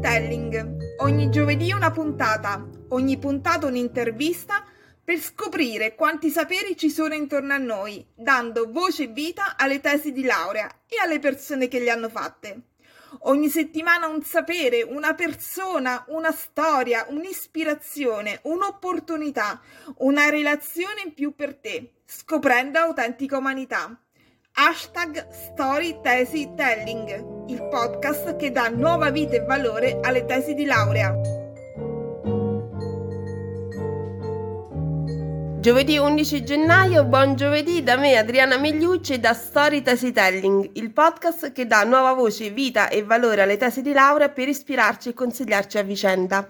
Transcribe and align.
Telling. 0.00 0.96
Ogni 0.98 1.28
giovedì 1.28 1.72
una 1.72 1.90
puntata, 1.90 2.64
ogni 2.90 3.18
puntata 3.18 3.66
un'intervista 3.66 4.64
per 5.02 5.18
scoprire 5.18 5.94
quanti 5.96 6.30
saperi 6.30 6.76
ci 6.76 6.88
sono 6.88 7.14
intorno 7.14 7.52
a 7.52 7.58
noi, 7.58 8.06
dando 8.14 8.70
voce 8.70 9.04
e 9.04 9.06
vita 9.08 9.56
alle 9.56 9.80
tesi 9.80 10.12
di 10.12 10.22
laurea 10.22 10.68
e 10.86 10.96
alle 11.02 11.18
persone 11.18 11.66
che 11.66 11.80
le 11.80 11.90
hanno 11.90 12.08
fatte. 12.08 12.60
Ogni 13.22 13.48
settimana 13.48 14.06
un 14.06 14.22
sapere, 14.22 14.82
una 14.82 15.14
persona, 15.14 16.04
una 16.08 16.30
storia, 16.30 17.06
un'ispirazione, 17.08 18.40
un'opportunità, 18.42 19.60
una 19.98 20.28
relazione 20.28 21.02
in 21.06 21.14
più 21.14 21.34
per 21.34 21.56
te, 21.56 21.94
scoprendo 22.04 22.78
autentica 22.78 23.38
umanità. 23.38 23.98
Hashtag 24.60 25.24
Story 25.30 26.00
Tesi 26.02 26.52
Telling, 26.56 27.46
il 27.46 27.62
podcast 27.68 28.34
che 28.34 28.50
dà 28.50 28.66
nuova 28.66 29.08
vita 29.10 29.36
e 29.36 29.44
valore 29.44 30.00
alle 30.02 30.24
tesi 30.24 30.54
di 30.54 30.64
laurea. 30.64 31.14
Giovedì 35.60 35.96
11 35.96 36.42
gennaio, 36.42 37.04
buon 37.04 37.36
giovedì 37.36 37.84
da 37.84 37.96
me 37.96 38.16
Adriana 38.16 38.58
Megliucci 38.58 39.20
da 39.20 39.32
Story 39.32 39.80
Tesi 39.80 40.10
Telling, 40.10 40.70
il 40.72 40.90
podcast 40.90 41.52
che 41.52 41.64
dà 41.68 41.84
nuova 41.84 42.14
voce, 42.14 42.50
vita 42.50 42.88
e 42.88 43.04
valore 43.04 43.42
alle 43.42 43.58
tesi 43.58 43.80
di 43.80 43.92
laurea 43.92 44.28
per 44.28 44.48
ispirarci 44.48 45.10
e 45.10 45.14
consigliarci 45.14 45.78
a 45.78 45.82
vicenda. 45.82 46.48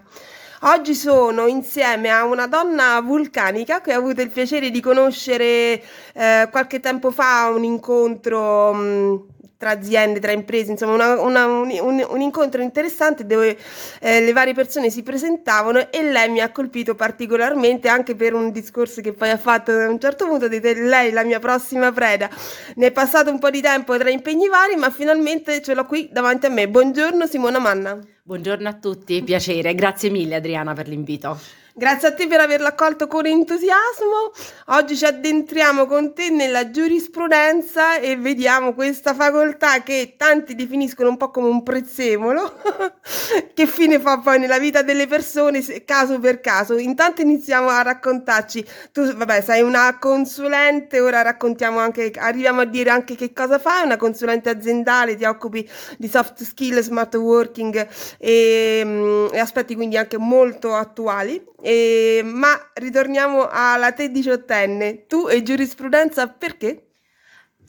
Oggi 0.63 0.93
sono 0.93 1.47
insieme 1.47 2.09
a 2.09 2.25
una 2.25 2.45
donna 2.45 2.99
vulcanica 2.99 3.79
che 3.79 3.95
ho 3.95 3.97
avuto 3.97 4.19
il 4.21 4.29
piacere 4.29 4.71
di 4.71 4.81
conoscere 4.81 5.81
eh, 6.13 6.49
qualche 6.51 6.81
tempo 6.81 7.11
fa 7.11 7.47
un 7.47 7.63
incontro 7.63 8.73
mh, 8.73 8.81
mm, 8.81 9.15
tra 9.57 9.69
aziende, 9.69 10.19
tra 10.19 10.33
imprese, 10.33 10.71
insomma 10.71 10.95
una, 10.95 11.21
una, 11.21 11.45
un, 11.45 11.69
un, 11.81 12.05
un, 12.09 12.19
incontro 12.21 12.61
interessante 12.61 13.25
dove 13.25 13.57
eh, 14.01 14.19
le 14.19 14.33
varie 14.33 14.53
persone 14.53 14.89
si 14.89 15.01
presentavano 15.01 15.91
e 15.91 16.03
lei 16.03 16.29
mi 16.29 16.41
ha 16.41 16.51
colpito 16.51 16.93
particolarmente 16.93 17.87
anche 17.87 18.15
per 18.15 18.33
un 18.33 18.51
discorso 18.51 18.99
che 18.99 19.13
poi 19.13 19.29
ha 19.29 19.37
fatto 19.37 19.71
a 19.71 19.87
un 19.87 19.99
certo 19.99 20.27
punto, 20.27 20.49
dite 20.49 20.73
lei 20.73 21.11
la 21.11 21.23
mia 21.23 21.39
prossima 21.39 21.93
preda, 21.93 22.29
ne 22.75 22.87
è 22.87 22.91
passato 22.91 23.31
un 23.31 23.39
po' 23.39 23.49
di 23.49 23.61
tempo 23.61 23.97
tra 23.97 24.09
impegni 24.09 24.49
vari 24.49 24.75
ma 24.75 24.89
finalmente 24.89 25.61
ce 25.61 25.73
l'ho 25.73 25.85
qui 25.85 26.09
davanti 26.11 26.47
a 26.47 26.49
me. 26.49 26.67
Buongiorno 26.67 27.25
Simona 27.27 27.59
Manna. 27.59 27.97
Buongiorno 28.29 28.69
a 28.69 28.73
tutti, 28.73 29.23
piacere, 29.23 29.73
grazie 29.73 30.11
mille 30.11 30.35
Adriana 30.35 30.73
per 30.73 30.87
l'invito. 30.87 31.39
Grazie 31.79 32.09
a 32.09 32.13
te 32.13 32.27
per 32.27 32.41
averlo 32.41 32.67
accolto 32.67 33.07
con 33.07 33.25
entusiasmo. 33.25 34.33
Oggi 34.65 34.97
ci 34.97 35.05
addentriamo 35.05 35.85
con 35.85 36.13
te 36.13 36.29
nella 36.29 36.71
giurisprudenza 36.71 37.99
e 37.99 38.17
vediamo 38.17 38.73
questa 38.73 39.13
facoltà 39.13 39.81
che 39.81 40.15
tanti 40.17 40.55
definiscono 40.55 41.07
un 41.07 41.15
po' 41.15 41.29
come 41.29 41.47
un 41.47 41.63
prezzemolo, 41.63 42.59
che 43.55 43.65
fine 43.65 43.97
fa 43.97 44.19
poi 44.19 44.39
nella 44.39 44.59
vita 44.59 44.81
delle 44.81 45.07
persone 45.07 45.61
caso 45.85 46.19
per 46.19 46.41
caso. 46.41 46.75
Intanto 46.75 47.21
iniziamo 47.21 47.69
a 47.69 47.81
raccontarci. 47.81 48.65
Tu, 48.91 49.13
vabbè, 49.13 49.39
sei 49.39 49.61
una 49.61 49.99
consulente, 49.99 50.99
ora 50.99 51.21
raccontiamo 51.21 51.79
anche, 51.79 52.11
arriviamo 52.13 52.59
a 52.59 52.65
dire 52.65 52.89
anche 52.89 53.15
che 53.15 53.31
cosa 53.31 53.57
fai, 53.57 53.85
una 53.85 53.95
consulente 53.95 54.49
aziendale, 54.49 55.15
ti 55.15 55.23
occupi 55.23 55.65
di 55.97 56.09
soft 56.09 56.43
skill, 56.43 56.81
smart 56.81 57.15
working 57.15 57.87
e, 58.19 58.81
mm, 58.85 59.27
e 59.31 59.39
aspetti 59.39 59.75
quindi 59.75 59.97
anche 59.97 60.17
molto 60.17 60.73
attuali. 60.75 61.43
E, 61.61 62.21
ma 62.23 62.49
ritorniamo 62.73 63.47
alla 63.49 63.91
te 63.93 64.09
diciottenne. 64.11 65.05
Tu 65.07 65.27
e 65.29 65.41
giurisprudenza 65.41 66.27
perché? 66.27 66.88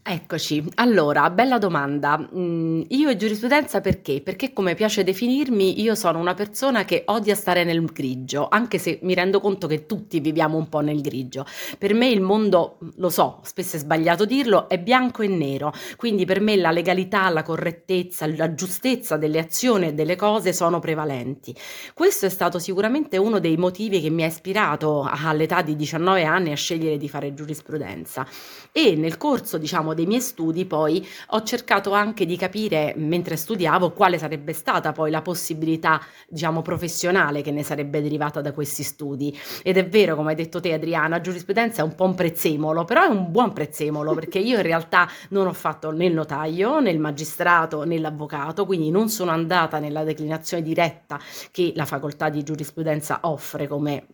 Eccoci, 0.03 0.65
allora, 0.77 1.29
bella 1.29 1.59
domanda. 1.59 2.17
Mm, 2.35 2.83
io 2.89 3.11
e 3.11 3.17
giurisprudenza 3.17 3.83
perché? 3.83 4.23
Perché 4.23 4.55
come 4.55 4.75
piace 4.75 5.05
definirmi, 5.05 5.83
io 5.83 5.95
sono 5.95 6.19
una 6.19 6.33
persona 6.33 6.87
che 6.87 7.03
odia 7.07 7.35
stare 7.35 7.65
nel 7.65 7.85
grigio, 7.85 8.49
anche 8.49 8.79
se 8.79 8.99
mi 9.03 9.13
rendo 9.15 9.41
conto 9.41 9.67
che 9.67 9.85
tutti 9.85 10.19
viviamo 10.21 10.57
un 10.57 10.71
po' 10.71 10.81
nel 10.81 11.03
grigio. 11.03 11.45
Per 11.77 11.93
me 11.93 12.09
il 12.09 12.23
mondo, 12.23 12.79
lo 12.97 13.11
so, 13.11 13.41
spesso 13.43 13.77
è 13.77 13.79
sbagliato 13.79 14.25
dirlo, 14.25 14.71
è 14.71 14.79
bianco 14.79 15.21
e 15.23 15.29
nero, 15.29 15.71
quindi 15.97 16.25
per 16.25 16.41
me 16.41 16.57
la 16.57 16.71
legalità, 16.71 17.29
la 17.29 17.43
correttezza, 17.43 18.27
la 18.27 18.55
giustezza 18.55 19.19
delle 19.19 19.39
azioni 19.39 19.89
e 19.89 19.93
delle 19.93 20.17
cose 20.17 20.55
sono 20.55 20.79
prevalenti. 20.79 21.55
Questo 21.93 22.25
è 22.25 22.31
stato 22.31 22.59
sicuramente 22.59 23.19
uno 23.19 23.39
dei 23.39 23.59
motivi 23.59 24.01
che 24.01 24.09
mi 24.09 24.23
ha 24.23 24.27
ispirato 24.27 25.07
all'età 25.07 25.61
di 25.61 25.77
19 25.77 26.25
anni 26.25 26.53
a 26.53 26.57
scegliere 26.57 26.97
di 26.97 27.09
fare 27.09 27.35
giurisprudenza 27.35 28.27
e 28.73 28.97
nel 28.97 29.19
corso, 29.19 29.59
diciamo, 29.59 29.89
diciamo, 29.91 29.95
dei 30.01 30.07
miei 30.07 30.21
studi 30.21 30.65
poi 30.65 31.07
ho 31.29 31.43
cercato 31.43 31.93
anche 31.93 32.25
di 32.25 32.37
capire, 32.37 32.95
mentre 32.97 33.37
studiavo, 33.37 33.93
quale 33.93 34.19
sarebbe 34.19 34.53
stata 34.53 34.93
poi 34.93 35.11
la 35.11 35.23
possibilità, 35.23 36.01
diciamo, 36.29 36.63
professionale 36.63 37.43
che 37.43 37.51
ne 37.51 37.63
sarebbe 37.63 38.01
derivata 38.01 38.41
da 38.41 38.53
questi 38.53 38.83
studi. 38.83 39.39
Ed 39.63 39.77
è 39.77 39.87
vero, 39.87 40.17
come 40.17 40.31
hai 40.31 40.37
detto 40.37 40.61
te 40.61 40.73
Adriana, 40.73 41.21
giurisprudenza 41.21 41.83
è 41.83 41.85
un 41.85 41.95
po' 41.95 42.05
un 42.05 42.15
prezzemolo, 42.15 42.85
però 42.85 43.05
è 43.05 43.09
un 43.09 43.31
buon 43.31 43.53
prezzemolo 43.53 44.15
perché 44.15 44.39
io 44.39 44.57
in 44.57 44.63
realtà 44.63 45.09
non 45.31 45.47
ho 45.47 45.53
fatto 45.53 45.91
né 45.91 46.07
il 46.07 46.15
notaio, 46.15 46.81
né 46.81 46.91
il 46.91 46.99
magistrato, 46.99 47.85
né 47.85 47.99
l'avvocato, 47.99 48.65
quindi 48.65 48.91
non 48.91 49.09
sono 49.09 49.31
andata 49.31 49.79
nella 49.79 50.05
declinazione 50.05 50.63
diretta 50.63 51.19
che 51.51 51.73
la 51.77 51.85
facoltà 51.85 52.29
di 52.29 52.43
giurisprudenza 52.43 53.21
offre 53.23 53.67
come 53.67 54.07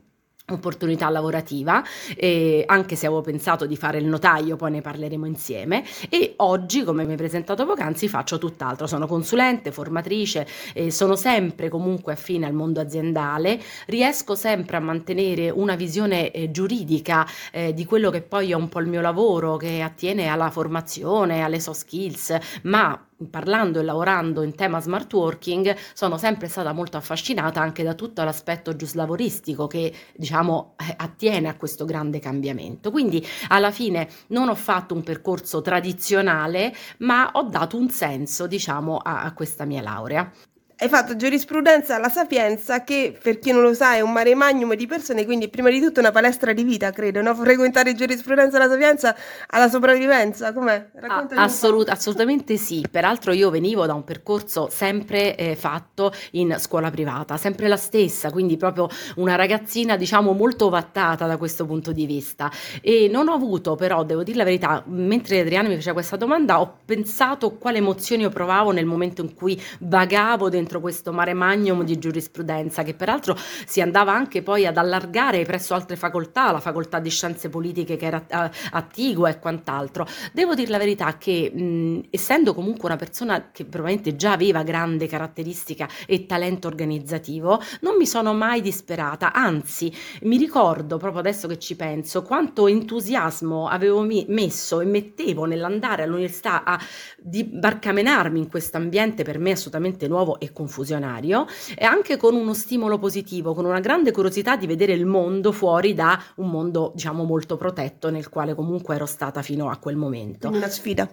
opportunità 0.52 1.08
lavorativa, 1.08 1.82
eh, 2.16 2.62
anche 2.66 2.94
se 2.94 3.06
avevo 3.06 3.20
pensato 3.20 3.66
di 3.66 3.76
fare 3.76 3.98
il 3.98 4.06
notaio, 4.06 4.56
poi 4.56 4.70
ne 4.70 4.80
parleremo 4.80 5.26
insieme. 5.26 5.84
E 6.08 6.34
oggi, 6.36 6.84
come 6.84 7.04
mi 7.04 7.12
hai 7.12 7.16
presentato 7.16 7.66
poc'anzi, 7.66 8.08
faccio 8.08 8.38
tutt'altro, 8.38 8.86
sono 8.86 9.06
consulente, 9.06 9.72
formatrice, 9.72 10.46
eh, 10.74 10.90
sono 10.90 11.16
sempre 11.16 11.68
comunque 11.68 12.12
affine 12.12 12.46
al 12.46 12.52
mondo 12.52 12.80
aziendale, 12.80 13.60
riesco 13.86 14.34
sempre 14.34 14.76
a 14.76 14.80
mantenere 14.80 15.50
una 15.50 15.74
visione 15.74 16.30
eh, 16.30 16.50
giuridica 16.50 17.26
eh, 17.50 17.74
di 17.74 17.84
quello 17.84 18.10
che 18.10 18.22
poi 18.22 18.52
è 18.52 18.54
un 18.54 18.68
po' 18.68 18.80
il 18.80 18.86
mio 18.86 19.00
lavoro, 19.00 19.56
che 19.56 19.82
attiene 19.82 20.28
alla 20.28 20.50
formazione, 20.50 21.42
alle 21.42 21.58
soft 21.58 21.80
skills, 21.80 22.36
ma 22.62 23.00
parlando 23.30 23.80
e 23.80 23.82
lavorando 23.82 24.42
in 24.42 24.54
tema 24.54 24.80
smart 24.80 25.12
working 25.12 25.74
sono 25.94 26.18
sempre 26.18 26.48
stata 26.48 26.72
molto 26.72 26.96
affascinata 26.96 27.60
anche 27.60 27.82
da 27.82 27.94
tutto 27.94 28.22
l'aspetto 28.22 28.76
giuslavoristico 28.76 29.66
che 29.66 29.92
diciamo 30.14 30.74
eh, 30.78 30.94
attiene 30.96 31.48
a 31.48 31.56
questo 31.56 31.84
grande 31.84 32.18
cambiamento. 32.18 32.90
Quindi 32.90 33.24
alla 33.48 33.70
fine 33.70 34.08
non 34.28 34.48
ho 34.48 34.54
fatto 34.54 34.94
un 34.94 35.02
percorso 35.02 35.62
tradizionale, 35.62 36.74
ma 36.98 37.30
ho 37.32 37.44
dato 37.44 37.76
un 37.76 37.88
senso 37.90 38.46
diciamo 38.46 38.98
a, 38.98 39.22
a 39.22 39.32
questa 39.32 39.64
mia 39.64 39.82
laurea 39.82 40.30
hai 40.78 40.90
fatto 40.90 41.16
giurisprudenza 41.16 41.94
alla 41.94 42.10
Sapienza 42.10 42.84
che 42.84 43.16
per 43.20 43.38
chi 43.38 43.50
non 43.50 43.62
lo 43.62 43.72
sa 43.72 43.94
è 43.94 44.02
un 44.02 44.12
mare 44.12 44.34
magnum 44.34 44.74
di 44.74 44.86
persone 44.86 45.24
quindi 45.24 45.48
prima 45.48 45.70
di 45.70 45.80
tutto 45.80 46.00
una 46.00 46.10
palestra 46.10 46.52
di 46.52 46.64
vita 46.64 46.90
credo 46.90 47.22
no? 47.22 47.34
frequentare 47.34 47.94
giurisprudenza 47.94 48.58
alla 48.58 48.68
Sapienza 48.68 49.16
alla 49.48 49.70
sopravvivenza 49.70 50.52
com'è? 50.52 50.90
Ah, 51.00 51.26
assolut- 51.36 51.88
assolutamente 51.88 52.58
sì 52.58 52.84
peraltro 52.90 53.32
io 53.32 53.48
venivo 53.48 53.86
da 53.86 53.94
un 53.94 54.04
percorso 54.04 54.68
sempre 54.70 55.34
eh, 55.36 55.56
fatto 55.56 56.12
in 56.32 56.54
scuola 56.58 56.90
privata 56.90 57.38
sempre 57.38 57.68
la 57.68 57.78
stessa 57.78 58.30
quindi 58.30 58.58
proprio 58.58 58.86
una 59.14 59.34
ragazzina 59.34 59.96
diciamo 59.96 60.32
molto 60.32 60.68
vattata 60.68 61.26
da 61.26 61.38
questo 61.38 61.64
punto 61.64 61.92
di 61.92 62.04
vista 62.04 62.50
e 62.82 63.08
non 63.10 63.28
ho 63.28 63.32
avuto 63.32 63.76
però 63.76 64.04
devo 64.04 64.22
dire 64.22 64.36
la 64.36 64.44
verità 64.44 64.82
mentre 64.88 65.40
Adriano 65.40 65.68
mi 65.68 65.76
faceva 65.76 65.94
questa 65.94 66.16
domanda 66.16 66.60
ho 66.60 66.80
pensato 66.84 67.56
quale 67.56 67.78
emozioni 67.78 68.24
io 68.24 68.28
provavo 68.28 68.72
nel 68.72 68.84
momento 68.84 69.22
in 69.22 69.34
cui 69.34 69.58
vagavo 69.78 70.50
dentro 70.50 70.64
dentro 70.66 70.80
questo 70.80 71.12
mare 71.12 71.32
magnum 71.32 71.84
di 71.84 71.96
giurisprudenza 71.96 72.82
che 72.82 72.94
peraltro 72.94 73.36
si 73.66 73.80
andava 73.80 74.12
anche 74.12 74.42
poi 74.42 74.66
ad 74.66 74.76
allargare 74.76 75.44
presso 75.44 75.74
altre 75.74 75.94
facoltà, 75.94 76.50
la 76.50 76.58
facoltà 76.58 76.98
di 76.98 77.08
scienze 77.08 77.48
politiche 77.48 77.96
che 77.96 78.06
era 78.06 78.26
attigua 78.72 79.28
e 79.28 79.38
quant'altro. 79.38 80.06
Devo 80.32 80.54
dire 80.54 80.70
la 80.70 80.78
verità 80.78 81.16
che 81.18 81.52
mh, 81.54 82.08
essendo 82.10 82.52
comunque 82.52 82.88
una 82.88 82.96
persona 82.96 83.50
che 83.52 83.64
probabilmente 83.64 84.16
già 84.16 84.32
aveva 84.32 84.64
grande 84.64 85.06
caratteristica 85.06 85.88
e 86.04 86.26
talento 86.26 86.66
organizzativo, 86.66 87.60
non 87.82 87.96
mi 87.96 88.06
sono 88.06 88.34
mai 88.34 88.60
disperata, 88.60 89.32
anzi 89.32 89.92
mi 90.22 90.36
ricordo 90.36 90.96
proprio 90.96 91.20
adesso 91.20 91.46
che 91.46 91.58
ci 91.60 91.76
penso 91.76 92.22
quanto 92.22 92.66
entusiasmo 92.66 93.68
avevo 93.68 94.00
messo 94.00 94.80
e 94.80 94.84
mettevo 94.84 95.44
nell'andare 95.44 96.02
all'università 96.02 96.64
a 96.64 96.80
barcamenarmi 97.22 98.38
in 98.40 98.48
questo 98.48 98.78
ambiente 98.78 99.22
per 99.22 99.38
me 99.38 99.52
assolutamente 99.52 100.08
nuovo 100.08 100.40
e 100.40 100.52
confusionario 100.56 101.44
e 101.76 101.84
anche 101.84 102.16
con 102.16 102.34
uno 102.34 102.54
stimolo 102.54 102.98
positivo, 102.98 103.52
con 103.52 103.66
una 103.66 103.80
grande 103.80 104.10
curiosità 104.10 104.56
di 104.56 104.66
vedere 104.66 104.94
il 104.94 105.04
mondo 105.04 105.52
fuori 105.52 105.92
da 105.92 106.18
un 106.36 106.48
mondo, 106.48 106.92
diciamo, 106.94 107.24
molto 107.24 107.58
protetto 107.58 108.10
nel 108.10 108.30
quale 108.30 108.54
comunque 108.54 108.94
ero 108.94 109.04
stata 109.04 109.42
fino 109.42 109.68
a 109.68 109.76
quel 109.76 109.96
momento. 109.96 110.48
Una 110.48 110.68
sfida. 110.68 111.06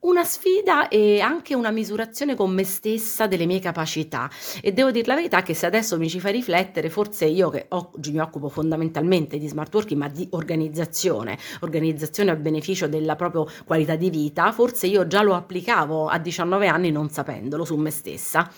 Una 0.00 0.24
sfida 0.24 0.88
e 0.88 1.20
anche 1.20 1.54
una 1.54 1.70
misurazione 1.70 2.34
con 2.34 2.50
me 2.52 2.64
stessa 2.64 3.26
delle 3.26 3.44
mie 3.44 3.58
capacità 3.58 4.30
e 4.62 4.72
devo 4.72 4.90
dire 4.90 5.06
la 5.06 5.14
verità 5.14 5.42
che 5.42 5.52
se 5.52 5.66
adesso 5.66 5.98
mi 5.98 6.08
ci 6.08 6.20
fai 6.20 6.32
riflettere, 6.32 6.88
forse 6.88 7.26
io 7.26 7.50
che 7.50 7.66
oggi 7.68 8.10
mi 8.10 8.18
occupo 8.18 8.48
fondamentalmente 8.48 9.36
di 9.36 9.46
smart 9.46 9.74
working 9.74 10.00
ma 10.00 10.08
di 10.08 10.26
organizzazione, 10.30 11.36
organizzazione 11.60 12.30
a 12.30 12.36
beneficio 12.36 12.88
della 12.88 13.14
propria 13.14 13.44
qualità 13.66 13.94
di 13.96 14.08
vita, 14.08 14.52
forse 14.52 14.86
io 14.86 15.06
già 15.06 15.20
lo 15.20 15.34
applicavo 15.34 16.08
a 16.08 16.18
19 16.18 16.66
anni 16.66 16.90
non 16.90 17.10
sapendolo 17.10 17.66
su 17.66 17.76
me 17.76 17.90
stessa. 17.90 18.50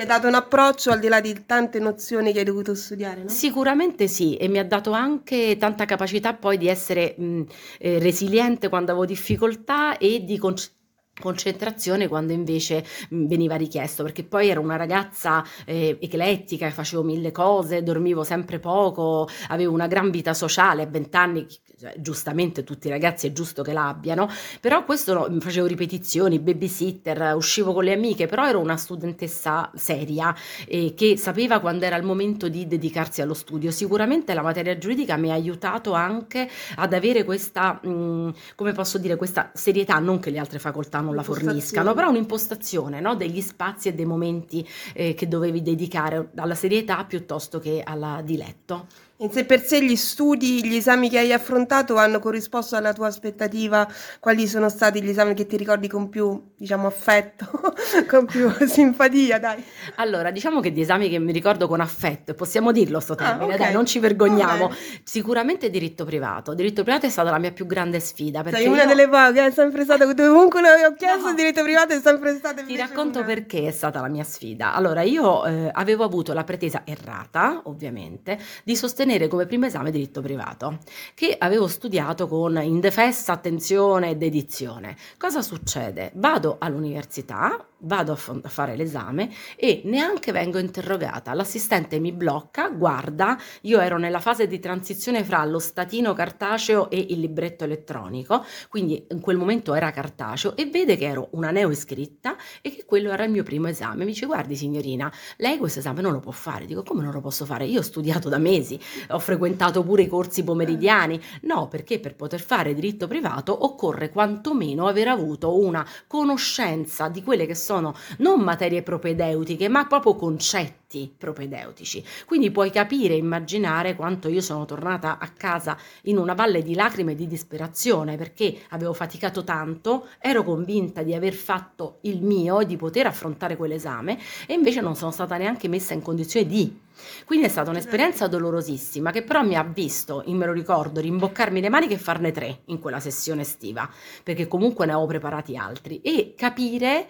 Ti 0.00 0.06
ha 0.06 0.08
dato 0.08 0.28
un 0.28 0.34
approccio 0.34 0.92
al 0.92 0.98
di 0.98 1.08
là 1.08 1.20
di 1.20 1.44
tante 1.44 1.78
nozioni 1.78 2.32
che 2.32 2.38
hai 2.38 2.44
dovuto 2.46 2.74
studiare, 2.74 3.24
no? 3.24 3.28
Sicuramente 3.28 4.08
sì, 4.08 4.34
e 4.34 4.48
mi 4.48 4.58
ha 4.58 4.64
dato 4.64 4.92
anche 4.92 5.58
tanta 5.58 5.84
capacità 5.84 6.32
poi 6.32 6.56
di 6.56 6.68
essere 6.68 7.14
mh, 7.18 7.42
eh, 7.80 7.98
resiliente 7.98 8.70
quando 8.70 8.92
avevo 8.92 9.04
difficoltà 9.04 9.98
e 9.98 10.24
di 10.24 10.38
concentrarmi 10.38 10.79
concentrazione 11.20 12.08
quando 12.08 12.32
invece 12.32 12.84
veniva 13.10 13.54
richiesto, 13.54 14.02
perché 14.02 14.24
poi 14.24 14.48
ero 14.48 14.60
una 14.60 14.76
ragazza 14.76 15.44
eh, 15.64 15.96
eclettica, 16.00 16.68
facevo 16.70 17.02
mille 17.02 17.30
cose, 17.30 17.82
dormivo 17.82 18.24
sempre 18.24 18.58
poco, 18.58 19.28
avevo 19.48 19.72
una 19.72 19.86
gran 19.86 20.10
vita 20.10 20.34
sociale, 20.34 20.82
a 20.82 20.86
vent'anni 20.86 21.46
cioè, 21.80 21.94
giustamente 21.96 22.62
tutti 22.62 22.88
i 22.88 22.90
ragazzi 22.90 23.26
è 23.26 23.32
giusto 23.32 23.62
che 23.62 23.72
l'abbiano, 23.72 24.28
però 24.60 24.84
questo 24.84 25.14
no, 25.14 25.40
facevo 25.40 25.66
ripetizioni, 25.66 26.38
babysitter, 26.38 27.34
uscivo 27.34 27.72
con 27.72 27.84
le 27.84 27.94
amiche, 27.94 28.26
però 28.26 28.46
ero 28.46 28.60
una 28.60 28.76
studentessa 28.76 29.70
seria 29.74 30.34
eh, 30.66 30.92
che 30.94 31.16
sapeva 31.16 31.58
quando 31.58 31.86
era 31.86 31.96
il 31.96 32.02
momento 32.02 32.50
di 32.50 32.66
dedicarsi 32.66 33.22
allo 33.22 33.32
studio. 33.32 33.70
Sicuramente 33.70 34.34
la 34.34 34.42
materia 34.42 34.76
giuridica 34.76 35.16
mi 35.16 35.30
ha 35.30 35.34
aiutato 35.34 35.94
anche 35.94 36.50
ad 36.76 36.92
avere 36.92 37.24
questa, 37.24 37.80
mh, 37.82 38.34
come 38.56 38.72
posso 38.72 38.98
dire, 38.98 39.16
questa 39.16 39.50
serietà, 39.54 39.98
non 40.00 40.18
che 40.18 40.28
le 40.28 40.38
altre 40.38 40.58
facoltà 40.58 41.00
non 41.00 41.09
la 41.14 41.22
forniscano, 41.22 41.94
però 41.94 42.08
un'impostazione 42.08 43.00
no, 43.00 43.14
degli 43.14 43.40
spazi 43.40 43.88
e 43.88 43.94
dei 43.94 44.04
momenti 44.04 44.66
eh, 44.94 45.14
che 45.14 45.28
dovevi 45.28 45.62
dedicare 45.62 46.30
alla 46.36 46.54
serietà 46.54 47.04
piuttosto 47.04 47.58
che 47.58 47.82
alla 47.84 48.20
diletto. 48.24 48.86
In 49.22 49.30
sé 49.30 49.44
per 49.44 49.62
sé 49.62 49.84
gli 49.84 49.96
studi, 49.96 50.66
gli 50.66 50.76
esami 50.76 51.10
che 51.10 51.18
hai 51.18 51.30
affrontato 51.30 51.96
hanno 51.96 52.20
corrisposto 52.20 52.76
alla 52.76 52.94
tua 52.94 53.08
aspettativa? 53.08 53.86
Quali 54.18 54.46
sono 54.46 54.70
stati 54.70 55.02
gli 55.02 55.10
esami 55.10 55.34
che 55.34 55.44
ti 55.44 55.58
ricordi 55.58 55.88
con 55.88 56.08
più, 56.08 56.52
diciamo, 56.56 56.86
affetto, 56.86 57.46
con 58.08 58.24
più 58.24 58.50
simpatia, 58.66 59.38
dai? 59.38 59.62
Allora, 59.96 60.30
diciamo 60.30 60.60
che 60.60 60.72
di 60.72 60.80
esami 60.80 61.10
che 61.10 61.18
mi 61.18 61.32
ricordo 61.32 61.68
con 61.68 61.80
affetto, 61.80 62.32
possiamo 62.32 62.72
dirlo 62.72 62.98
sto 62.98 63.12
ah, 63.12 63.16
termine, 63.16 63.42
ah, 63.42 63.54
okay. 63.56 63.58
dai, 63.58 63.72
non 63.74 63.84
ci 63.84 63.98
vergogniamo. 63.98 64.64
Okay. 64.64 65.00
Sicuramente 65.02 65.68
diritto 65.68 66.06
privato. 66.06 66.54
Diritto 66.54 66.82
privato 66.82 67.04
è 67.04 67.10
stata 67.10 67.28
la 67.28 67.38
mia 67.38 67.52
più 67.52 67.66
grande 67.66 68.00
sfida. 68.00 68.42
Sei 68.48 68.68
una 68.68 68.84
io... 68.84 68.88
delle 68.88 69.06
poche, 69.06 69.44
è 69.44 69.50
sempre 69.50 69.84
stata, 69.84 70.10
dovunque 70.10 70.60
ho 70.60 70.94
chiesto 70.94 71.28
no. 71.28 71.34
diritto 71.34 71.62
privato 71.62 71.92
è 71.92 72.00
sempre 72.00 72.36
stata 72.36 72.62
Ti 72.62 72.74
racconto 72.74 73.18
una. 73.18 73.26
perché 73.26 73.66
è 73.66 73.70
stata 73.70 74.00
la 74.00 74.08
mia 74.08 74.24
sfida. 74.24 74.72
Allora, 74.72 75.02
io 75.02 75.44
eh, 75.44 75.68
avevo 75.74 76.04
avuto 76.04 76.32
la 76.32 76.44
pretesa 76.44 76.84
errata, 76.86 77.60
ovviamente, 77.64 78.38
di 78.64 78.74
sostenere 78.74 79.08
sostenere 79.10 79.28
come 79.28 79.46
primo 79.46 79.66
esame 79.66 79.90
diritto 79.90 80.20
privato, 80.20 80.78
che 81.14 81.34
avevo 81.36 81.66
studiato 81.66 82.28
con 82.28 82.56
indefessa 82.62 83.32
attenzione 83.32 84.10
ed 84.10 84.22
edizione. 84.22 84.96
Cosa 85.18 85.42
succede? 85.42 86.12
Vado 86.14 86.56
all'università, 86.60 87.66
vado 87.80 88.12
a, 88.12 88.16
f- 88.16 88.40
a, 88.42 88.48
fare 88.48 88.76
l'esame 88.76 89.30
e 89.56 89.82
neanche 89.84 90.32
vengo 90.32 90.58
interrogata. 90.58 91.32
L'assistente 91.34 91.98
mi 91.98 92.12
blocca, 92.12 92.68
guarda, 92.68 93.38
io 93.62 93.80
ero 93.80 93.98
nella 93.98 94.20
fase 94.20 94.46
di 94.46 94.58
transizione 94.58 95.24
fra 95.24 95.44
lo 95.44 95.58
statino 95.58 96.12
cartaceo 96.12 96.90
e 96.90 97.06
il 97.10 97.20
libretto 97.20 97.64
elettronico, 97.64 98.44
quindi 98.68 99.06
in 99.10 99.20
quel 99.20 99.36
momento 99.36 99.74
era 99.74 99.90
cartaceo 99.90 100.56
e 100.56 100.66
vede 100.66 100.96
che 100.96 101.06
ero 101.06 101.28
una 101.32 101.50
neoiscritta 101.50 102.36
e 102.62 102.70
che 102.70 102.84
quello 102.84 103.10
era 103.10 103.24
il 103.24 103.30
mio 103.30 103.42
primo 103.42 103.68
esame. 103.68 104.04
Mi 104.04 104.12
dice, 104.12 104.26
guardi 104.26 104.56
signorina, 104.56 105.12
lei 105.38 105.58
questo 105.58 105.80
esame 105.80 106.00
non 106.00 106.12
lo 106.12 106.20
può 106.20 106.32
fare. 106.32 106.66
Dico, 106.66 106.82
come 106.82 107.02
non 107.02 107.12
lo 107.12 107.20
posso 107.20 107.44
fare? 107.44 107.64
Io 107.64 107.80
ho 107.80 107.82
studiato 107.82 108.28
da 108.28 108.38
mesi, 108.38 108.78
ho 109.08 109.18
frequentato 109.18 109.82
pure 109.82 110.02
i 110.02 110.08
corsi 110.08 110.44
pomeridiani. 110.44 111.20
No, 111.42 111.68
perché 111.68 112.00
per 112.00 112.14
poter 112.14 112.40
fare 112.40 112.74
diritto 112.74 113.06
privato 113.06 113.64
occorre 113.64 114.10
quantomeno 114.10 114.86
aver 114.86 115.08
avuto 115.08 115.58
una 115.58 115.86
conoscenza 116.06 117.08
di 117.08 117.22
quelle 117.22 117.46
che 117.46 117.54
sono 117.54 117.94
non 118.18 118.40
materie 118.40 118.82
propedeutiche, 118.82 119.68
ma 119.68 119.86
proprio 119.86 120.14
concetti 120.16 120.89
propedeutici. 121.16 122.04
Quindi 122.26 122.50
puoi 122.50 122.70
capire, 122.70 123.14
immaginare 123.14 123.94
quanto 123.94 124.28
io 124.28 124.40
sono 124.40 124.64
tornata 124.64 125.18
a 125.18 125.28
casa 125.28 125.76
in 126.02 126.18
una 126.18 126.34
valle 126.34 126.62
di 126.62 126.74
lacrime 126.74 127.12
e 127.12 127.14
di 127.14 127.26
disperazione 127.26 128.16
perché 128.16 128.62
avevo 128.70 128.92
faticato 128.92 129.44
tanto, 129.44 130.08
ero 130.18 130.42
convinta 130.42 131.02
di 131.02 131.14
aver 131.14 131.34
fatto 131.34 131.98
il 132.02 132.22
mio 132.22 132.60
e 132.60 132.66
di 132.66 132.76
poter 132.76 133.06
affrontare 133.06 133.56
quell'esame 133.56 134.18
e 134.46 134.54
invece 134.54 134.80
non 134.80 134.96
sono 134.96 135.12
stata 135.12 135.36
neanche 135.36 135.68
messa 135.68 135.94
in 135.94 136.02
condizione 136.02 136.46
di 136.46 136.88
quindi 137.24 137.46
è 137.46 137.48
stata 137.48 137.70
un'esperienza 137.70 138.26
dolorosissima 138.26 139.10
che 139.10 139.22
però 139.22 139.42
mi 139.42 139.56
ha 139.56 139.62
visto, 139.62 140.22
me 140.26 140.46
lo 140.46 140.52
ricordo, 140.52 141.00
rimboccarmi 141.00 141.60
le 141.60 141.68
maniche 141.68 141.94
e 141.94 141.98
farne 141.98 142.32
tre 142.32 142.60
in 142.66 142.78
quella 142.78 143.00
sessione 143.00 143.42
estiva, 143.42 143.88
perché 144.22 144.48
comunque 144.48 144.86
ne 144.86 144.92
avevo 144.92 145.06
preparati 145.06 145.56
altri 145.56 146.00
e 146.02 146.34
capire 146.36 147.08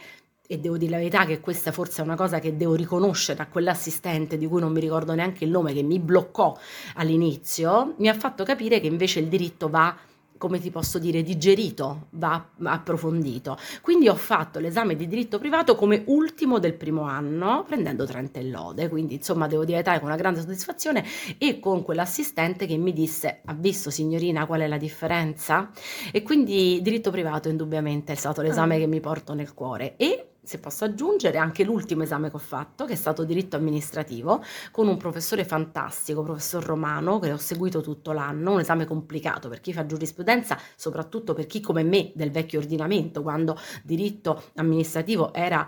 e 0.52 0.58
devo 0.58 0.76
dire 0.76 0.90
la 0.90 0.96
verità 0.96 1.24
che 1.26 1.38
questa 1.38 1.70
forse 1.70 2.02
è 2.02 2.04
una 2.04 2.16
cosa 2.16 2.40
che 2.40 2.56
devo 2.56 2.74
riconoscere 2.74 3.40
a 3.40 3.46
quell'assistente 3.46 4.36
di 4.36 4.48
cui 4.48 4.60
non 4.60 4.72
mi 4.72 4.80
ricordo 4.80 5.14
neanche 5.14 5.44
il 5.44 5.50
nome 5.50 5.72
che 5.72 5.84
mi 5.84 6.00
bloccò 6.00 6.58
all'inizio, 6.94 7.94
mi 7.98 8.08
ha 8.08 8.14
fatto 8.14 8.42
capire 8.42 8.80
che 8.80 8.88
invece 8.88 9.20
il 9.20 9.28
diritto 9.28 9.68
va 9.68 9.96
come 10.38 10.58
ti 10.58 10.70
posso 10.70 10.98
dire, 10.98 11.22
digerito, 11.22 12.06
va 12.12 12.48
approfondito. 12.62 13.58
Quindi 13.82 14.08
ho 14.08 14.14
fatto 14.14 14.58
l'esame 14.58 14.96
di 14.96 15.06
diritto 15.06 15.38
privato 15.38 15.74
come 15.74 16.02
ultimo 16.06 16.58
del 16.58 16.72
primo 16.72 17.02
anno, 17.02 17.62
prendendo 17.66 18.06
30 18.06 18.40
lode, 18.44 18.88
quindi 18.88 19.16
insomma 19.16 19.46
devo 19.46 19.66
dire 19.66 19.82
con 19.82 20.04
una 20.04 20.16
grande 20.16 20.40
soddisfazione 20.40 21.04
e 21.36 21.60
con 21.60 21.82
quell'assistente 21.82 22.66
che 22.66 22.78
mi 22.78 22.94
disse, 22.94 23.42
ha 23.44 23.52
visto 23.52 23.90
signorina 23.90 24.46
qual 24.46 24.62
è 24.62 24.66
la 24.66 24.78
differenza? 24.78 25.70
E 26.10 26.22
quindi 26.22 26.80
diritto 26.80 27.10
privato 27.10 27.50
indubbiamente 27.50 28.14
è 28.14 28.16
stato 28.16 28.40
l'esame 28.40 28.76
ah. 28.76 28.78
che 28.78 28.86
mi 28.86 29.00
porto 29.00 29.34
nel 29.34 29.52
cuore 29.52 29.96
e 29.98 30.29
se 30.50 30.58
posso 30.58 30.84
aggiungere, 30.84 31.38
anche 31.38 31.62
l'ultimo 31.62 32.02
esame 32.02 32.28
che 32.28 32.34
ho 32.34 32.40
fatto, 32.40 32.84
che 32.84 32.94
è 32.94 32.96
stato 32.96 33.22
diritto 33.22 33.54
amministrativo, 33.54 34.42
con 34.72 34.88
un 34.88 34.96
professore 34.96 35.44
fantastico, 35.44 36.24
professor 36.24 36.64
Romano, 36.64 37.20
che 37.20 37.30
ho 37.30 37.36
seguito 37.36 37.80
tutto 37.80 38.10
l'anno, 38.10 38.54
un 38.54 38.58
esame 38.58 38.84
complicato 38.84 39.48
per 39.48 39.60
chi 39.60 39.72
fa 39.72 39.86
giurisprudenza, 39.86 40.58
soprattutto 40.74 41.34
per 41.34 41.46
chi 41.46 41.60
come 41.60 41.84
me 41.84 42.10
del 42.16 42.32
vecchio 42.32 42.58
ordinamento, 42.58 43.22
quando 43.22 43.56
diritto 43.84 44.42
amministrativo 44.56 45.32
era 45.32 45.64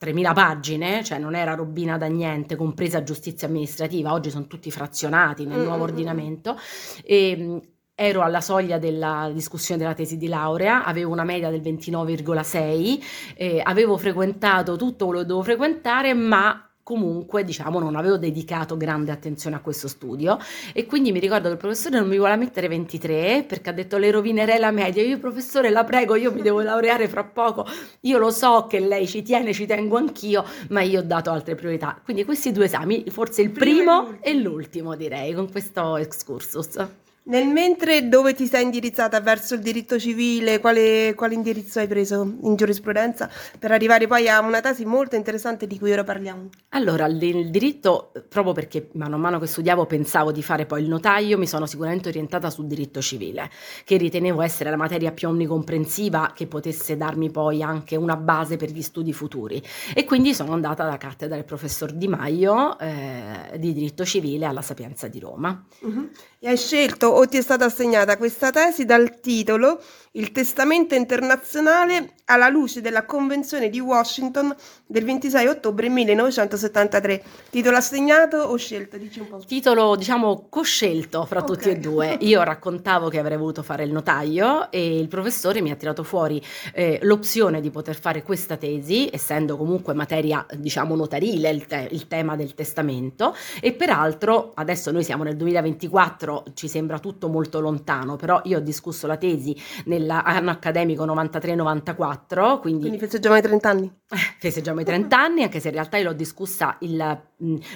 3.000 0.00 0.32
pagine, 0.32 1.04
cioè 1.04 1.18
non 1.18 1.34
era 1.34 1.54
robina 1.54 1.98
da 1.98 2.06
niente, 2.06 2.56
compresa 2.56 3.02
giustizia 3.02 3.46
amministrativa, 3.46 4.14
oggi 4.14 4.30
sono 4.30 4.46
tutti 4.46 4.70
frazionati 4.70 5.44
nel 5.44 5.60
nuovo 5.60 5.82
ordinamento. 5.82 6.56
E, 7.04 7.73
ero 7.94 8.22
alla 8.22 8.40
soglia 8.40 8.78
della 8.78 9.30
discussione 9.32 9.80
della 9.80 9.94
tesi 9.94 10.16
di 10.16 10.26
laurea, 10.26 10.84
avevo 10.84 11.12
una 11.12 11.24
media 11.24 11.50
del 11.50 11.60
29,6, 11.60 13.02
eh, 13.36 13.60
avevo 13.62 13.96
frequentato 13.96 14.76
tutto 14.76 15.06
quello 15.06 15.20
che 15.20 15.26
dovevo 15.26 15.44
frequentare, 15.44 16.12
ma 16.12 16.68
comunque 16.84 17.44
diciamo 17.44 17.78
non 17.78 17.96
avevo 17.96 18.18
dedicato 18.18 18.76
grande 18.76 19.10
attenzione 19.10 19.56
a 19.56 19.60
questo 19.60 19.88
studio. 19.88 20.38
E 20.72 20.86
quindi 20.86 21.12
mi 21.12 21.18
ricordo 21.18 21.46
che 21.46 21.54
il 21.54 21.58
professore 21.58 21.98
non 21.98 22.08
mi 22.08 22.18
voleva 22.18 22.36
mettere 22.36 22.68
23 22.68 23.44
perché 23.48 23.70
ha 23.70 23.72
detto 23.72 23.96
le 23.96 24.10
rovinerei 24.10 24.58
la 24.58 24.70
media 24.70 25.02
io 25.02 25.18
professore 25.18 25.70
la 25.70 25.84
prego 25.84 26.14
io 26.14 26.32
mi 26.32 26.42
devo 26.42 26.60
laureare 26.60 27.08
fra 27.08 27.24
poco. 27.24 27.66
Io 28.00 28.18
lo 28.18 28.30
so 28.30 28.66
che 28.68 28.80
lei 28.80 29.06
ci 29.06 29.22
tiene 29.22 29.52
ci 29.52 29.66
tengo 29.66 29.96
anch'io 29.96 30.44
ma 30.68 30.82
io 30.82 31.00
ho 31.00 31.04
dato 31.04 31.30
altre 31.30 31.54
priorità. 31.54 31.98
Quindi 32.04 32.24
questi 32.24 32.52
due 32.52 32.66
esami 32.66 33.04
forse 33.08 33.40
il 33.42 33.50
primo 33.50 34.18
e 34.20 34.34
l'ultimo 34.34 34.94
direi 34.94 35.32
con 35.32 35.50
questo 35.50 35.96
excursus 35.96 37.02
nel 37.24 37.46
mentre 37.46 38.08
dove 38.08 38.34
ti 38.34 38.46
sei 38.46 38.64
indirizzata 38.64 39.20
verso 39.20 39.54
il 39.54 39.60
diritto 39.60 39.98
civile, 39.98 40.60
quale, 40.60 41.14
quale, 41.14 41.34
indirizzo 41.34 41.78
hai 41.78 41.86
preso 41.86 42.36
in 42.42 42.54
giurisprudenza 42.56 43.30
per 43.58 43.70
arrivare 43.70 44.06
poi 44.06 44.28
a 44.28 44.40
una 44.40 44.60
tesi 44.60 44.84
molto 44.84 45.16
interessante 45.16 45.66
di 45.66 45.78
cui 45.78 45.92
ora 45.92 46.04
parliamo? 46.04 46.48
Allora, 46.70 47.06
il 47.06 47.50
diritto, 47.50 48.12
proprio 48.28 48.52
perché 48.52 48.90
mano 48.94 49.14
a 49.14 49.18
mano 49.18 49.38
che 49.38 49.46
studiavo 49.46 49.86
pensavo 49.86 50.32
di 50.32 50.42
fare 50.42 50.66
poi 50.66 50.82
il 50.82 50.88
notaio, 50.88 51.38
mi 51.38 51.46
sono 51.46 51.66
sicuramente 51.66 52.08
orientata 52.08 52.50
sul 52.50 52.66
diritto 52.66 53.00
civile, 53.00 53.50
che 53.84 53.96
ritenevo 53.96 54.42
essere 54.42 54.70
la 54.70 54.76
materia 54.76 55.12
più 55.12 55.28
omnicomprensiva 55.28 56.32
che 56.34 56.46
potesse 56.46 56.96
darmi 56.96 57.30
poi 57.30 57.62
anche 57.62 57.96
una 57.96 58.16
base 58.16 58.56
per 58.56 58.70
gli 58.70 58.82
studi 58.82 59.12
futuri. 59.12 59.62
E 59.94 60.04
quindi 60.04 60.34
sono 60.34 60.52
andata 60.52 60.84
alla 60.84 60.98
cattedra 60.98 61.36
del 61.36 61.44
professor 61.44 61.92
Di 61.92 62.08
Maio 62.08 62.78
eh, 62.78 63.58
di 63.58 63.72
diritto 63.72 64.04
civile 64.04 64.44
alla 64.44 64.62
Sapienza 64.62 65.08
di 65.08 65.18
Roma. 65.18 65.64
Uh-huh. 65.80 66.10
E 66.44 66.48
hai 66.48 66.58
scelto 66.58 67.06
o 67.06 67.26
ti 67.26 67.38
è 67.38 67.40
stata 67.40 67.64
assegnata 67.64 68.18
questa 68.18 68.50
tesi 68.50 68.84
dal 68.84 69.18
titolo 69.18 69.80
Il 70.16 70.30
testamento 70.30 70.94
internazionale 70.94 72.12
alla 72.26 72.48
luce 72.48 72.80
della 72.80 73.04
Convenzione 73.04 73.68
di 73.68 73.80
Washington 73.80 74.54
del 74.86 75.04
26 75.04 75.46
ottobre 75.46 75.88
1973. 75.88 77.22
Titolo 77.50 77.76
assegnato 77.76 78.36
o 78.36 78.56
scelto? 78.56 78.96
Dici 78.96 79.20
un 79.20 79.28
po'. 79.28 79.42
Titolo, 79.44 79.96
diciamo, 79.96 80.46
coscelto 80.48 81.24
fra 81.26 81.40
okay. 81.40 81.54
tutti 81.54 81.68
e 81.68 81.78
due. 81.78 82.16
Io 82.20 82.42
raccontavo 82.42 83.08
che 83.08 83.18
avrei 83.18 83.36
voluto 83.36 83.62
fare 83.62 83.84
il 83.84 83.92
notaio 83.92 84.70
e 84.70 84.98
il 84.98 85.08
professore 85.08 85.60
mi 85.60 85.70
ha 85.70 85.76
tirato 85.76 86.02
fuori 86.02 86.40
eh, 86.72 86.98
l'opzione 87.02 87.60
di 87.60 87.70
poter 87.70 87.98
fare 87.98 88.22
questa 88.22 88.56
tesi, 88.56 89.08
essendo 89.12 89.56
comunque 89.56 89.92
materia, 89.94 90.46
diciamo, 90.56 90.94
notarile 90.94 91.50
il, 91.50 91.66
te- 91.66 91.88
il 91.90 92.06
tema 92.06 92.36
del 92.36 92.54
testamento 92.54 93.34
e 93.60 93.72
peraltro 93.72 94.52
adesso 94.54 94.90
noi 94.90 95.04
siamo 95.04 95.24
nel 95.24 95.36
2024, 95.36 96.33
ci 96.54 96.68
sembra 96.68 96.98
tutto 96.98 97.28
molto 97.28 97.60
lontano, 97.60 98.16
però 98.16 98.40
io 98.44 98.58
ho 98.58 98.60
discusso 98.60 99.06
la 99.06 99.16
tesi 99.16 99.56
nell'anno 99.84 100.50
accademico 100.50 101.04
93-94, 101.06 102.60
quindi... 102.60 102.80
Quindi 102.80 102.98
festeggiamo 102.98 103.36
i 103.36 103.42
30 103.42 103.68
anni? 103.68 103.92
festeggiamo 104.38 104.80
i 104.80 104.84
30 104.84 105.18
anni, 105.18 105.42
anche 105.42 105.60
se 105.60 105.68
in 105.68 105.74
realtà 105.74 105.96
io 105.96 106.04
l'ho 106.04 106.12
discussa 106.12 106.76
il, 106.80 107.20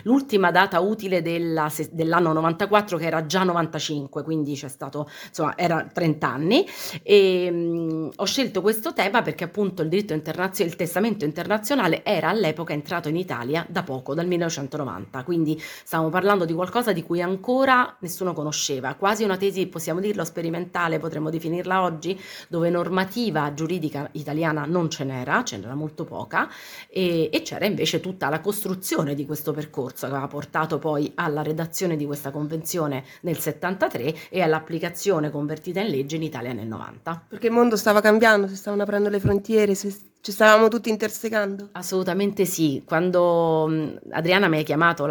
l'ultima 0.03 0.51
data 0.51 0.81
utile 0.81 1.23
della, 1.23 1.71
dell'anno 1.91 2.33
94 2.33 2.97
che 2.97 3.07
era 3.07 3.27
già 3.27 3.45
95, 3.45 4.23
quindi 4.23 4.55
c'è 4.55 4.69
stato, 4.69 5.09
insomma, 5.29 5.57
era 5.57 5.87
30 5.93 6.29
anni 6.29 6.67
e 7.03 7.51
mh, 7.51 8.11
ho 8.17 8.25
scelto 8.25 8.61
questo 8.61 8.93
tema 8.93 9.23
perché 9.23 9.45
appunto 9.45 9.83
il 9.83 9.89
diritto 9.89 10.13
internazionale, 10.13 10.71
il 10.71 10.77
testamento 10.77 11.25
internazionale 11.25 12.05
era 12.05 12.29
all'epoca 12.29 12.73
entrato 12.73 13.09
in 13.09 13.17
Italia 13.17 13.67
da 13.69 13.83
poco, 13.83 14.15
dal 14.15 14.27
1990, 14.27 15.25
quindi 15.25 15.61
stiamo 15.61 16.09
parlando 16.09 16.45
di 16.45 16.53
qualcosa 16.53 16.93
di 16.93 17.03
cui 17.03 17.23
ancora 17.23 17.97
nessuno 18.01 18.33
conosceva, 18.33 18.95
quasi 18.95 19.25
una 19.25 19.37
tesi, 19.37 19.67
possiamo 19.67 20.01
dirlo, 20.01 20.25
sperimentale, 20.25 20.99
potremmo 20.99 21.31
definirla 21.31 21.83
oggi, 21.83 22.19
dove 22.49 22.71
normativa 22.71 23.53
giuridica 23.55 24.09
italiana 24.13 24.65
non 24.65 24.91
ce 24.91 25.05
n'era, 25.05 25.43
ce 25.45 25.57
n'era 25.59 25.75
molto 25.75 26.05
poca 26.05 26.49
e, 26.89 27.31
e 27.33 27.43
c'era 27.43 27.67
invece 27.67 28.01
tutta 28.01 28.29
la 28.29 28.41
costruzione 28.41 29.15
di 29.15 29.27
questo 29.27 29.53
percorso 29.59 30.07
che 30.07 30.12
aveva 30.12 30.29
portato 30.29 30.79
poi 30.79 31.11
alla 31.17 31.43
redazione 31.43 31.97
di 31.97 32.07
questa 32.07 32.31
convenzione 32.31 33.03
nel 33.23 33.38
73 33.38 34.15
e 34.31 34.41
all'applicazione 34.41 35.31
convertita 35.31 35.81
in 35.81 35.88
legge 35.88 36.15
in 36.15 36.23
Italia 36.23 36.53
nel 36.53 36.69
90. 36.69 37.25
Perché 37.29 37.49
il 37.49 37.53
mondo 37.53 37.77
stava 37.77 38.00
cambiando, 38.00 38.47
si 38.47 38.55
stavano 38.55 38.83
aprendo 38.85 39.09
le 39.09 39.19
frontiere, 39.19 39.75
si, 39.75 39.93
ci 40.21 40.31
stavamo 40.31 40.69
tutti 40.69 40.91
intersecando? 40.91 41.71
Assolutamente 41.73 42.45
sì. 42.45 42.83
Quando 42.85 43.99
Adriana 44.11 44.47
mi 44.47 44.61
ha 44.61 44.62
chiamato 44.62 45.07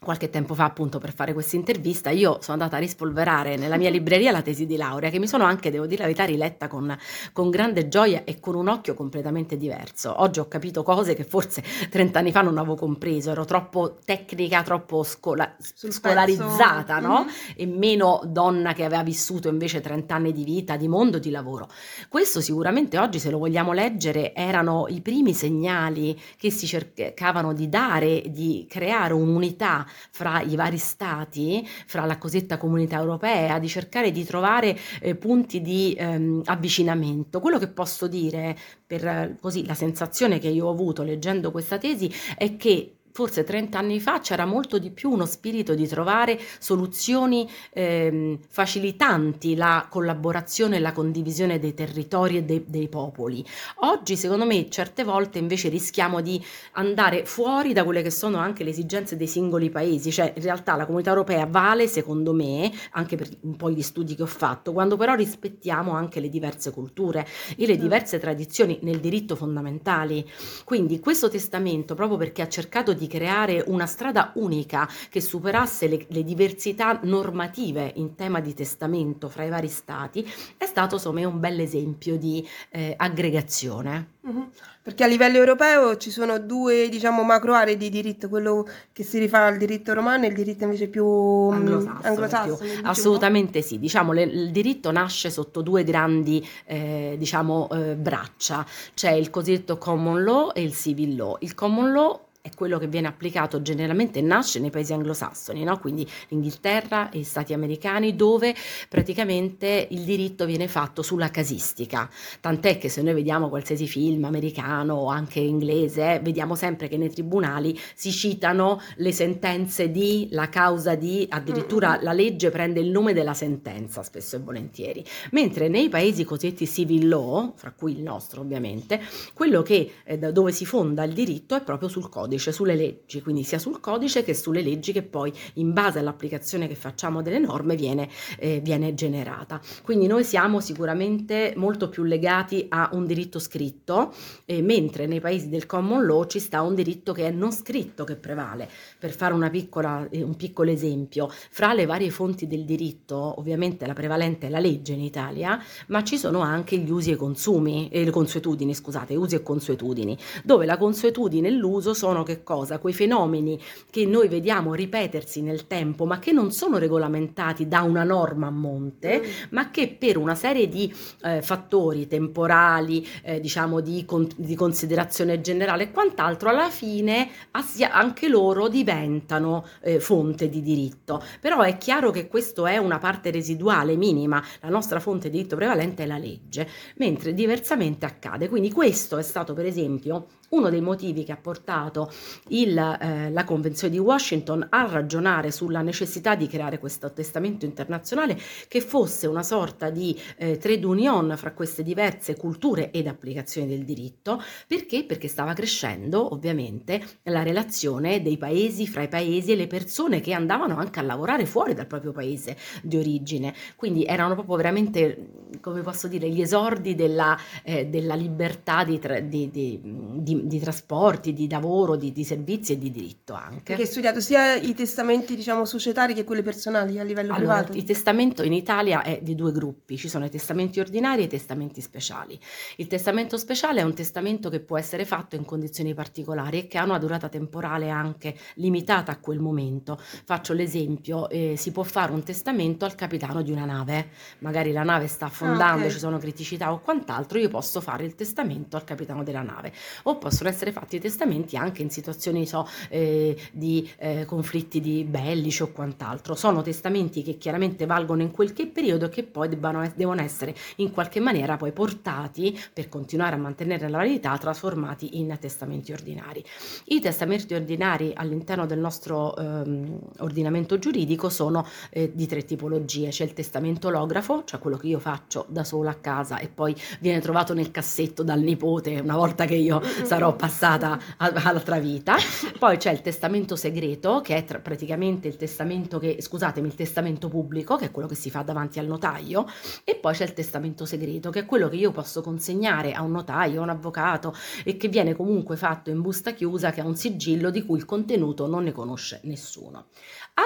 qualche 0.00 0.30
tempo 0.30 0.54
fa 0.54 0.64
appunto 0.64 0.98
per 0.98 1.12
fare 1.12 1.32
questa 1.32 1.56
intervista 1.56 2.10
io 2.10 2.38
sono 2.40 2.52
andata 2.52 2.76
a 2.76 2.78
rispolverare 2.78 3.56
nella 3.56 3.76
mia 3.76 3.90
libreria 3.90 4.30
la 4.30 4.42
tesi 4.42 4.64
di 4.64 4.76
laurea 4.76 5.10
che 5.10 5.18
mi 5.18 5.26
sono 5.26 5.44
anche, 5.44 5.70
devo 5.70 5.86
dire 5.86 6.02
la 6.02 6.06
verità, 6.06 6.24
riletta 6.24 6.68
con, 6.68 6.96
con 7.32 7.50
grande 7.50 7.88
gioia 7.88 8.22
e 8.24 8.38
con 8.38 8.54
un 8.54 8.68
occhio 8.68 8.94
completamente 8.94 9.56
diverso. 9.56 10.14
Oggi 10.22 10.38
ho 10.38 10.46
capito 10.46 10.84
cose 10.84 11.14
che 11.14 11.24
forse 11.24 11.62
30 11.90 12.18
anni 12.18 12.30
fa 12.30 12.42
non 12.42 12.58
avevo 12.58 12.76
compreso, 12.76 13.32
ero 13.32 13.44
troppo 13.44 13.98
tecnica, 14.04 14.62
troppo 14.62 15.02
scola- 15.02 15.56
scolarizzata, 15.58 17.00
no? 17.00 17.24
Mm-hmm. 17.24 17.52
E 17.56 17.66
meno 17.66 18.20
donna 18.24 18.72
che 18.74 18.84
aveva 18.84 19.02
vissuto 19.02 19.48
invece 19.48 19.80
30 19.80 20.14
anni 20.14 20.32
di 20.32 20.44
vita, 20.44 20.76
di 20.76 20.86
mondo, 20.86 21.18
di 21.18 21.30
lavoro. 21.30 21.68
Questo 22.08 22.40
sicuramente 22.40 22.98
oggi, 22.98 23.18
se 23.18 23.30
lo 23.30 23.38
vogliamo 23.38 23.72
leggere, 23.72 24.32
erano 24.32 24.86
i 24.88 25.00
primi 25.00 25.34
segnali 25.34 26.18
che 26.36 26.50
si 26.50 26.66
cercavano 26.66 27.52
di 27.52 27.68
dare, 27.68 28.22
di 28.28 28.64
creare 28.68 29.12
un'unità 29.12 29.86
fra 30.10 30.40
i 30.42 30.56
vari 30.56 30.78
stati, 30.78 31.66
fra 31.86 32.04
la 32.04 32.18
cosiddetta 32.18 32.58
comunità 32.58 32.98
europea, 32.98 33.58
di 33.58 33.68
cercare 33.68 34.10
di 34.10 34.24
trovare 34.24 34.76
eh, 35.00 35.14
punti 35.14 35.60
di 35.60 35.94
ehm, 35.98 36.42
avvicinamento. 36.44 37.40
Quello 37.40 37.58
che 37.58 37.68
posso 37.68 38.06
dire 38.06 38.56
per 38.86 39.36
così 39.40 39.64
la 39.66 39.74
sensazione 39.74 40.38
che 40.38 40.48
io 40.48 40.66
ho 40.66 40.70
avuto 40.70 41.02
leggendo 41.02 41.50
questa 41.50 41.78
tesi 41.78 42.12
è 42.36 42.56
che 42.56 42.97
forse 43.18 43.42
30 43.42 43.76
anni 43.76 43.98
fa 43.98 44.20
c'era 44.20 44.44
molto 44.44 44.78
di 44.78 44.90
più 44.90 45.10
uno 45.10 45.26
spirito 45.26 45.74
di 45.74 45.88
trovare 45.88 46.38
soluzioni 46.60 47.50
ehm, 47.72 48.38
facilitanti 48.48 49.56
la 49.56 49.88
collaborazione 49.90 50.76
e 50.76 50.78
la 50.78 50.92
condivisione 50.92 51.58
dei 51.58 51.74
territori 51.74 52.36
e 52.36 52.44
dei, 52.44 52.64
dei, 52.68 52.86
popoli. 52.86 53.44
Oggi, 53.80 54.16
secondo 54.16 54.44
me, 54.44 54.70
certe 54.70 55.02
volte 55.02 55.40
invece 55.40 55.68
rischiamo 55.68 56.20
di 56.20 56.40
andare 56.74 57.24
fuori 57.24 57.72
da 57.72 57.82
quelle 57.82 58.02
che 58.02 58.10
sono 58.12 58.36
anche 58.36 58.62
le 58.62 58.70
esigenze 58.70 59.16
dei 59.16 59.26
singoli 59.26 59.68
paesi, 59.68 60.12
cioè 60.12 60.32
in 60.36 60.42
realtà 60.44 60.76
la 60.76 60.86
comunità 60.86 61.10
europea 61.10 61.44
vale, 61.44 61.88
secondo 61.88 62.32
me, 62.32 62.70
anche 62.92 63.16
per 63.16 63.28
un 63.40 63.56
po' 63.56 63.68
gli 63.68 63.82
studi 63.82 64.14
che 64.14 64.22
ho 64.22 64.26
fatto, 64.26 64.72
quando 64.72 64.96
però 64.96 65.16
rispettiamo 65.16 65.90
anche 65.90 66.20
le 66.20 66.28
diverse 66.28 66.70
culture 66.70 67.26
e 67.56 67.66
le 67.66 67.76
diverse 67.76 68.20
tradizioni 68.20 68.78
nel 68.82 69.00
diritto 69.00 69.34
fondamentali. 69.34 70.24
Quindi 70.62 71.00
questo 71.00 71.28
testamento, 71.28 71.96
proprio 71.96 72.16
perché 72.16 72.42
ha 72.42 72.48
cercato 72.48 72.92
di 72.92 73.06
creare 73.08 73.64
una 73.66 73.86
strada 73.86 74.30
unica 74.36 74.88
che 75.10 75.20
superasse 75.20 75.88
le, 75.88 76.06
le 76.08 76.22
diversità 76.22 77.00
normative 77.02 77.92
in 77.96 78.14
tema 78.14 78.38
di 78.40 78.54
testamento 78.54 79.28
fra 79.28 79.42
i 79.42 79.48
vari 79.48 79.68
stati, 79.68 80.24
è 80.56 80.66
stato 80.66 80.94
insomma 80.94 81.26
un 81.26 81.40
bel 81.40 81.58
esempio 81.58 82.16
di 82.16 82.46
eh, 82.70 82.94
aggregazione. 82.96 84.16
Uh-huh. 84.20 84.50
Perché 84.82 85.04
a 85.04 85.06
livello 85.06 85.36
europeo 85.36 85.96
ci 85.98 86.10
sono 86.10 86.38
due, 86.38 86.88
diciamo, 86.88 87.22
macro 87.22 87.52
aree 87.52 87.76
di 87.76 87.90
diritto, 87.90 88.30
quello 88.30 88.66
che 88.90 89.02
si 89.02 89.18
rifà 89.18 89.44
al 89.44 89.58
diritto 89.58 89.92
romano 89.92 90.24
e 90.24 90.28
il 90.28 90.34
diritto 90.34 90.64
invece 90.64 90.88
più 90.88 91.04
anglosassone. 91.04 92.08
anglosassone 92.08 92.80
Assolutamente 92.84 93.60
sì, 93.60 93.78
diciamo, 93.78 94.12
le, 94.12 94.22
il 94.22 94.50
diritto 94.50 94.90
nasce 94.90 95.28
sotto 95.28 95.60
due 95.60 95.84
grandi, 95.84 96.46
eh, 96.64 97.16
diciamo, 97.18 97.68
eh, 97.70 97.96
braccia, 97.96 98.64
c'è 98.94 99.10
il 99.10 99.28
cosiddetto 99.28 99.76
common 99.76 100.24
law 100.24 100.52
e 100.54 100.62
il 100.62 100.72
civil 100.72 101.16
law. 101.16 101.36
Il 101.40 101.54
common 101.54 101.92
law 101.92 102.20
è 102.48 102.54
quello 102.54 102.78
che 102.78 102.88
viene 102.88 103.06
applicato 103.06 103.62
generalmente, 103.62 104.20
nasce 104.20 104.58
nei 104.58 104.70
paesi 104.70 104.92
anglosassoni, 104.92 105.62
no? 105.64 105.78
quindi 105.78 106.08
l'Inghilterra 106.28 107.10
e 107.10 107.18
gli 107.18 107.24
Stati 107.24 107.52
americani, 107.52 108.16
dove 108.16 108.54
praticamente 108.88 109.86
il 109.90 110.00
diritto 110.00 110.46
viene 110.46 110.66
fatto 110.66 111.02
sulla 111.02 111.30
casistica. 111.30 112.08
Tant'è 112.40 112.78
che 112.78 112.88
se 112.88 113.02
noi 113.02 113.14
vediamo 113.14 113.48
qualsiasi 113.48 113.86
film 113.86 114.24
americano 114.24 114.94
o 114.94 115.06
anche 115.08 115.40
inglese, 115.40 116.14
eh, 116.14 116.20
vediamo 116.20 116.54
sempre 116.54 116.88
che 116.88 116.96
nei 116.96 117.10
tribunali 117.10 117.78
si 117.94 118.10
citano 118.10 118.80
le 118.96 119.12
sentenze 119.12 119.90
di, 119.90 120.28
la 120.30 120.48
causa 120.48 120.94
di, 120.94 121.26
addirittura 121.28 121.98
la 122.00 122.12
legge 122.12 122.50
prende 122.50 122.80
il 122.80 122.90
nome 122.90 123.12
della 123.12 123.34
sentenza 123.34 124.02
spesso 124.02 124.36
e 124.36 124.38
volentieri. 124.38 125.04
Mentre 125.32 125.68
nei 125.68 125.88
paesi 125.88 126.24
cosiddetti 126.24 126.66
civil 126.66 127.08
law, 127.08 127.52
fra 127.56 127.72
cui 127.76 127.92
il 127.92 128.02
nostro 128.02 128.40
ovviamente, 128.40 129.00
quello 129.34 129.62
che, 129.62 129.92
eh, 130.04 130.18
dove 130.18 130.52
si 130.52 130.64
fonda 130.64 131.04
il 131.04 131.12
diritto 131.12 131.54
è 131.54 131.62
proprio 131.62 131.88
sul 131.88 132.08
codice 132.08 132.37
codice, 132.38 132.52
sulle 132.52 132.76
leggi, 132.76 133.20
quindi 133.20 133.42
sia 133.42 133.58
sul 133.58 133.80
codice 133.80 134.22
che 134.22 134.32
sulle 134.32 134.62
leggi 134.62 134.92
che 134.92 135.02
poi 135.02 135.32
in 135.54 135.72
base 135.72 135.98
all'applicazione 135.98 136.68
che 136.68 136.74
facciamo 136.74 137.20
delle 137.20 137.38
norme 137.38 137.74
viene, 137.74 138.08
eh, 138.38 138.60
viene 138.60 138.94
generata. 138.94 139.60
Quindi 139.82 140.06
noi 140.06 140.24
siamo 140.24 140.60
sicuramente 140.60 141.52
molto 141.56 141.88
più 141.88 142.04
legati 142.04 142.66
a 142.68 142.90
un 142.92 143.04
diritto 143.04 143.38
scritto, 143.38 144.14
eh, 144.44 144.62
mentre 144.62 145.06
nei 145.06 145.20
paesi 145.20 145.48
del 145.48 145.66
common 145.66 146.06
law 146.06 146.24
ci 146.26 146.38
sta 146.38 146.62
un 146.62 146.74
diritto 146.74 147.12
che 147.12 147.26
è 147.26 147.30
non 147.30 147.52
scritto 147.52 148.04
che 148.04 148.16
prevale. 148.16 148.68
Per 148.98 149.10
fare 149.10 149.26
piccola, 149.50 150.06
eh, 150.10 150.22
un 150.22 150.36
piccolo 150.36 150.70
esempio, 150.70 151.28
fra 151.50 151.74
le 151.74 151.86
varie 151.86 152.10
fonti 152.10 152.46
del 152.46 152.64
diritto, 152.64 153.34
ovviamente 153.38 153.86
la 153.86 153.92
prevalente 153.92 154.46
è 154.46 154.50
la 154.50 154.58
legge 154.58 154.92
in 154.92 155.00
Italia, 155.00 155.60
ma 155.88 156.04
ci 156.04 156.16
sono 156.16 156.40
anche 156.40 156.76
gli 156.76 156.90
usi 156.90 157.10
e 157.10 157.16
consumi, 157.16 157.88
eh, 157.90 158.04
le 158.04 158.10
consuetudini, 158.10 158.74
scusate, 158.74 159.14
usi 159.16 159.34
e 159.34 159.42
consuetudini, 159.42 160.16
dove 160.44 160.66
la 160.66 160.76
consuetudine 160.76 161.48
e 161.48 161.50
l'uso 161.50 161.94
sono 161.94 162.22
che 162.28 162.42
cosa? 162.42 162.78
Quei 162.78 162.92
fenomeni 162.92 163.58
che 163.90 164.04
noi 164.04 164.28
vediamo 164.28 164.74
ripetersi 164.74 165.40
nel 165.40 165.66
tempo, 165.66 166.04
ma 166.04 166.18
che 166.18 166.32
non 166.32 166.52
sono 166.52 166.76
regolamentati 166.76 167.66
da 167.66 167.80
una 167.80 168.04
norma 168.04 168.48
a 168.48 168.50
monte, 168.50 169.20
mm. 169.20 169.46
ma 169.50 169.70
che 169.70 169.88
per 169.88 170.18
una 170.18 170.34
serie 170.34 170.68
di 170.68 170.92
eh, 171.22 171.40
fattori 171.40 172.06
temporali, 172.06 173.06
eh, 173.22 173.40
diciamo 173.40 173.80
di, 173.80 174.04
con- 174.04 174.28
di, 174.36 174.54
considerazione 174.54 175.40
generale 175.40 175.84
e 175.84 175.90
quant'altro, 175.90 176.50
alla 176.50 176.68
fine 176.68 177.30
assia- 177.52 177.92
anche 177.92 178.28
loro 178.28 178.68
diventano 178.68 179.64
eh, 179.80 179.98
fonte 180.00 180.50
di 180.50 180.60
diritto. 180.60 181.22
Però 181.40 181.62
è 181.62 181.78
chiaro 181.78 182.10
che 182.10 182.28
questo 182.28 182.66
è 182.66 182.76
una 182.76 182.98
parte 182.98 183.30
residuale, 183.30 183.96
minima, 183.96 184.42
la 184.60 184.68
nostra 184.68 185.00
fonte 185.00 185.30
di 185.30 185.36
diritto 185.38 185.56
prevalente 185.56 186.02
è 186.02 186.06
la 186.06 186.18
legge, 186.18 186.68
mentre 186.96 187.32
diversamente 187.32 188.04
accade. 188.04 188.48
Quindi 188.48 188.70
questo 188.70 189.16
è 189.16 189.22
stato 189.22 189.54
per 189.54 189.64
esempio 189.64 190.26
uno 190.50 190.70
dei 190.70 190.80
motivi 190.80 191.24
che 191.24 191.32
ha 191.32 191.36
portato 191.36 192.07
il, 192.48 192.76
eh, 192.78 193.30
la 193.30 193.44
Convenzione 193.44 193.92
di 193.92 193.98
Washington 193.98 194.66
a 194.70 194.86
ragionare 194.86 195.50
sulla 195.50 195.82
necessità 195.82 196.34
di 196.34 196.46
creare 196.46 196.78
questo 196.78 197.12
testamento 197.12 197.64
internazionale 197.64 198.38
che 198.68 198.80
fosse 198.80 199.26
una 199.26 199.42
sorta 199.42 199.90
di 199.90 200.18
eh, 200.36 200.56
trade 200.56 200.84
union 200.84 201.34
fra 201.36 201.52
queste 201.52 201.82
diverse 201.82 202.36
culture 202.36 202.90
ed 202.90 203.06
applicazioni 203.06 203.68
del 203.68 203.84
diritto, 203.84 204.42
perché? 204.66 205.04
Perché 205.04 205.28
stava 205.28 205.52
crescendo 205.52 206.32
ovviamente 206.32 207.00
la 207.24 207.42
relazione 207.42 208.22
dei 208.22 208.38
paesi 208.38 208.86
fra 208.86 209.02
i 209.02 209.08
paesi 209.08 209.52
e 209.52 209.56
le 209.56 209.66
persone 209.66 210.20
che 210.20 210.32
andavano 210.32 210.76
anche 210.76 211.00
a 211.00 211.02
lavorare 211.02 211.46
fuori 211.46 211.74
dal 211.74 211.86
proprio 211.86 212.12
paese 212.12 212.56
di 212.82 212.96
origine, 212.96 213.54
quindi 213.76 214.04
erano 214.04 214.34
proprio 214.34 214.56
veramente, 214.56 215.30
come 215.60 215.82
posso 215.82 216.08
dire, 216.08 216.28
gli 216.28 216.40
esordi 216.40 216.94
della, 216.94 217.36
eh, 217.62 217.86
della 217.86 218.14
libertà 218.14 218.84
di, 218.84 218.98
tra, 218.98 219.20
di, 219.20 219.50
di, 219.50 219.80
di 219.82 220.38
di, 220.42 220.58
trasporti, 220.58 221.32
di 221.32 221.48
lavoro, 221.48 221.96
di, 221.98 222.12
di 222.12 222.24
servizi 222.24 222.72
e 222.72 222.78
di 222.78 222.90
diritto 222.90 223.34
anche. 223.34 223.62
Perché 223.64 223.82
hai 223.82 223.88
studiato 223.88 224.20
sia 224.20 224.54
i 224.54 224.74
testamenti, 224.74 225.36
diciamo, 225.36 225.64
societari 225.64 226.14
che 226.14 226.24
quelli 226.24 226.42
personali 226.42 226.98
a 226.98 227.02
livello 227.02 227.34
Allora, 227.34 227.56
privato? 227.56 227.76
il 227.76 227.84
testamento 227.84 228.42
in 228.42 228.52
Italia 228.52 229.02
è 229.02 229.20
di 229.22 229.34
due 229.34 229.52
gruppi, 229.52 229.96
ci 229.96 230.08
sono 230.08 230.24
i 230.24 230.30
testamenti 230.30 230.80
ordinari 230.80 231.22
e 231.22 231.24
i 231.24 231.28
testamenti 231.28 231.80
speciali. 231.80 232.38
Il 232.76 232.86
testamento 232.86 233.36
speciale 233.36 233.80
è 233.80 233.82
un 233.82 233.94
testamento 233.94 234.48
che 234.48 234.60
può 234.60 234.78
essere 234.78 235.04
fatto 235.04 235.36
in 235.36 235.44
condizioni 235.44 235.94
particolari 235.94 236.60
e 236.60 236.66
che 236.66 236.78
ha 236.78 236.84
una 236.84 236.98
durata 236.98 237.28
temporale 237.28 237.90
anche 237.90 238.36
limitata 238.54 239.12
a 239.12 239.18
quel 239.18 239.40
momento. 239.40 239.98
Faccio 239.98 240.52
l'esempio, 240.52 241.28
eh, 241.28 241.54
si 241.56 241.72
può 241.72 241.82
fare 241.82 242.12
un 242.12 242.22
testamento 242.22 242.84
al 242.84 242.94
capitano 242.94 243.42
di 243.42 243.50
una 243.50 243.64
nave, 243.64 244.10
magari 244.38 244.72
la 244.72 244.82
nave 244.82 245.06
sta 245.06 245.26
affondando, 245.26 245.86
ok. 245.86 245.92
ci 245.92 245.98
sono 245.98 246.18
criticità 246.18 246.72
o 246.72 246.80
quant'altro, 246.80 247.38
io 247.38 247.48
posso 247.48 247.80
fare 247.80 248.04
il 248.04 248.14
testamento 248.14 248.76
al 248.76 248.84
capitano 248.84 249.22
della 249.22 249.42
nave. 249.42 249.72
O 250.04 250.18
possono 250.18 250.48
essere 250.48 250.72
fatti 250.72 250.96
i 250.96 251.00
testamenti 251.00 251.56
anche 251.56 251.82
in 251.82 251.87
situazioni, 251.90 252.46
so, 252.46 252.66
eh, 252.88 253.36
di 253.52 253.88
eh, 253.98 254.24
conflitti 254.24 254.80
di 254.80 255.04
bellici 255.04 255.62
o 255.62 255.68
quant'altro. 255.72 256.34
Sono 256.34 256.62
testamenti 256.62 257.22
che 257.22 257.38
chiaramente 257.38 257.86
valgono 257.86 258.22
in 258.22 258.30
quel 258.30 258.52
che 258.52 258.66
periodo 258.66 259.06
e 259.06 259.08
che 259.08 259.22
poi 259.24 259.48
debbano- 259.48 259.90
devono 259.94 260.22
essere 260.22 260.54
in 260.76 260.90
qualche 260.90 261.20
maniera 261.20 261.56
poi 261.56 261.72
portati 261.72 262.58
per 262.72 262.88
continuare 262.88 263.34
a 263.34 263.38
mantenere 263.38 263.88
la 263.88 263.98
validità, 263.98 264.36
trasformati 264.38 265.18
in 265.18 265.36
testamenti 265.40 265.92
ordinari. 265.92 266.44
I 266.86 267.00
testamenti 267.00 267.54
ordinari 267.54 268.12
all'interno 268.14 268.66
del 268.66 268.78
nostro 268.78 269.36
ehm, 269.36 269.98
ordinamento 270.18 270.78
giuridico 270.78 271.28
sono 271.28 271.66
eh, 271.90 272.12
di 272.14 272.26
tre 272.26 272.44
tipologie. 272.44 273.08
C'è 273.08 273.24
il 273.24 273.32
testamento 273.32 273.88
olografo, 273.88 274.42
cioè 274.44 274.60
quello 274.60 274.76
che 274.76 274.86
io 274.88 274.98
faccio 274.98 275.46
da 275.48 275.64
sola 275.64 275.90
a 275.90 275.94
casa 275.94 276.38
e 276.38 276.48
poi 276.48 276.74
viene 277.00 277.20
trovato 277.20 277.54
nel 277.54 277.70
cassetto 277.70 278.22
dal 278.22 278.40
nipote 278.40 278.98
una 279.00 279.16
volta 279.16 279.44
che 279.44 279.54
io 279.54 279.80
sarò 280.02 280.34
passata 280.34 280.98
a- 281.16 281.32
all'altra 281.78 281.80
vita. 281.80 282.16
Poi 282.58 282.76
c'è 282.76 282.92
il 282.92 283.00
testamento 283.00 283.56
segreto, 283.56 284.20
che 284.20 284.36
è 284.36 284.44
tra- 284.44 284.58
praticamente 284.58 285.28
il 285.28 285.36
testamento 285.36 285.98
che, 285.98 286.20
scusatemi, 286.20 286.66
il 286.66 286.74
testamento 286.74 287.28
pubblico, 287.28 287.76
che 287.76 287.86
è 287.86 287.90
quello 287.90 288.08
che 288.08 288.14
si 288.14 288.30
fa 288.30 288.42
davanti 288.42 288.78
al 288.78 288.86
notaio, 288.86 289.46
e 289.84 289.96
poi 289.96 290.14
c'è 290.14 290.24
il 290.24 290.32
testamento 290.32 290.84
segreto, 290.84 291.30
che 291.30 291.40
è 291.40 291.46
quello 291.46 291.68
che 291.68 291.76
io 291.76 291.92
posso 291.92 292.20
consegnare 292.20 292.92
a 292.92 293.02
un 293.02 293.12
notaio, 293.12 293.60
a 293.60 293.62
un 293.62 293.70
avvocato 293.70 294.34
e 294.64 294.76
che 294.76 294.88
viene 294.88 295.14
comunque 295.14 295.56
fatto 295.56 295.90
in 295.90 296.00
busta 296.00 296.32
chiusa, 296.32 296.70
che 296.70 296.80
ha 296.80 296.86
un 296.86 296.96
sigillo 296.96 297.50
di 297.50 297.64
cui 297.64 297.78
il 297.78 297.84
contenuto 297.84 298.46
non 298.46 298.64
ne 298.64 298.72
conosce 298.72 299.20
nessuno. 299.24 299.86
A, 300.34 300.42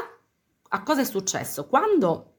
a 0.68 0.82
cosa 0.82 1.00
è 1.00 1.04
successo? 1.04 1.66
Quando 1.66 2.31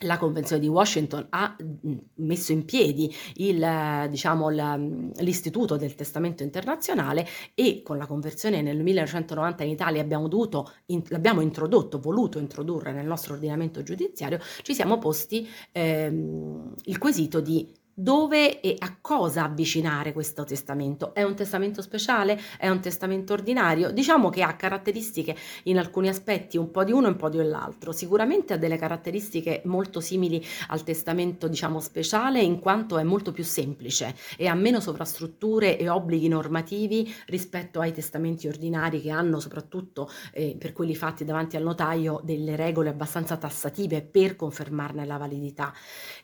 la 0.00 0.18
Convenzione 0.18 0.60
di 0.60 0.68
Washington 0.68 1.26
ha 1.30 1.56
mh, 1.58 1.92
messo 2.16 2.52
in 2.52 2.64
piedi 2.64 3.12
il, 3.36 3.62
eh, 3.62 4.08
diciamo, 4.10 4.50
la- 4.50 4.76
l'istituto 4.76 5.76
del 5.76 5.94
testamento 5.94 6.42
internazionale 6.42 7.26
e 7.54 7.82
con 7.82 7.96
la 7.98 8.06
conversione 8.06 8.62
nel 8.62 8.82
1990 8.82 9.64
in 9.64 9.70
Italia 9.70 10.02
abbiamo 10.02 10.28
dovuto, 10.28 10.72
in- 10.86 11.02
l'abbiamo 11.08 11.40
introdotto, 11.40 11.98
voluto 11.98 12.38
introdurre 12.38 12.92
nel 12.92 13.06
nostro 13.06 13.34
ordinamento 13.34 13.82
giudiziario, 13.82 14.38
ci 14.62 14.74
siamo 14.74 14.98
posti 14.98 15.48
ehm, 15.72 16.74
il 16.84 16.98
quesito 16.98 17.40
di 17.40 17.72
dove 17.98 18.60
e 18.60 18.76
a 18.78 18.94
cosa 19.00 19.44
avvicinare 19.44 20.12
questo 20.12 20.44
testamento. 20.44 21.14
È 21.14 21.22
un 21.22 21.34
testamento 21.34 21.80
speciale? 21.80 22.38
È 22.58 22.68
un 22.68 22.80
testamento 22.80 23.32
ordinario? 23.32 23.90
Diciamo 23.90 24.28
che 24.28 24.42
ha 24.42 24.54
caratteristiche 24.54 25.34
in 25.64 25.78
alcuni 25.78 26.08
aspetti 26.08 26.58
un 26.58 26.70
po' 26.70 26.84
di 26.84 26.92
uno 26.92 27.06
e 27.06 27.10
un 27.10 27.16
po' 27.16 27.30
dell'altro. 27.30 27.92
Sicuramente 27.92 28.52
ha 28.52 28.58
delle 28.58 28.76
caratteristiche 28.76 29.62
molto 29.64 30.00
simili 30.00 30.44
al 30.68 30.82
testamento, 30.82 31.48
diciamo, 31.48 31.80
speciale 31.80 32.42
in 32.42 32.58
quanto 32.58 32.98
è 32.98 33.02
molto 33.02 33.32
più 33.32 33.44
semplice 33.44 34.14
e 34.36 34.46
ha 34.46 34.54
meno 34.54 34.78
sovrastrutture 34.78 35.78
e 35.78 35.88
obblighi 35.88 36.28
normativi 36.28 37.10
rispetto 37.28 37.80
ai 37.80 37.92
testamenti 37.92 38.46
ordinari 38.46 39.00
che 39.00 39.10
hanno 39.10 39.40
soprattutto 39.40 40.10
eh, 40.34 40.54
per 40.58 40.74
quelli 40.74 40.94
fatti 40.94 41.24
davanti 41.24 41.56
al 41.56 41.62
notaio 41.62 42.20
delle 42.22 42.56
regole 42.56 42.90
abbastanza 42.90 43.38
tassative 43.38 44.02
per 44.02 44.36
confermarne 44.36 45.06
la 45.06 45.16
validità. 45.16 45.72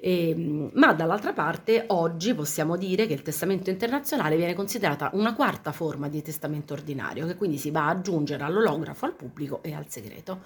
Ehm, 0.00 0.70
ma 0.74 0.92
dall'altra 0.92 1.32
parte 1.32 1.60
oggi 1.88 2.34
possiamo 2.34 2.76
dire 2.76 3.06
che 3.06 3.12
il 3.12 3.22
testamento 3.22 3.70
internazionale 3.70 4.36
viene 4.36 4.54
considerata 4.54 5.10
una 5.14 5.34
quarta 5.34 5.72
forma 5.72 6.08
di 6.08 6.22
testamento 6.22 6.72
ordinario, 6.72 7.26
che 7.26 7.36
quindi 7.36 7.58
si 7.58 7.70
va 7.70 7.88
ad 7.88 7.98
aggiungere 7.98 8.42
all'olografo, 8.44 9.06
al 9.06 9.14
pubblico 9.14 9.62
e 9.62 9.74
al 9.74 9.86
segreto. 9.88 10.40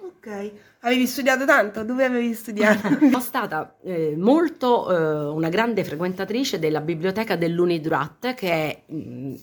Ok. 0.00 0.52
Avevi 0.80 1.06
studiato 1.06 1.44
tanto? 1.44 1.82
Dove 1.84 2.04
avevi 2.04 2.32
studiato? 2.34 2.88
Sono 2.98 3.20
stata 3.20 3.76
eh, 3.82 4.14
molto 4.16 4.90
eh, 4.90 5.28
una 5.30 5.48
grande 5.48 5.84
frequentatrice 5.84 6.58
della 6.58 6.80
biblioteca 6.80 7.36
dell'Unidrat, 7.36 8.34
che 8.34 8.50
è, 8.50 8.82
mm, 8.92 9.34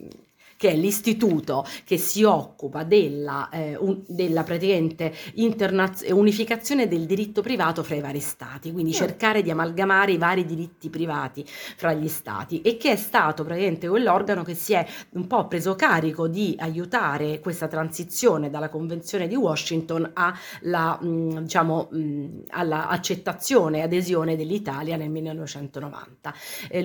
che 0.60 0.72
è 0.72 0.76
l'istituto 0.76 1.66
che 1.86 1.98
si 1.98 2.24
occupa 2.24 2.84
della, 2.84 3.48
eh, 3.50 3.78
un- 3.78 4.02
della 4.06 4.44
praticamente 4.44 5.14
internaz- 5.36 6.06
unificazione 6.12 6.90
del 6.90 7.06
diritto 7.06 7.42
privato 7.42 7.82
fra 7.82 7.96
i 7.96 8.02
vari 8.02 8.20
stati, 8.20 8.74
quindi 8.74 8.92
Ah. 8.92 8.96
cercare 8.96 9.42
di 9.42 9.52
amalgamare 9.52 10.12
i 10.12 10.18
vari 10.18 10.46
diritti 10.46 10.90
privati 10.90 11.46
fra 11.48 11.94
gli 11.94 12.10
stati 12.10 12.60
e 12.62 12.76
che 12.76 12.92
è 12.92 12.96
stato 12.98 13.46
praticamente 13.46 13.88
quell'organo 13.88 14.44
che 14.44 14.54
si 14.54 14.74
è 14.74 14.86
un 15.12 15.28
po' 15.28 15.48
preso 15.48 15.76
carico 15.76 16.28
di 16.28 16.56
aiutare 16.60 17.40
questa 17.40 17.68
transizione 17.70 18.50
dalla 18.50 18.68
Convenzione 18.68 19.28
di 19.30 19.36
Washington 19.36 20.12
alla, 20.14 21.00
mh, 21.02 21.42
diciamo, 21.44 21.88
mh, 21.90 22.26
alla 22.50 22.90
accettazione 22.90 23.78
e 23.78 23.82
adesione 23.84 24.36
dell'Italia 24.36 24.98
nel 24.98 25.10
1990. 25.10 26.34
Eh, 26.70 26.84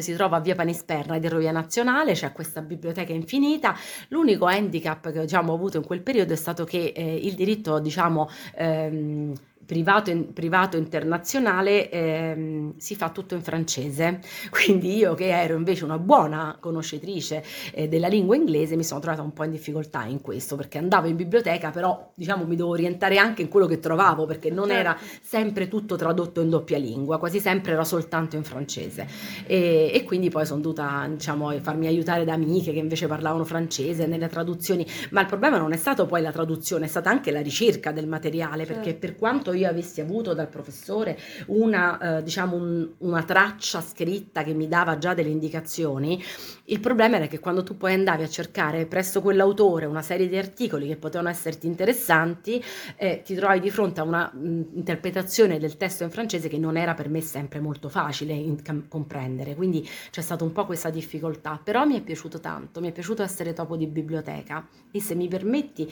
si 0.00 0.14
trova 0.14 0.36
a 0.36 0.40
via 0.40 0.54
Panisperna 0.54 1.16
ed 1.16 1.28
Ferrovia 1.30 1.52
Nazionale, 1.52 2.14
c'è 2.14 2.32
questa 2.32 2.60
biblioteca 2.60 3.09
infinita. 3.14 3.76
L'unico 4.08 4.46
handicap 4.46 5.10
che 5.10 5.20
diciamo, 5.20 5.52
ho 5.52 5.54
avuto 5.54 5.76
in 5.78 5.84
quel 5.84 6.02
periodo 6.02 6.32
è 6.32 6.36
stato 6.36 6.64
che 6.64 6.92
eh, 6.94 7.16
il 7.16 7.34
diritto, 7.34 7.78
diciamo, 7.78 8.28
ehm, 8.56 9.32
privato, 9.70 10.12
privato 10.34 10.76
internazionale 10.76 11.88
ehm, 11.90 12.72
si 12.76 12.96
fa 12.96 13.10
tutto 13.10 13.36
in 13.36 13.42
francese. 13.42 14.18
Quindi 14.50 14.96
io 14.96 15.14
che 15.14 15.28
ero 15.28 15.54
invece 15.54 15.84
una 15.84 15.98
buona 15.98 16.56
conoscitrice 16.58 17.44
eh, 17.72 17.86
della 17.86 18.08
lingua 18.08 18.34
inglese 18.34 18.74
mi 18.74 18.82
sono 18.82 18.98
trovata 18.98 19.22
un 19.22 19.32
po' 19.32 19.44
in 19.44 19.52
difficoltà 19.52 20.04
in 20.06 20.20
questo 20.20 20.56
perché 20.56 20.78
andavo 20.78 21.06
in 21.06 21.14
biblioteca 21.14 21.70
però 21.70 22.10
diciamo 22.16 22.46
mi 22.46 22.56
dovevo 22.56 22.70
orientare 22.70 23.16
anche 23.18 23.42
in 23.42 23.48
quello 23.48 23.66
che 23.66 23.78
trovavo 23.78 24.26
perché 24.26 24.50
non 24.50 24.72
era 24.72 24.96
sempre 25.22 25.68
tutto 25.68 25.94
tradotto 25.94 26.40
in 26.40 26.50
doppia 26.50 26.78
lingua, 26.78 27.20
quasi 27.20 27.38
sempre 27.38 27.72
era 27.72 27.84
soltanto 27.84 28.34
in 28.34 28.42
francese 28.42 29.06
e, 29.46 29.92
e 29.94 30.02
quindi 30.02 30.30
poi 30.30 30.46
sono 30.46 30.60
dovuta 30.60 31.06
diciamo 31.08 31.56
farmi 31.60 31.86
aiutare 31.86 32.24
da 32.24 32.32
amiche 32.32 32.72
che 32.72 32.78
invece 32.80 33.06
parlavano 33.06 33.44
francese 33.44 34.06
nelle 34.06 34.28
traduzioni, 34.28 34.84
ma 35.10 35.20
il 35.20 35.28
problema 35.28 35.58
non 35.58 35.72
è 35.72 35.76
stato 35.76 36.06
poi 36.06 36.22
la 36.22 36.32
traduzione, 36.32 36.86
è 36.86 36.88
stata 36.88 37.08
anche 37.08 37.30
la 37.30 37.40
ricerca 37.40 37.92
del 37.92 38.08
materiale 38.08 38.64
perché 38.64 38.90
Certo. 38.90 39.06
per 39.06 39.16
quanto 39.16 39.52
io 39.59 39.59
avessi 39.64 40.00
avuto 40.00 40.34
dal 40.34 40.48
professore 40.48 41.18
una 41.46 42.18
eh, 42.18 42.22
diciamo 42.22 42.56
un- 42.56 42.88
una 42.98 43.22
traccia 43.22 43.80
scritta 43.80 44.42
che 44.42 44.52
mi 44.54 44.68
dava 44.68 44.98
già 44.98 45.14
delle 45.14 45.30
indicazioni, 45.30 46.22
il 46.70 46.78
problema 46.78 47.16
era 47.16 47.26
che 47.26 47.40
quando 47.40 47.64
tu 47.64 47.76
poi 47.76 47.94
andavi 47.94 48.22
a 48.22 48.28
cercare 48.28 48.86
presso 48.86 49.20
quell'autore 49.20 49.86
una 49.86 50.02
serie 50.02 50.28
di 50.28 50.36
articoli 50.36 50.86
che 50.86 50.96
potevano 50.96 51.28
esserti 51.28 51.66
interessanti, 51.66 52.62
eh, 52.96 53.22
ti 53.24 53.34
trovavi 53.34 53.58
di 53.58 53.70
fronte 53.70 54.00
a 54.00 54.04
una 54.04 54.30
mh, 54.32 54.68
interpretazione 54.74 55.58
del 55.58 55.76
testo 55.76 56.04
in 56.04 56.10
francese 56.10 56.48
che 56.48 56.58
non 56.58 56.76
era 56.76 56.94
per 56.94 57.08
me 57.08 57.20
sempre 57.22 57.58
molto 57.58 57.88
facile 57.88 58.34
in- 58.34 58.62
cam- 58.62 58.86
comprendere, 58.86 59.56
quindi 59.56 59.86
c'è 60.10 60.20
stata 60.20 60.44
un 60.44 60.52
po' 60.52 60.64
questa 60.64 60.90
difficoltà, 60.90 61.60
però 61.62 61.84
mi 61.84 61.98
è 61.98 62.02
piaciuto 62.02 62.38
tanto, 62.38 62.80
mi 62.80 62.88
è 62.88 62.92
piaciuto 62.92 63.22
essere 63.22 63.52
topo 63.52 63.76
di 63.76 63.86
biblioteca. 63.86 64.64
E 64.92 65.00
se 65.00 65.14
mi 65.14 65.28
permetti, 65.28 65.88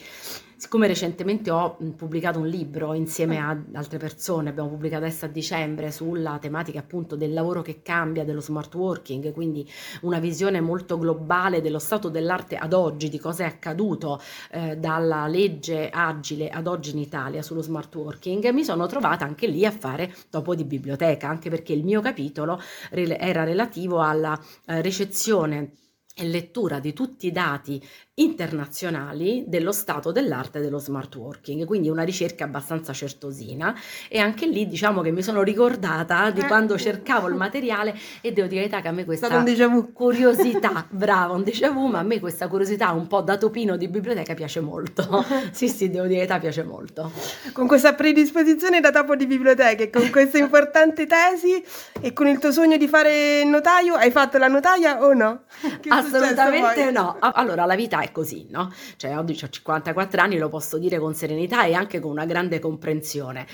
siccome 0.57 0.87
recentemente 0.87 1.51
ho 1.51 1.77
pubblicato 1.95 2.39
un 2.39 2.47
libro 2.47 2.93
insieme 2.93 3.39
ad 3.39 3.63
altre 3.73 3.97
persone, 3.97 4.49
abbiamo 4.49 4.69
pubblicato 4.69 5.05
adesso 5.05 5.25
a 5.25 5.29
dicembre 5.29 5.89
sulla 5.91 6.37
tematica 6.39 6.79
appunto 6.79 7.15
del 7.15 7.33
lavoro 7.33 7.61
che 7.61 7.81
cambia, 7.81 8.25
dello 8.25 8.41
smart 8.41 8.73
working, 8.75 9.31
quindi 9.31 9.65
una 10.01 10.19
visione 10.19 10.59
molto 10.59 10.68
globale 10.97 11.61
dello 11.61 11.79
stato 11.79 12.09
dell'arte 12.09 12.55
ad 12.55 12.73
oggi, 12.73 13.09
di 13.09 13.19
cosa 13.19 13.43
è 13.43 13.47
accaduto 13.47 14.21
eh, 14.51 14.77
dalla 14.77 15.27
legge 15.27 15.89
agile 15.89 16.49
ad 16.49 16.67
oggi 16.67 16.91
in 16.91 16.99
Italia 16.99 17.41
sullo 17.41 17.61
smart 17.61 17.93
working, 17.95 18.49
mi 18.49 18.63
sono 18.63 18.87
trovata 18.87 19.25
anche 19.25 19.47
lì 19.47 19.65
a 19.65 19.71
fare 19.71 20.13
topo 20.29 20.55
di 20.55 20.63
biblioteca, 20.63 21.27
anche 21.27 21.49
perché 21.49 21.73
il 21.73 21.83
mio 21.83 22.01
capitolo 22.01 22.61
era 22.91 23.43
relativo 23.43 24.01
alla 24.01 24.39
eh, 24.65 24.81
e 26.19 26.25
lettura 26.25 26.79
di 26.79 26.91
tutti 26.91 27.27
i 27.27 27.31
dati 27.31 27.81
internazionali 28.21 29.43
dello 29.47 29.71
stato 29.71 30.11
dell'arte 30.11 30.59
dello 30.59 30.77
smart 30.79 31.15
working, 31.15 31.65
quindi 31.65 31.89
una 31.89 32.03
ricerca 32.03 32.43
abbastanza 32.45 32.93
certosina 32.93 33.75
e 34.07 34.19
anche 34.19 34.45
lì 34.45 34.67
diciamo 34.67 35.01
che 35.01 35.11
mi 35.11 35.21
sono 35.21 35.41
ricordata 35.41 36.29
di 36.31 36.41
Eh. 36.41 36.47
quando 36.47 36.77
cercavo 36.77 37.27
il 37.27 37.35
materiale 37.35 37.95
e 38.21 38.31
devo 38.31 38.47
dire 38.47 38.67
che 38.67 38.87
a 38.87 38.91
me 38.91 39.01
È 39.01 39.05
questa 39.05 39.43
curiosità, 39.93 40.85
brava, 40.89 41.33
un 41.33 41.43
déjà 41.43 41.71
vu, 41.71 41.87
ma 41.87 41.99
a 41.99 42.03
me 42.03 42.19
questa 42.19 42.47
curiosità 42.47 42.91
un 42.91 43.07
po' 43.07 43.21
da 43.21 43.37
topino 43.37 43.75
di 43.77 43.87
biblioteca 43.87 44.33
piace 44.33 44.59
molto. 44.59 45.25
Sì, 45.51 45.67
sì, 45.67 45.89
devo 45.89 46.05
dire 46.05 46.19
verità, 46.19 46.39
piace 46.39 46.63
molto. 46.63 47.11
Con 47.53 47.67
questa 47.67 47.93
predisposizione 47.93 48.79
da 48.79 48.91
topo 48.91 49.15
di 49.15 49.25
biblioteca 49.25 49.83
e 49.83 49.89
con 49.89 50.09
questa 50.09 50.37
importante 50.37 51.05
tesi 51.05 51.63
e 51.99 52.13
con 52.13 52.27
il 52.27 52.39
tuo 52.39 52.51
sogno 52.51 52.77
di 52.77 52.87
fare 52.87 53.43
notaio, 53.43 53.95
hai 53.95 54.11
fatto 54.11 54.37
la 54.37 54.47
notaia 54.47 55.03
o 55.03 55.13
no? 55.13 55.43
Che- 55.79 55.89
Assolutamente 55.89 56.91
no. 56.91 57.17
Allora, 57.19 57.65
la 57.65 57.75
vita 57.75 58.01
così, 58.11 58.47
no? 58.49 58.71
Cioè, 58.97 59.17
oggi 59.17 59.43
ho 59.43 59.49
54 59.49 60.21
anni, 60.21 60.37
lo 60.37 60.49
posso 60.49 60.77
dire 60.77 60.99
con 60.99 61.13
serenità 61.13 61.65
e 61.65 61.73
anche 61.73 61.99
con 61.99 62.11
una 62.11 62.25
grande 62.25 62.59
comprensione. 62.59 63.45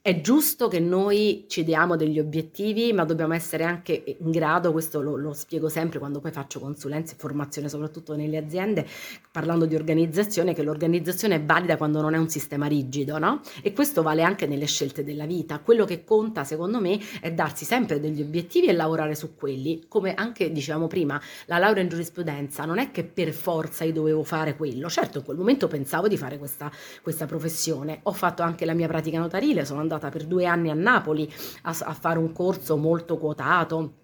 È 0.00 0.20
giusto 0.20 0.68
che 0.68 0.80
noi 0.80 1.44
ci 1.48 1.64
diamo 1.64 1.96
degli 1.96 2.18
obiettivi, 2.18 2.92
ma 2.92 3.04
dobbiamo 3.04 3.34
essere 3.34 3.64
anche 3.64 4.16
in 4.18 4.30
grado, 4.30 4.72
questo 4.72 5.00
lo, 5.00 5.16
lo 5.16 5.32
spiego 5.32 5.68
sempre 5.68 5.98
quando 5.98 6.20
poi 6.20 6.30
faccio 6.30 6.60
consulenza 6.60 7.14
e 7.14 7.16
formazione, 7.18 7.68
soprattutto 7.68 8.14
nelle 8.16 8.36
aziende, 8.36 8.86
parlando 9.30 9.66
di 9.66 9.74
organizzazione, 9.74 10.54
che 10.54 10.62
l'organizzazione 10.62 11.36
è 11.36 11.42
valida 11.42 11.76
quando 11.76 12.00
non 12.00 12.14
è 12.14 12.18
un 12.18 12.28
sistema 12.28 12.66
rigido, 12.66 13.18
no? 13.18 13.40
E 13.62 13.72
questo 13.72 14.02
vale 14.02 14.22
anche 14.22 14.46
nelle 14.46 14.66
scelte 14.66 15.04
della 15.04 15.26
vita. 15.26 15.58
Quello 15.60 15.84
che 15.84 16.04
conta, 16.04 16.44
secondo 16.44 16.80
me, 16.80 16.98
è 17.20 17.32
darsi 17.32 17.64
sempre 17.64 18.00
degli 18.00 18.20
obiettivi 18.20 18.66
e 18.66 18.72
lavorare 18.72 19.14
su 19.14 19.34
quelli, 19.34 19.84
come 19.88 20.14
anche 20.14 20.52
dicevamo 20.52 20.86
prima, 20.86 21.20
la 21.46 21.58
laurea 21.58 21.82
in 21.82 21.88
giurisprudenza 21.88 22.64
non 22.64 22.78
è 22.78 22.90
che 22.90 23.04
per 23.04 23.32
forza 23.32 23.84
io 23.84 23.92
dovevo 24.04 24.22
fare 24.22 24.54
quello, 24.54 24.88
certo 24.90 25.18
in 25.18 25.24
quel 25.24 25.36
momento 25.38 25.66
pensavo 25.66 26.08
di 26.08 26.18
fare 26.18 26.38
questa, 26.38 26.70
questa 27.02 27.24
professione, 27.26 28.00
ho 28.02 28.12
fatto 28.12 28.42
anche 28.42 28.66
la 28.66 28.74
mia 28.74 28.86
pratica 28.86 29.18
notarile, 29.18 29.64
sono 29.64 29.80
andata 29.80 30.10
per 30.10 30.26
due 30.26 30.44
anni 30.44 30.70
a 30.70 30.74
Napoli 30.74 31.32
a, 31.62 31.76
a 31.80 31.94
fare 31.94 32.18
un 32.18 32.32
corso 32.32 32.76
molto 32.76 33.16
quotato 33.16 34.02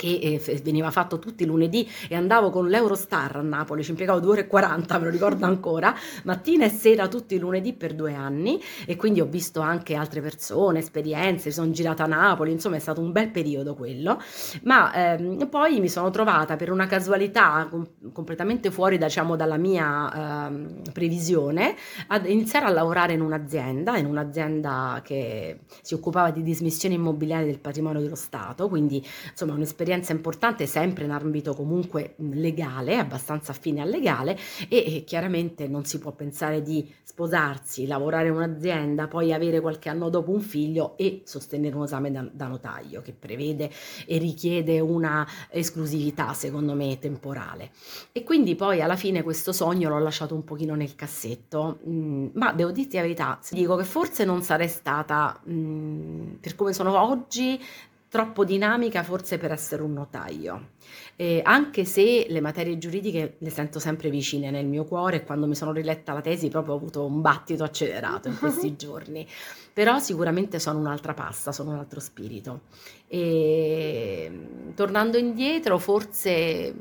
che 0.00 0.40
eh, 0.42 0.60
veniva 0.62 0.90
fatto 0.90 1.18
tutti 1.18 1.42
i 1.42 1.46
lunedì 1.46 1.86
e 2.08 2.14
andavo 2.14 2.48
con 2.48 2.68
l'Eurostar 2.68 3.36
a 3.36 3.42
Napoli, 3.42 3.84
ci 3.84 3.90
impiegavo 3.90 4.18
2 4.18 4.30
ore 4.30 4.40
e 4.40 4.46
40, 4.46 4.98
me 4.98 5.04
lo 5.04 5.10
ricordo 5.10 5.44
ancora, 5.44 5.94
mattina 6.24 6.64
e 6.64 6.70
sera 6.70 7.06
tutti 7.06 7.34
i 7.34 7.38
lunedì 7.38 7.74
per 7.74 7.92
due 7.92 8.14
anni 8.14 8.58
e 8.86 8.96
quindi 8.96 9.20
ho 9.20 9.26
visto 9.26 9.60
anche 9.60 9.94
altre 9.94 10.22
persone, 10.22 10.78
esperienze, 10.78 11.50
sono 11.50 11.70
girata 11.70 12.04
a 12.04 12.06
Napoli, 12.06 12.50
insomma 12.50 12.76
è 12.76 12.78
stato 12.78 13.02
un 13.02 13.12
bel 13.12 13.28
periodo 13.28 13.74
quello, 13.74 14.18
ma 14.62 14.90
ehm, 14.94 15.46
poi 15.50 15.80
mi 15.80 15.90
sono 15.90 16.08
trovata 16.08 16.56
per 16.56 16.72
una 16.72 16.86
casualità 16.86 17.68
com- 17.70 17.86
completamente 18.10 18.70
fuori 18.70 18.96
diciamo, 18.96 19.36
dalla 19.36 19.58
mia 19.58 20.46
ehm, 20.46 20.92
previsione 20.94 21.74
ad 22.06 22.26
iniziare 22.26 22.64
a 22.64 22.70
lavorare 22.70 23.12
in 23.12 23.20
un'azienda, 23.20 23.98
in 23.98 24.06
un'azienda 24.06 25.02
che 25.04 25.58
si 25.82 25.92
occupava 25.92 26.30
di 26.30 26.42
dismissione 26.42 26.94
immobiliare 26.94 27.44
del 27.44 27.58
patrimonio 27.58 28.00
dello 28.00 28.14
Stato, 28.14 28.66
quindi 28.70 29.06
insomma 29.30 29.52
un'esperienza 29.52 29.88
un'esperienza 29.90 30.12
importante 30.12 30.66
sempre 30.66 31.04
in 31.04 31.10
ambito 31.10 31.54
comunque 31.54 32.14
legale, 32.18 32.96
abbastanza 32.96 33.52
affine 33.52 33.82
al 33.82 33.88
legale 33.88 34.38
e, 34.68 34.96
e 34.96 35.04
chiaramente 35.04 35.66
non 35.66 35.84
si 35.84 35.98
può 35.98 36.12
pensare 36.12 36.62
di 36.62 36.88
sposarsi, 37.02 37.86
lavorare 37.86 38.28
in 38.28 38.34
un'azienda, 38.34 39.08
poi 39.08 39.32
avere 39.32 39.60
qualche 39.60 39.88
anno 39.88 40.08
dopo 40.08 40.30
un 40.30 40.40
figlio 40.40 40.96
e 40.96 41.22
sostenere 41.24 41.74
un 41.74 41.82
esame 41.82 42.12
da, 42.12 42.26
da 42.32 42.46
notaio 42.46 43.02
che 43.02 43.12
prevede 43.12 43.70
e 44.06 44.18
richiede 44.18 44.78
una 44.78 45.26
esclusività 45.50 46.32
secondo 46.32 46.74
me 46.74 46.98
temporale. 46.98 47.70
E 48.12 48.22
quindi 48.22 48.54
poi 48.54 48.80
alla 48.80 48.96
fine 48.96 49.22
questo 49.22 49.52
sogno 49.52 49.88
l'ho 49.88 49.98
lasciato 49.98 50.34
un 50.34 50.44
pochino 50.44 50.74
nel 50.74 50.94
cassetto, 50.94 51.80
mm, 51.86 52.28
ma 52.34 52.52
devo 52.52 52.70
dirti 52.70 52.96
la 52.96 53.02
verità, 53.02 53.38
dico 53.50 53.76
che 53.76 53.84
forse 53.84 54.24
non 54.24 54.42
sarei 54.42 54.68
stata, 54.68 55.40
mm, 55.48 56.34
per 56.40 56.54
come 56.54 56.72
sono 56.72 56.98
oggi, 57.00 57.60
troppo 58.10 58.44
dinamica 58.44 59.04
forse 59.04 59.38
per 59.38 59.52
essere 59.52 59.82
un 59.82 59.92
notaio, 59.92 60.70
eh, 61.14 61.40
anche 61.44 61.84
se 61.84 62.26
le 62.28 62.40
materie 62.40 62.76
giuridiche 62.76 63.36
le 63.38 63.50
sento 63.50 63.78
sempre 63.78 64.10
vicine 64.10 64.50
nel 64.50 64.66
mio 64.66 64.84
cuore 64.84 65.18
e 65.18 65.24
quando 65.24 65.46
mi 65.46 65.54
sono 65.54 65.70
riletta 65.70 66.12
la 66.12 66.20
tesi 66.20 66.48
proprio 66.48 66.74
ho 66.74 66.76
avuto 66.76 67.04
un 67.04 67.20
battito 67.20 67.62
accelerato 67.62 68.26
in 68.26 68.36
questi 68.36 68.74
giorni, 68.76 69.24
però 69.72 70.00
sicuramente 70.00 70.58
sono 70.58 70.80
un'altra 70.80 71.14
pasta, 71.14 71.52
sono 71.52 71.70
un 71.70 71.78
altro 71.78 72.00
spirito. 72.00 72.62
E 73.06 74.72
tornando 74.74 75.16
indietro 75.16 75.78
forse 75.78 76.74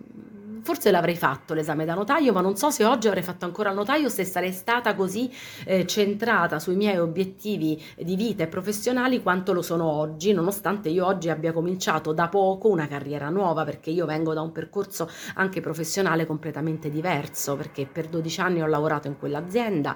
forse 0.61 0.91
l'avrei 0.91 1.15
fatto 1.15 1.53
l'esame 1.53 1.85
da 1.85 1.93
notaio, 1.93 2.33
ma 2.33 2.41
non 2.41 2.55
so 2.55 2.69
se 2.69 2.85
oggi 2.85 3.07
avrei 3.07 3.23
fatto 3.23 3.45
ancora 3.45 3.69
il 3.69 3.75
notaio, 3.75 4.09
se 4.09 4.23
sarei 4.23 4.51
stata 4.51 4.95
così 4.95 5.31
eh, 5.65 5.85
centrata 5.85 6.59
sui 6.59 6.75
miei 6.75 6.97
obiettivi 6.97 7.81
di 7.97 8.15
vita 8.15 8.43
e 8.43 8.47
professionali 8.47 9.21
quanto 9.21 9.53
lo 9.53 9.61
sono 9.61 9.85
oggi, 9.85 10.33
nonostante 10.33 10.89
io 10.89 11.05
oggi 11.05 11.29
abbia 11.29 11.51
cominciato 11.51 12.13
da 12.13 12.27
poco 12.27 12.69
una 12.69 12.87
carriera 12.87 13.29
nuova, 13.29 13.63
perché 13.63 13.89
io 13.89 14.05
vengo 14.05 14.33
da 14.33 14.41
un 14.41 14.51
percorso 14.51 15.09
anche 15.35 15.61
professionale 15.61 16.25
completamente 16.25 16.89
diverso, 16.89 17.55
perché 17.55 17.85
per 17.85 18.07
12 18.07 18.41
anni 18.41 18.61
ho 18.61 18.67
lavorato 18.67 19.07
in 19.07 19.17
quell'azienda, 19.17 19.95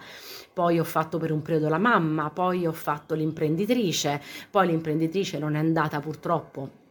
poi 0.53 0.79
ho 0.79 0.83
fatto 0.83 1.17
per 1.17 1.31
un 1.31 1.41
periodo 1.41 1.69
la 1.69 1.77
mamma, 1.77 2.29
poi 2.29 2.65
ho 2.65 2.73
fatto 2.73 3.15
l'imprenditrice, 3.15 4.21
poi 4.49 4.67
l'imprenditrice 4.67 5.39
non 5.39 5.55
è 5.55 5.59
andata 5.59 5.99
purtroppo 5.99 6.81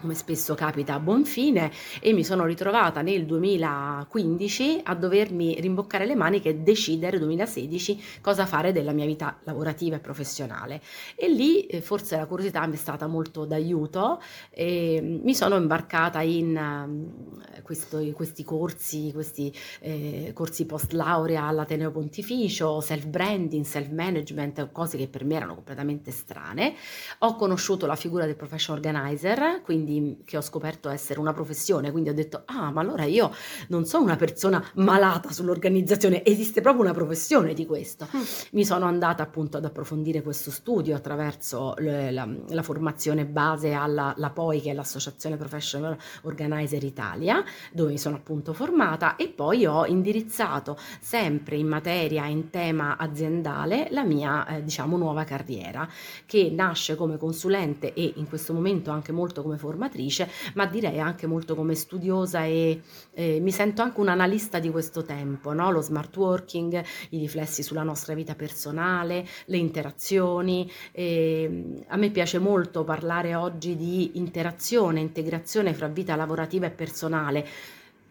come 0.00 0.14
spesso 0.14 0.54
capita 0.54 0.94
a 0.94 0.98
buon 0.98 1.24
fine 1.24 1.70
e 2.00 2.12
mi 2.12 2.24
sono 2.24 2.46
ritrovata 2.46 3.02
nel 3.02 3.26
2015 3.26 4.80
a 4.84 4.94
dovermi 4.94 5.60
rimboccare 5.60 6.06
le 6.06 6.14
maniche 6.14 6.48
e 6.48 6.56
decidere 6.56 7.18
2016 7.18 8.02
cosa 8.20 8.46
fare 8.46 8.72
della 8.72 8.92
mia 8.92 9.04
vita 9.04 9.38
lavorativa 9.44 9.96
e 9.96 9.98
professionale. 10.00 10.80
E 11.14 11.28
lì 11.28 11.66
eh, 11.66 11.82
forse 11.82 12.16
la 12.16 12.26
curiosità 12.26 12.66
mi 12.66 12.74
è 12.74 12.78
stata 12.78 13.06
molto 13.06 13.44
d'aiuto 13.44 14.20
e 14.50 14.98
mm, 15.00 15.20
mi 15.22 15.34
sono 15.34 15.56
imbarcata 15.56 16.22
in 16.22 16.56
uh, 16.56 17.62
questo, 17.62 18.02
questi 18.12 18.42
corsi 18.42 19.10
questi 19.12 19.54
eh, 19.80 20.30
corsi 20.34 20.64
post 20.64 20.92
laurea 20.92 21.44
all'Ateneo 21.44 21.90
Pontificio 21.90 22.80
self 22.80 23.06
branding 23.06 23.64
self 23.64 23.90
management 23.90 24.72
cose 24.72 24.96
che 24.96 25.08
per 25.08 25.24
me 25.24 25.34
erano 25.34 25.54
completamente 25.54 26.10
strane. 26.10 26.74
Ho 27.18 27.36
conosciuto 27.36 27.86
la 27.86 27.96
figura 27.96 28.24
del 28.24 28.36
professional 28.36 28.78
organizer 28.78 29.60
quindi 29.62 29.89
quindi 29.90 30.22
che 30.24 30.36
ho 30.36 30.40
scoperto 30.40 30.88
essere 30.88 31.18
una 31.18 31.32
professione, 31.32 31.90
quindi 31.90 32.10
ho 32.10 32.14
detto, 32.14 32.42
ah, 32.46 32.70
ma 32.70 32.80
allora 32.80 33.04
io 33.04 33.32
non 33.68 33.84
sono 33.84 34.04
una 34.04 34.16
persona 34.16 34.64
malata 34.74 35.32
sull'organizzazione, 35.32 36.24
esiste 36.24 36.60
proprio 36.60 36.84
una 36.84 36.92
professione 36.92 37.54
di 37.54 37.66
questo. 37.66 38.06
Mm. 38.16 38.20
Mi 38.52 38.64
sono 38.64 38.86
andata 38.86 39.22
appunto 39.22 39.56
ad 39.56 39.64
approfondire 39.64 40.22
questo 40.22 40.52
studio 40.52 40.94
attraverso 40.94 41.74
le, 41.78 42.12
la, 42.12 42.28
la, 42.48 42.62
formazione 42.62 43.26
base 43.26 43.72
alla 43.72 44.14
la 44.16 44.30
POI, 44.30 44.60
che 44.60 44.70
è 44.70 44.74
l'Associazione 44.74 45.36
Professional 45.36 45.96
Organizer 46.22 46.82
Italia, 46.84 47.42
dove 47.72 47.90
mi 47.90 47.98
sono 47.98 48.16
appunto 48.16 48.52
formata 48.52 49.16
e 49.16 49.28
poi 49.28 49.66
ho 49.66 49.86
indirizzato 49.86 50.78
sempre 51.00 51.56
in 51.56 51.66
materia, 51.66 52.26
in 52.26 52.50
tema 52.50 52.96
aziendale, 52.96 53.88
la 53.90 54.04
mia, 54.04 54.46
eh, 54.46 54.62
diciamo, 54.62 54.96
nuova 54.96 55.24
carriera, 55.24 55.88
che 56.26 56.50
nasce 56.50 56.94
come 56.94 57.16
consulente 57.16 57.92
e 57.92 58.12
in 58.16 58.28
questo 58.28 58.52
momento 58.52 58.90
anche 58.90 59.10
molto 59.12 59.42
come 59.42 59.56
formatrice 59.56 59.79
formatrice, 59.80 60.28
ma 60.54 60.66
direi 60.66 61.00
anche 61.00 61.26
molto 61.26 61.54
come 61.54 61.74
studiosa 61.74 62.44
e 62.44 62.82
eh, 63.14 63.38
mi 63.40 63.50
sento 63.50 63.80
anche 63.80 64.00
un 64.00 64.08
analista 64.08 64.58
di 64.58 64.70
questo 64.70 65.02
tempo, 65.04 65.52
no? 65.52 65.70
lo 65.70 65.80
smart 65.80 66.14
working, 66.16 66.84
i 67.10 67.18
riflessi 67.18 67.62
sulla 67.62 67.82
nostra 67.82 68.14
vita 68.14 68.34
personale, 68.34 69.26
le 69.46 69.56
interazioni. 69.56 70.70
E, 70.92 71.82
a 71.88 71.96
me 71.96 72.10
piace 72.10 72.38
molto 72.38 72.84
parlare 72.84 73.34
oggi 73.34 73.76
di 73.76 74.18
interazione, 74.18 75.00
integrazione 75.00 75.72
fra 75.72 75.88
vita 75.88 76.14
lavorativa 76.16 76.66
e 76.66 76.70
personale 76.70 77.46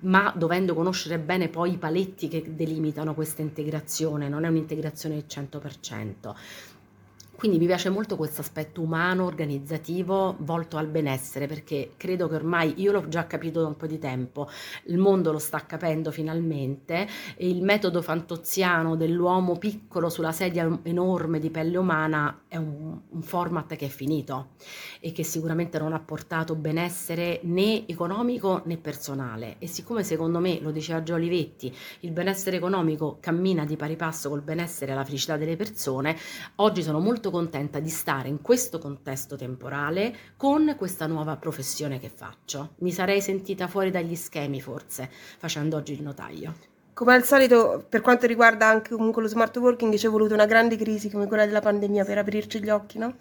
ma 0.01 0.33
dovendo 0.33 0.73
conoscere 0.73 1.19
bene 1.19 1.49
poi 1.49 1.73
i 1.73 1.77
paletti 1.77 2.29
che 2.29 2.55
delimitano 2.55 3.13
questa 3.13 3.41
integrazione, 3.41 4.29
non 4.29 4.45
è 4.45 4.47
un'integrazione 4.47 5.15
del 5.15 5.25
100%. 5.27 6.33
Quindi 7.39 7.57
mi 7.57 7.67
piace 7.67 7.87
molto 7.87 8.17
questo 8.17 8.41
aspetto 8.41 8.81
umano, 8.81 9.23
organizzativo, 9.23 10.35
volto 10.39 10.75
al 10.75 10.87
benessere, 10.87 11.47
perché 11.47 11.91
credo 11.95 12.27
che 12.27 12.35
ormai 12.35 12.73
io 12.81 12.91
l'ho 12.91 13.07
già 13.07 13.27
capito 13.27 13.61
da 13.61 13.67
un 13.67 13.77
po' 13.77 13.87
di 13.87 13.97
tempo, 13.97 14.49
il 14.87 14.97
mondo 14.97 15.31
lo 15.31 15.37
sta 15.37 15.65
capendo 15.65 16.11
finalmente 16.11 17.07
e 17.37 17.47
il 17.47 17.63
metodo 17.63 18.01
fantoziano 18.01 18.97
dell'uomo 18.97 19.57
piccolo 19.57 20.09
sulla 20.09 20.33
sedia 20.33 20.81
enorme 20.83 21.39
di 21.39 21.49
pelle 21.49 21.77
umana 21.77 22.41
è 22.49 22.57
un, 22.57 22.99
un 23.07 23.21
format 23.21 23.73
che 23.77 23.85
è 23.85 23.89
finito 23.89 24.55
e 24.99 25.13
che 25.13 25.23
sicuramente 25.23 25.79
non 25.79 25.93
ha 25.93 25.99
portato 26.01 26.55
benessere 26.55 27.39
né 27.43 27.87
economico 27.87 28.63
né 28.65 28.75
personale. 28.75 29.55
E 29.59 29.67
siccome 29.67 30.03
secondo 30.03 30.39
me, 30.39 30.59
lo 30.59 30.71
diceva 30.71 31.03
Gio 31.03 31.13
Olivetti, 31.13 31.73
il 32.01 32.11
benessere 32.11 32.57
economico 32.57 33.15
cammina 33.21 33.63
di 33.63 33.77
pari 33.77 33.95
passo 33.95 34.27
col 34.27 34.41
benessere 34.41 34.91
e 34.91 34.95
la 34.95 35.05
felicità 35.05 35.37
delle 35.37 35.55
persone, 35.55 36.17
oggi 36.55 36.83
sono 36.83 36.99
molto 36.99 37.27
molto 37.29 37.31
contenta 37.31 37.79
di 37.79 37.89
stare 37.89 38.27
in 38.27 38.41
questo 38.41 38.79
contesto 38.79 39.35
temporale 39.35 40.15
con 40.35 40.75
questa 40.77 41.05
nuova 41.05 41.37
professione 41.37 41.99
che 41.99 42.09
faccio. 42.09 42.71
Mi 42.79 42.91
sarei 42.91 43.21
sentita 43.21 43.67
fuori 43.67 43.91
dagli 43.91 44.15
schemi 44.15 44.59
forse 44.59 45.09
facendo 45.37 45.77
oggi 45.77 45.93
il 45.93 46.01
notaio. 46.01 46.55
Come 46.93 47.13
al 47.13 47.23
solito, 47.23 47.85
per 47.87 48.01
quanto 48.01 48.27
riguarda 48.27 48.67
anche 48.67 48.93
comunque 48.93 49.21
lo 49.21 49.29
smart 49.29 49.55
working, 49.55 49.95
ci 49.95 50.07
è 50.07 50.09
voluta 50.09 50.33
una 50.33 50.45
grande 50.45 50.75
crisi 50.75 51.09
come 51.09 51.27
quella 51.27 51.45
della 51.45 51.61
pandemia 51.61 52.03
per 52.03 52.17
aprirci 52.17 52.61
gli 52.61 52.69
occhi, 52.69 52.97
no? 52.97 53.15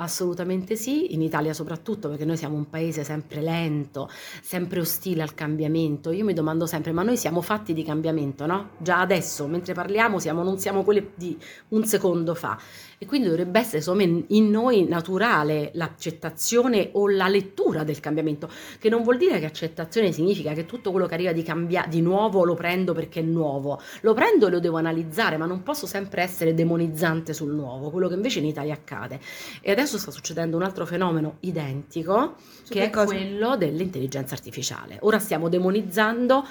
Assolutamente 0.00 0.76
sì, 0.76 1.12
in 1.12 1.22
Italia 1.22 1.52
soprattutto 1.52 2.08
perché 2.08 2.24
noi 2.24 2.36
siamo 2.36 2.54
un 2.54 2.70
paese 2.70 3.02
sempre 3.02 3.40
lento, 3.40 4.08
sempre 4.42 4.78
ostile 4.78 5.22
al 5.22 5.34
cambiamento. 5.34 6.12
Io 6.12 6.24
mi 6.24 6.34
domando 6.34 6.66
sempre, 6.66 6.92
ma 6.92 7.02
noi 7.02 7.16
siamo 7.16 7.40
fatti 7.40 7.72
di 7.72 7.82
cambiamento, 7.82 8.46
no? 8.46 8.70
Già 8.78 9.00
adesso, 9.00 9.48
mentre 9.48 9.74
parliamo, 9.74 10.20
siamo, 10.20 10.44
non 10.44 10.56
siamo 10.60 10.84
quelli 10.84 11.10
di 11.16 11.36
un 11.70 11.84
secondo 11.84 12.36
fa. 12.36 12.56
E 12.96 13.06
quindi 13.06 13.28
dovrebbe 13.28 13.58
essere 13.58 13.78
insomma, 13.78 14.02
in 14.02 14.50
noi 14.50 14.86
naturale 14.86 15.70
l'accettazione 15.74 16.90
o 16.92 17.08
la 17.08 17.28
lettura 17.28 17.82
del 17.82 17.98
cambiamento, 17.98 18.48
che 18.78 18.88
non 18.88 19.02
vuol 19.02 19.16
dire 19.16 19.40
che 19.40 19.46
accettazione 19.46 20.12
significa 20.12 20.52
che 20.52 20.64
tutto 20.64 20.92
quello 20.92 21.06
che 21.06 21.14
arriva 21.14 21.32
di, 21.32 21.42
cambia- 21.42 21.86
di 21.88 22.00
nuovo 22.00 22.44
lo 22.44 22.54
prendo 22.54 22.92
perché 22.94 23.18
è 23.18 23.24
nuovo. 23.24 23.80
Lo 24.02 24.14
prendo 24.14 24.46
e 24.46 24.50
lo 24.50 24.60
devo 24.60 24.76
analizzare, 24.76 25.36
ma 25.36 25.46
non 25.46 25.64
posso 25.64 25.86
sempre 25.86 26.22
essere 26.22 26.54
demonizzante 26.54 27.32
sul 27.32 27.52
nuovo, 27.52 27.90
quello 27.90 28.06
che 28.06 28.14
invece 28.14 28.38
in 28.38 28.46
Italia 28.46 28.74
accade. 28.74 29.20
E 29.60 29.70
adesso 29.72 29.87
sta 29.96 30.10
succedendo 30.10 30.56
un 30.56 30.62
altro 30.62 30.84
fenomeno 30.84 31.36
identico, 31.40 32.34
Su 32.62 32.72
che, 32.72 32.80
che 32.80 32.84
è 32.86 32.90
cosa? 32.90 33.06
quello 33.06 33.56
dell'intelligenza 33.56 34.34
artificiale. 34.34 34.98
Ora 35.00 35.18
stiamo 35.18 35.48
demonizzando 35.48 36.44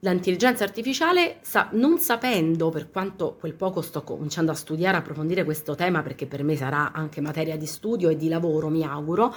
l'intelligenza 0.00 0.62
artificiale 0.62 1.38
sa, 1.40 1.68
non 1.72 1.98
sapendo 1.98 2.68
per 2.68 2.90
quanto 2.90 3.36
quel 3.38 3.54
poco 3.54 3.80
sto 3.80 4.02
cominciando 4.02 4.52
a 4.52 4.54
studiare, 4.54 4.98
approfondire 4.98 5.44
questo 5.44 5.74
tema 5.74 6.02
perché 6.02 6.26
per 6.26 6.42
me 6.42 6.56
sarà 6.56 6.92
anche 6.92 7.20
materia 7.20 7.56
di 7.56 7.66
studio 7.66 8.08
e 8.08 8.16
di 8.16 8.28
lavoro, 8.28 8.68
mi 8.68 8.84
auguro, 8.84 9.34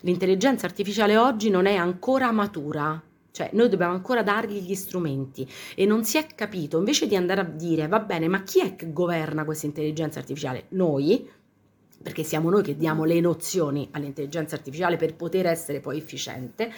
l'intelligenza 0.00 0.66
artificiale 0.66 1.16
oggi 1.16 1.50
non 1.50 1.66
è 1.66 1.76
ancora 1.76 2.32
matura. 2.32 3.00
Cioè, 3.32 3.50
noi 3.52 3.68
dobbiamo 3.68 3.92
ancora 3.92 4.24
dargli 4.24 4.60
gli 4.60 4.74
strumenti 4.74 5.48
e 5.76 5.86
non 5.86 6.04
si 6.04 6.18
è 6.18 6.26
capito, 6.34 6.78
invece 6.78 7.06
di 7.06 7.14
andare 7.14 7.40
a 7.42 7.44
dire, 7.44 7.86
va 7.86 8.00
bene, 8.00 8.26
ma 8.26 8.42
chi 8.42 8.60
è 8.60 8.74
che 8.74 8.92
governa 8.92 9.44
questa 9.44 9.66
intelligenza 9.66 10.18
artificiale? 10.18 10.64
Noi, 10.70 11.26
perché 12.02 12.22
siamo 12.22 12.50
noi 12.50 12.62
che 12.62 12.76
diamo 12.76 13.04
le 13.04 13.20
nozioni 13.20 13.88
all'intelligenza 13.92 14.54
artificiale 14.54 14.96
per 14.96 15.14
poter 15.14 15.46
essere 15.46 15.80
poi 15.80 15.98
efficiente, 15.98 16.72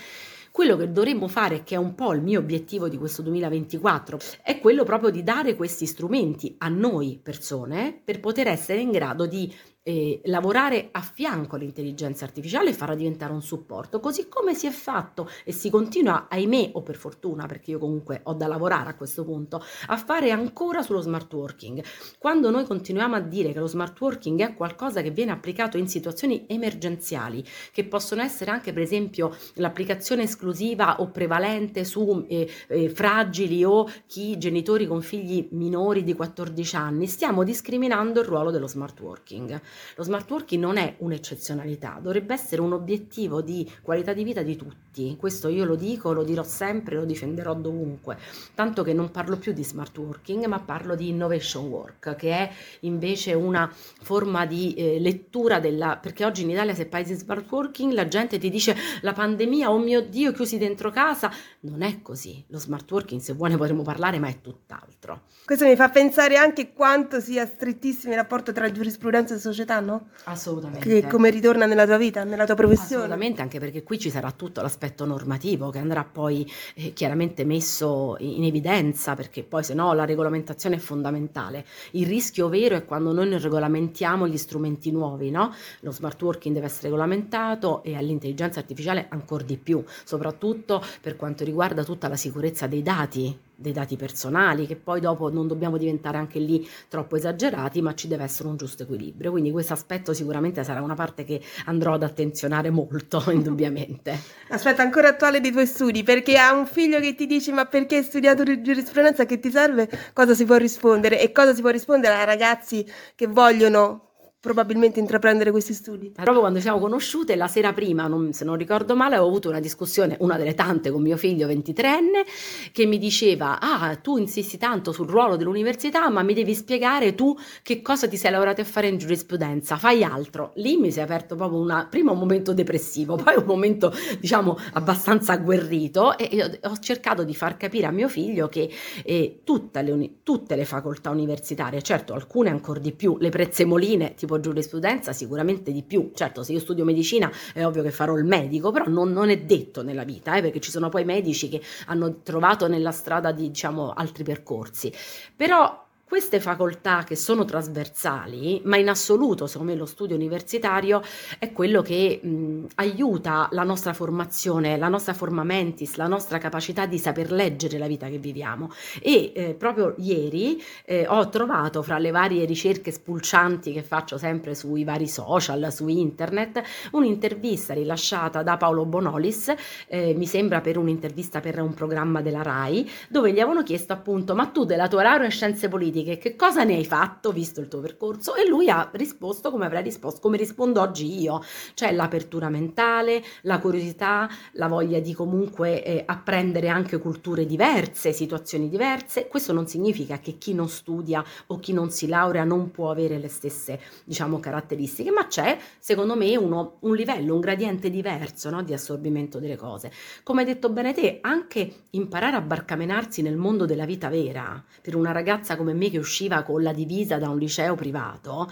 quello 0.50 0.76
che 0.76 0.92
dovremmo 0.92 1.28
fare, 1.28 1.62
che 1.64 1.76
è 1.76 1.78
un 1.78 1.94
po' 1.94 2.12
il 2.12 2.20
mio 2.20 2.38
obiettivo 2.38 2.88
di 2.88 2.98
questo 2.98 3.22
2024, 3.22 4.18
è 4.42 4.61
quello 4.61 4.85
proprio 4.85 5.08
di 5.08 5.22
dare 5.22 5.56
questi 5.56 5.87
strumenti 5.87 6.56
a 6.58 6.68
noi 6.68 7.18
persone 7.22 7.98
per 8.04 8.20
poter 8.20 8.48
essere 8.48 8.80
in 8.80 8.90
grado 8.90 9.26
di 9.26 9.50
eh, 9.85 10.21
lavorare 10.25 10.88
a 10.92 11.01
fianco 11.01 11.57
all'intelligenza 11.57 12.25
artificiale 12.25 12.71
e 12.71 12.73
farla 12.73 12.95
diventare 12.95 13.33
un 13.33 13.42
supporto, 13.42 14.01
così 14.01 14.29
come 14.29 14.55
si 14.55 14.66
è 14.66 14.71
fatto 14.71 15.29
e 15.45 15.53
si 15.53 15.71
continua, 15.71 16.27
ahimè 16.29 16.71
o 16.75 16.83
per 16.83 16.97
fortuna, 16.97 17.47
perché 17.47 17.73
io 17.73 17.79
comunque 17.79 18.21
ho 18.25 18.35
da 18.35 18.47
lavorare 18.47 18.90
a 18.90 18.95
questo 18.95 19.25
punto, 19.25 19.62
a 19.87 19.97
fare 19.97 20.31
ancora 20.31 20.83
sullo 20.83 21.01
smart 21.01 21.33
working. 21.33 21.83
Quando 22.18 22.51
noi 22.51 22.64
continuiamo 22.64 23.16
a 23.16 23.21
dire 23.21 23.53
che 23.53 23.59
lo 23.59 23.66
smart 23.66 24.01
working 24.01 24.40
è 24.40 24.55
qualcosa 24.55 25.03
che 25.03 25.11
viene 25.11 25.33
applicato 25.33 25.77
in 25.79 25.88
situazioni 25.88 26.45
emergenziali, 26.49 27.45
che 27.73 27.85
possono 27.85 28.23
essere 28.23 28.51
anche 28.51 28.73
per 28.73 28.83
esempio 28.83 29.35
l'applicazione 29.55 30.23
esclusiva 30.23 31.01
o 31.01 31.11
prevalente 31.11 31.85
su 31.85 32.25
eh, 32.29 32.49
eh, 32.68 32.88
fragili 32.88 33.64
o 33.64 33.88
chi 34.07 34.38
genitori 34.38 34.87
con 34.87 35.03
figli 35.03 35.49
minori 35.53 36.05
di 36.05 36.14
14 36.14 36.77
anni, 36.77 37.07
stiamo 37.07 37.42
discriminando 37.42 38.21
il 38.21 38.27
ruolo 38.27 38.51
dello 38.51 38.68
smart 38.68 39.01
working. 39.01 39.61
Lo 39.96 40.02
smart 40.02 40.30
working 40.30 40.61
non 40.62 40.76
è 40.76 40.96
un'eccezionalità, 40.98 41.98
dovrebbe 42.00 42.35
essere 42.35 42.61
un 42.61 42.72
obiettivo 42.72 43.40
di 43.40 43.70
qualità 43.82 44.12
di 44.12 44.24
vita 44.24 44.42
di 44.42 44.56
tutti. 44.56 44.91
Questo 45.16 45.48
io 45.48 45.64
lo 45.64 45.74
dico, 45.74 46.12
lo 46.12 46.22
dirò 46.22 46.42
sempre, 46.42 46.96
lo 46.96 47.05
difenderò 47.05 47.55
dovunque. 47.55 48.18
Tanto 48.55 48.83
che 48.83 48.92
non 48.92 49.11
parlo 49.11 49.38
più 49.38 49.52
di 49.52 49.64
smart 49.64 49.96
working, 49.96 50.44
ma 50.44 50.61
parlo 50.61 50.94
di 50.94 51.09
innovation 51.09 51.66
work, 51.66 52.14
che 52.16 52.31
è 52.31 52.50
invece 52.81 53.33
una 53.33 53.72
forma 53.72 54.44
di 54.44 54.74
eh, 54.74 55.00
lettura 55.00 55.61
della 55.61 55.96
perché 55.96 56.26
oggi 56.26 56.42
in 56.42 56.50
Italia 56.50 56.74
se 56.74 56.87
parli 56.87 57.07
di 57.07 57.14
smart 57.14 57.50
working 57.50 57.92
la 57.92 58.07
gente 58.07 58.38
ti 58.38 58.50
dice 58.50 58.76
la 59.00 59.12
pandemia, 59.14 59.70
oh 59.70 59.78
mio 59.78 60.02
Dio, 60.02 60.33
chiusi 60.33 60.59
dentro 60.59 60.90
casa. 60.90 61.31
Non 61.61 61.81
è 61.81 62.02
così. 62.02 62.44
Lo 62.48 62.59
smart 62.59 62.90
working, 62.90 63.20
se 63.20 63.33
vuoi 63.33 63.50
ne 63.50 63.57
potremo 63.57 63.83
parlare, 63.83 64.18
ma 64.18 64.28
è 64.28 64.40
tutt'altro. 64.40 65.22
Questo 65.44 65.64
mi 65.64 65.74
fa 65.74 65.88
pensare 65.88 66.37
anche 66.37 66.72
quanto 66.72 67.20
sia 67.20 67.46
strettissimo 67.46 68.12
il 68.12 68.18
rapporto 68.18 68.52
tra 68.52 68.70
giurisprudenza 68.70 69.35
e 69.35 69.38
società 69.38 69.81
no? 69.81 70.09
Assolutamente. 70.24 70.87
Che 70.87 71.07
come 71.09 71.31
ritorna 71.31 71.66
nella 71.66 71.87
tua 71.87 71.96
vita, 71.96 72.24
nella 72.24 72.44
tua 72.44 72.55
professione. 72.55 73.05
Assolutamente, 73.05 73.42
anche 73.42 73.59
perché 73.59 73.83
qui 73.83 73.98
ci 73.98 74.11
sarà 74.11 74.31
tutto 74.33 74.61
l'aspetto 74.83 75.05
normativo 75.05 75.71
che 75.71 75.79
andrà 75.79 76.05
poi 76.05 76.51
eh, 76.75 76.92
chiaramente 76.92 77.45
messo 77.45 78.16
in 78.18 78.42
evidenza, 78.42 79.14
perché 79.14 79.45
poi 79.45 79.62
se 79.62 79.75
no 79.75 79.92
la 79.92 80.05
regolamentazione 80.05 80.77
è 80.77 80.79
fondamentale. 80.79 81.64
Il 81.92 82.07
rischio 82.07 82.49
vero 82.49 82.75
è 82.75 82.85
quando 82.85 83.12
noi 83.12 83.29
non 83.29 83.40
regolamentiamo 83.40 84.27
gli 84.27 84.37
strumenti 84.37 84.90
nuovi, 84.90 85.31
no? 85.31 85.55
Lo 85.81 85.92
smart 85.92 86.21
working 86.21 86.55
deve 86.55 86.66
essere 86.66 86.88
regolamentato 86.88 87.83
e 87.85 87.95
all'intelligenza 87.95 88.59
artificiale 88.59 89.07
ancora 89.09 89.45
di 89.45 89.57
più, 89.57 89.83
soprattutto 90.05 90.83
per 91.01 91.16
quanto 91.16 91.45
riguarda 91.45 91.85
tutta 91.85 92.09
la 92.09 92.16
sicurezza 92.16 92.66
dei 92.66 92.83
dati 92.83 93.51
dei 93.62 93.72
dati 93.72 93.96
personali, 93.96 94.66
che 94.66 94.77
poi 94.77 95.01
dopo 95.01 95.31
non 95.31 95.46
dobbiamo 95.46 95.79
diventare 95.79 96.18
anche 96.18 96.38
lì 96.38 96.68
troppo 96.88 97.16
esagerati, 97.16 97.81
ma 97.81 97.94
ci 97.94 98.09
deve 98.09 98.25
essere 98.25 98.48
un 98.48 98.57
giusto 98.57 98.83
equilibrio. 98.83 99.31
Quindi 99.31 99.51
questo 99.51 99.72
aspetto 99.72 100.12
sicuramente 100.12 100.62
sarà 100.64 100.83
una 100.83 100.94
parte 100.94 101.25
che 101.25 101.40
andrò 101.64 101.94
ad 101.94 102.03
attenzionare 102.03 102.68
molto, 102.68 103.22
indubbiamente. 103.33 104.18
Aspetta, 104.48 104.83
ancora 104.83 105.09
attuale 105.09 105.40
dei 105.40 105.53
tuoi 105.53 105.66
studi, 105.66 106.03
perché 106.03 106.37
ha 106.37 106.53
un 106.53 106.66
figlio 106.66 107.01
che 107.01 107.14
ti 107.14 107.27
dice 107.27 107.53
ma 107.53 107.64
perché 107.64 107.96
hai 107.96 108.03
studiato 108.03 108.44
giurisprudenza, 108.44 109.25
che 109.25 109.38
ti 109.38 109.51
serve? 109.51 109.88
Cosa 110.12 110.35
si 110.35 110.44
può 110.44 110.57
rispondere? 110.57 111.20
E 111.20 111.33
cosa 111.33 111.55
si 111.55 111.62
può 111.62 111.70
rispondere 111.70 112.14
a 112.14 112.25
ragazzi 112.25 112.85
che 113.14 113.27
vogliono 113.27 114.12
probabilmente 114.42 114.98
intraprendere 114.98 115.52
questi 115.52 115.72
studi. 115.72 116.11
Proprio 116.11 116.40
quando 116.40 116.59
ci 116.59 116.64
siamo 116.64 116.81
conosciute, 116.81 117.37
la 117.37 117.46
sera 117.46 117.72
prima, 117.72 118.09
non, 118.09 118.33
se 118.33 118.44
non 118.44 118.57
ricordo 118.57 118.96
male, 118.96 119.14
avevo 119.14 119.28
avuto 119.28 119.48
una 119.48 119.61
discussione, 119.61 120.16
una 120.18 120.37
delle 120.37 120.55
tante, 120.55 120.90
con 120.90 121.00
mio 121.00 121.16
figlio 121.16 121.46
23enne, 121.46 122.24
che 122.72 122.85
mi 122.85 122.98
diceva, 122.98 123.61
ah, 123.61 123.94
tu 124.02 124.16
insisti 124.16 124.59
tanto 124.59 124.90
sul 124.90 125.07
ruolo 125.07 125.37
dell'università, 125.37 126.11
ma 126.11 126.24
mi 126.24 126.35
devi 126.35 126.57
spiegare 126.57 127.14
tu 127.14 127.38
che 127.62 127.83
cosa 127.83 128.09
ti 128.09 128.16
sei 128.16 128.33
lavorato 128.33 128.61
a 128.61 128.64
fare 128.64 128.88
in 128.88 128.98
giurisprudenza, 128.98 129.76
fai 129.76 130.02
altro. 130.02 130.50
Lì 130.57 130.76
mi 130.76 130.90
si 130.90 130.98
è 130.98 131.02
aperto 131.02 131.37
proprio 131.37 131.61
una, 131.61 131.87
prima 131.88 132.11
un 132.11 132.18
momento 132.18 132.52
depressivo, 132.52 133.14
poi 133.22 133.37
un 133.37 133.44
momento, 133.46 133.94
diciamo, 134.18 134.59
abbastanza 134.72 135.35
agguerrito 135.35 136.18
e 136.18 136.59
ho 136.64 136.78
cercato 136.81 137.22
di 137.22 137.37
far 137.37 137.57
capire 137.57 137.87
a 137.87 137.92
mio 137.92 138.09
figlio 138.09 138.48
che 138.48 138.68
eh, 139.05 139.42
tutte, 139.44 139.83
le, 139.83 140.14
tutte 140.24 140.57
le 140.57 140.64
facoltà 140.64 141.11
universitarie, 141.11 141.81
certo 141.81 142.12
alcune 142.12 142.50
ancora 142.50 142.81
di 142.81 142.90
più, 142.90 143.16
le 143.20 143.28
prezzemoline, 143.28 144.14
tipo 144.14 144.31
tipo 144.33 144.40
giurisprudenza 144.40 145.12
sicuramente 145.12 145.73
di 145.73 145.83
più. 145.83 146.11
Certo, 146.14 146.42
se 146.42 146.53
io 146.53 146.61
studio 146.61 146.85
medicina 146.85 147.31
è 147.53 147.64
ovvio 147.64 147.83
che 147.83 147.90
farò 147.90 148.16
il 148.16 148.25
medico, 148.25 148.71
però 148.71 148.87
non, 148.88 149.12
non 149.12 149.31
è 149.31 149.38
detto 149.38 149.83
nella 149.83 150.05
vita, 150.05 150.37
eh, 150.37 150.40
perché 150.40 150.61
ci 150.61 150.71
sono 150.71 150.88
poi 150.88 151.05
medici 151.05 151.49
che 151.49 151.61
hanno 151.87 152.21
trovato 152.23 152.68
nella 152.68 152.92
strada 152.92 153.33
di, 153.33 153.49
diciamo, 153.49 153.92
altri 153.92 154.25
percorsi. 154.25 154.92
Però 155.37 155.90
queste 156.12 156.40
facoltà 156.40 157.05
che 157.05 157.16
sono 157.16 157.46
trasversali, 157.46 158.61
ma 158.64 158.77
in 158.77 158.90
assoluto, 158.90 159.46
secondo 159.46 159.72
me, 159.72 159.79
lo 159.79 159.87
studio 159.87 160.14
universitario 160.14 161.01
è 161.38 161.53
quello 161.53 161.81
che 161.81 162.20
mh, 162.22 162.66
aiuta 162.75 163.48
la 163.53 163.62
nostra 163.62 163.94
formazione, 163.94 164.77
la 164.77 164.88
nostra 164.88 165.14
forma 165.14 165.42
mentis, 165.42 165.94
la 165.94 166.09
nostra 166.09 166.37
capacità 166.37 166.85
di 166.85 166.98
saper 166.98 167.33
leggere 167.33 167.79
la 167.79 167.87
vita 167.87 168.09
che 168.09 168.18
viviamo. 168.18 168.70
E 169.01 169.33
eh, 169.35 169.55
proprio 169.55 169.94
ieri 169.96 170.62
eh, 170.85 171.07
ho 171.09 171.31
trovato 171.31 171.81
fra 171.81 171.96
le 171.96 172.11
varie 172.11 172.44
ricerche 172.44 172.90
spulcianti 172.90 173.72
che 173.72 173.83
faccio 173.83 174.18
sempre 174.18 174.55
sui 174.55 174.85
vari 174.85 175.09
social, 175.09 175.72
su 175.72 175.88
internet, 175.88 176.62
un'intervista 176.90 177.72
rilasciata 177.72 178.42
da 178.42 178.59
Paolo 178.59 178.85
Bonolis, 178.85 179.55
eh, 179.87 180.12
mi 180.12 180.27
sembra 180.27 180.61
per 180.61 180.77
un'intervista 180.77 181.40
per 181.40 181.59
un 181.59 181.72
programma 181.72 182.20
della 182.20 182.42
RAI, 182.42 182.87
dove 183.09 183.33
gli 183.33 183.40
avevano 183.40 183.62
chiesto 183.62 183.94
appunto, 183.94 184.35
ma 184.35 184.48
tu 184.48 184.66
della 184.66 184.88
tua 184.88 185.03
laurea 185.03 185.25
in 185.25 185.31
scienze 185.31 185.70
politiche, 185.70 186.01
politiche, 186.02 186.18
che 186.18 186.36
cosa 186.36 186.64
ne 186.64 186.74
hai 186.74 186.84
fatto 186.84 187.30
visto 187.32 187.60
il 187.60 187.68
tuo 187.68 187.80
percorso? 187.80 188.34
E 188.34 188.46
lui 188.46 188.68
ha 188.68 188.90
risposto 188.92 189.50
come 189.50 189.66
avrei 189.66 189.82
risposto, 189.82 190.20
come 190.20 190.36
rispondo 190.36 190.80
oggi 190.80 191.20
io, 191.20 191.42
cioè 191.74 191.92
l'apertura 191.92 192.48
mentale, 192.48 193.22
la 193.42 193.58
curiosità, 193.58 194.28
la 194.52 194.68
voglia 194.68 194.98
di 195.00 195.14
comunque 195.14 195.84
eh, 195.84 196.02
apprendere 196.04 196.68
anche 196.68 196.98
culture 196.98 197.46
diverse, 197.46 198.12
situazioni 198.12 198.68
diverse. 198.68 199.28
Questo 199.28 199.52
non 199.52 199.66
significa 199.66 200.18
che 200.18 200.38
chi 200.38 200.54
non 200.54 200.68
studia 200.68 201.24
o 201.46 201.58
chi 201.58 201.72
non 201.72 201.90
si 201.90 202.08
laurea 202.08 202.44
non 202.44 202.70
può 202.70 202.90
avere 202.90 203.18
le 203.18 203.28
stesse, 203.28 203.80
diciamo, 204.04 204.40
caratteristiche, 204.40 205.10
ma 205.10 205.26
c'è, 205.26 205.58
secondo 205.78 206.16
me, 206.16 206.36
uno, 206.36 206.76
un 206.80 206.94
livello, 206.94 207.34
un 207.34 207.40
gradiente 207.40 207.90
diverso 207.90 208.50
no, 208.50 208.62
di 208.62 208.72
assorbimento 208.72 209.38
delle 209.38 209.56
cose. 209.56 209.90
Come 210.22 210.40
hai 210.40 210.46
detto 210.46 210.70
bene 210.70 210.92
te, 210.92 211.18
anche 211.22 211.72
imparare 211.90 212.36
a 212.36 212.40
barcamenarsi 212.40 213.22
nel 213.22 213.36
mondo 213.36 213.66
della 213.66 213.84
vita 213.84 214.08
vera, 214.08 214.62
per 214.80 214.96
una 214.96 215.12
ragazza 215.12 215.56
come 215.56 215.72
me 215.72 215.82
che 215.90 215.99
usciva 215.99 216.42
con 216.42 216.62
la 216.62 216.73
divisa 216.73 217.18
da 217.18 217.29
un 217.29 217.38
liceo 217.38 217.75
privato, 217.75 218.51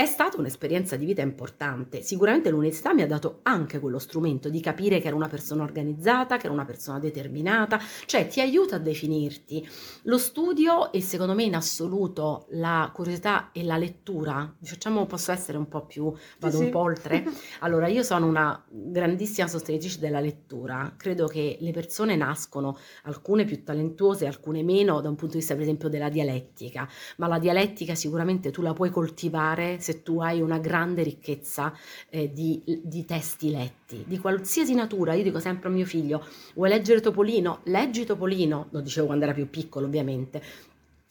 È 0.00 0.06
stata 0.06 0.38
un'esperienza 0.38 0.94
di 0.94 1.04
vita 1.04 1.22
importante. 1.22 2.02
Sicuramente 2.02 2.50
l'università 2.50 2.94
mi 2.94 3.02
ha 3.02 3.06
dato 3.08 3.40
anche 3.42 3.80
quello 3.80 3.98
strumento 3.98 4.48
di 4.48 4.60
capire 4.60 5.00
che 5.00 5.08
era 5.08 5.16
una 5.16 5.26
persona 5.26 5.64
organizzata, 5.64 6.36
che 6.36 6.44
era 6.44 6.54
una 6.54 6.64
persona 6.64 7.00
determinata, 7.00 7.80
cioè 8.06 8.28
ti 8.28 8.40
aiuta 8.40 8.76
a 8.76 8.78
definirti. 8.78 9.68
Lo 10.02 10.16
studio 10.16 10.92
e 10.92 11.00
secondo 11.00 11.34
me 11.34 11.42
in 11.42 11.56
assoluto 11.56 12.46
la 12.50 12.88
curiosità 12.94 13.50
e 13.50 13.64
la 13.64 13.76
lettura, 13.76 14.54
facciamo, 14.62 15.04
posso 15.06 15.32
essere 15.32 15.58
un 15.58 15.66
po' 15.66 15.84
più, 15.84 16.14
vado 16.38 16.58
sì, 16.58 16.62
un 16.62 16.70
po' 16.70 16.78
oltre. 16.78 17.24
Allora, 17.60 17.88
io 17.88 18.04
sono 18.04 18.26
una 18.26 18.64
grandissima 18.68 19.48
sostenitrice 19.48 19.98
della 19.98 20.20
lettura. 20.20 20.94
Credo 20.96 21.26
che 21.26 21.56
le 21.58 21.72
persone 21.72 22.14
nascono, 22.14 22.78
alcune 23.02 23.44
più 23.44 23.64
talentuose, 23.64 24.26
alcune 24.26 24.62
meno, 24.62 25.00
da 25.00 25.08
un 25.08 25.16
punto 25.16 25.32
di 25.32 25.38
vista 25.40 25.54
per 25.54 25.64
esempio 25.64 25.88
della 25.88 26.08
dialettica, 26.08 26.88
ma 27.16 27.26
la 27.26 27.40
dialettica 27.40 27.96
sicuramente 27.96 28.52
tu 28.52 28.62
la 28.62 28.72
puoi 28.72 28.90
coltivare 28.90 29.80
se 29.88 30.02
tu 30.02 30.20
hai 30.20 30.42
una 30.42 30.58
grande 30.58 31.02
ricchezza 31.02 31.72
eh, 32.10 32.30
di, 32.30 32.62
di, 32.84 33.06
testi 33.06 33.50
letti, 33.50 34.04
di 34.06 34.18
qualsiasi 34.18 34.74
natura. 34.74 35.14
Io 35.14 35.22
dico 35.22 35.40
sempre 35.40 35.68
a 35.68 35.72
mio 35.72 35.86
figlio, 35.86 36.26
vuoi 36.54 36.68
leggere 36.68 37.00
Topolino? 37.00 37.60
Leggi 37.64 38.04
Topolino, 38.04 38.66
lo 38.70 38.80
dicevo 38.80 39.06
quando 39.06 39.24
era 39.24 39.32
più 39.32 39.48
piccolo 39.48 39.86
ovviamente, 39.86 40.42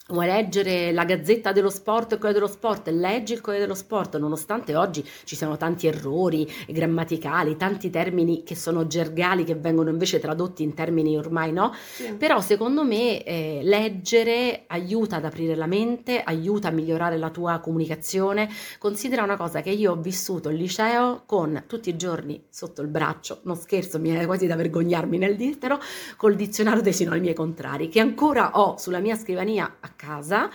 Vuoi 0.09 0.25
leggere 0.25 0.93
la 0.93 1.03
Gazzetta 1.03 1.51
dello 1.51 1.69
Sport, 1.69 2.13
il 2.13 2.17
Corriere 2.17 2.39
dello 2.39 2.47
Sport? 2.49 2.87
Leggi 2.87 3.33
il 3.33 3.41
Corriere 3.41 3.65
dello 3.65 3.77
Sport, 3.77 4.17
nonostante 4.17 4.73
oggi 4.73 5.05
ci 5.25 5.35
siano 5.35 5.57
tanti 5.57 5.85
errori 5.85 6.49
grammaticali, 6.65 7.57
tanti 7.57 7.89
termini 7.89 8.43
che 8.43 8.55
sono 8.55 8.87
gergali 8.87 9.43
che 9.43 9.55
vengono 9.55 9.89
invece 9.89 10.19
tradotti 10.19 10.63
in 10.63 10.73
termini 10.73 11.17
ormai 11.17 11.51
no. 11.51 11.73
Sì. 11.73 12.13
Però 12.13 12.39
secondo 12.39 12.85
me 12.85 13.21
eh, 13.21 13.59
leggere 13.63 14.63
aiuta 14.67 15.17
ad 15.17 15.25
aprire 15.25 15.55
la 15.55 15.65
mente, 15.65 16.21
aiuta 16.21 16.69
a 16.69 16.71
migliorare 16.71 17.17
la 17.17 17.29
tua 17.29 17.59
comunicazione. 17.59 18.47
Considera 18.79 19.23
una 19.23 19.35
cosa 19.35 19.59
che 19.59 19.71
io 19.71 19.91
ho 19.91 19.97
vissuto 19.97 20.47
il 20.47 20.55
liceo 20.55 21.23
con 21.25 21.65
tutti 21.67 21.89
i 21.89 21.97
giorni 21.97 22.45
sotto 22.49 22.81
il 22.81 22.87
braccio, 22.87 23.41
non 23.43 23.57
scherzo, 23.57 23.99
mi 23.99 24.11
è 24.11 24.25
quasi 24.25 24.47
da 24.47 24.55
vergognarmi 24.55 25.17
nel 25.17 25.35
dirtelo, 25.35 25.81
col 26.15 26.35
dizionario 26.35 26.81
dei 26.81 26.93
sinonimi 26.93 27.33
contrari, 27.33 27.89
che 27.89 27.99
ancora 27.99 28.51
ho 28.53 28.77
sulla 28.77 28.99
mia 28.99 29.17
scrivania 29.17 29.75
a 29.81 29.95
casa 29.97 30.49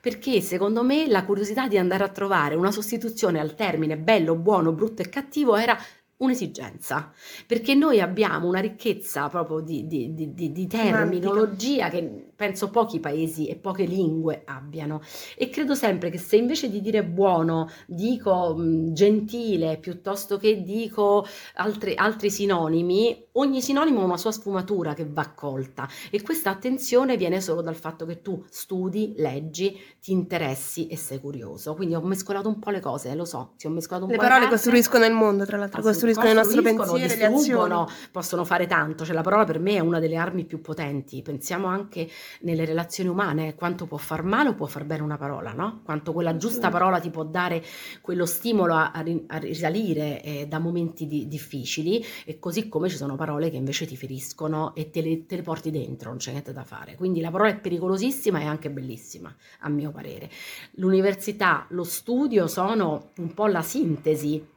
perché 0.00 0.40
secondo 0.40 0.82
me 0.82 1.06
la 1.06 1.24
curiosità 1.24 1.68
di 1.68 1.76
andare 1.76 2.04
a 2.04 2.08
trovare 2.08 2.54
una 2.54 2.70
sostituzione 2.70 3.38
al 3.38 3.54
termine 3.54 3.98
bello, 3.98 4.34
buono, 4.36 4.72
brutto 4.72 5.02
e 5.02 5.10
cattivo 5.10 5.56
era 5.56 5.76
un'esigenza, 6.16 7.12
perché 7.46 7.74
noi 7.74 8.00
abbiamo 8.00 8.46
una 8.46 8.60
ricchezza 8.60 9.28
proprio 9.28 9.60
di, 9.60 9.86
di, 9.86 10.14
di, 10.14 10.52
di 10.52 10.66
terminologia 10.66 11.88
che 11.88 12.32
penso 12.34 12.70
pochi 12.70 13.00
paesi 13.00 13.46
e 13.46 13.56
poche 13.56 13.84
lingue 13.84 14.42
abbiano 14.44 15.00
e 15.36 15.48
credo 15.48 15.74
sempre 15.74 16.10
che 16.10 16.18
se 16.18 16.36
invece 16.36 16.70
di 16.70 16.80
dire 16.80 17.04
buono 17.04 17.68
dico 17.86 18.54
mh, 18.56 18.92
gentile 18.92 19.78
piuttosto 19.78 20.36
che 20.36 20.62
dico 20.62 21.26
altri, 21.54 21.94
altri 21.94 22.30
sinonimi, 22.30 23.28
ogni 23.32 23.60
sinonimo 23.60 24.00
ha 24.00 24.04
una 24.04 24.16
sua 24.16 24.32
sfumatura 24.32 24.94
che 24.94 25.06
va 25.08 25.30
colta 25.30 25.88
e 26.10 26.22
questa 26.22 26.50
attenzione 26.50 27.16
viene 27.16 27.40
solo 27.40 27.62
dal 27.62 27.76
fatto 27.76 28.06
che 28.06 28.22
tu 28.22 28.44
studi, 28.48 29.14
leggi, 29.16 29.78
ti 30.00 30.12
interessi 30.12 30.86
e 30.86 30.96
sei 30.96 31.20
curioso. 31.20 31.74
Quindi 31.74 31.94
ho 31.94 32.00
mescolato 32.02 32.48
un 32.48 32.58
po' 32.58 32.70
le 32.70 32.80
cose, 32.80 33.14
lo 33.14 33.24
so, 33.24 33.52
ti 33.56 33.66
ho 33.66 33.70
mescolato 33.70 34.06
un 34.06 34.10
le 34.10 34.16
po' 34.16 34.22
le 34.22 34.28
parole 34.28 34.48
costruiscono 34.48 35.04
il 35.04 35.12
mondo, 35.12 35.44
tra 35.44 35.56
l'altro, 35.56 35.82
costruiscono 35.82 36.28
il 36.28 36.34
nostro 36.34 36.62
pensiero, 36.62 36.94
le 36.96 37.24
azioni. 37.24 37.84
possono 38.10 38.44
fare 38.44 38.66
tanto, 38.66 39.04
cioè 39.04 39.14
la 39.14 39.22
parola 39.22 39.44
per 39.44 39.58
me 39.58 39.74
è 39.74 39.80
una 39.80 39.98
delle 39.98 40.16
armi 40.16 40.44
più 40.44 40.60
potenti. 40.60 41.22
Pensiamo 41.22 41.66
anche 41.66 42.08
nelle 42.40 42.64
relazioni 42.64 43.08
umane, 43.08 43.54
quanto 43.54 43.86
può 43.86 43.96
far 43.96 44.22
male 44.22 44.50
o 44.50 44.54
può 44.54 44.66
far 44.66 44.84
bene 44.84 45.02
una 45.02 45.16
parola, 45.16 45.52
no? 45.52 45.80
Quanto 45.84 46.12
quella 46.12 46.36
giusta 46.36 46.70
parola 46.70 47.00
ti 47.00 47.10
può 47.10 47.24
dare 47.24 47.62
quello 48.00 48.26
stimolo 48.26 48.74
a, 48.74 48.92
a 48.92 49.36
risalire 49.38 50.22
eh, 50.22 50.46
da 50.46 50.58
momenti 50.58 51.06
di, 51.06 51.28
difficili 51.28 52.04
e 52.24 52.38
così 52.38 52.68
come 52.68 52.88
ci 52.88 52.96
sono 52.96 53.16
parole 53.16 53.50
che 53.50 53.56
invece 53.56 53.86
ti 53.86 53.96
feriscono 53.96 54.74
e 54.74 54.90
te 54.90 55.02
le, 55.02 55.26
te 55.26 55.36
le 55.36 55.42
porti 55.42 55.70
dentro, 55.70 56.10
non 56.10 56.18
c'è 56.18 56.30
niente 56.30 56.52
da 56.52 56.64
fare. 56.64 56.96
Quindi 56.96 57.20
la 57.20 57.30
parola 57.30 57.50
è 57.50 57.58
pericolosissima 57.58 58.40
e 58.40 58.44
anche 58.44 58.70
bellissima, 58.70 59.34
a 59.60 59.68
mio 59.68 59.90
parere. 59.90 60.30
L'università, 60.72 61.66
lo 61.70 61.84
studio 61.84 62.46
sono 62.46 63.10
un 63.16 63.34
po' 63.34 63.46
la 63.46 63.62
sintesi 63.62 64.52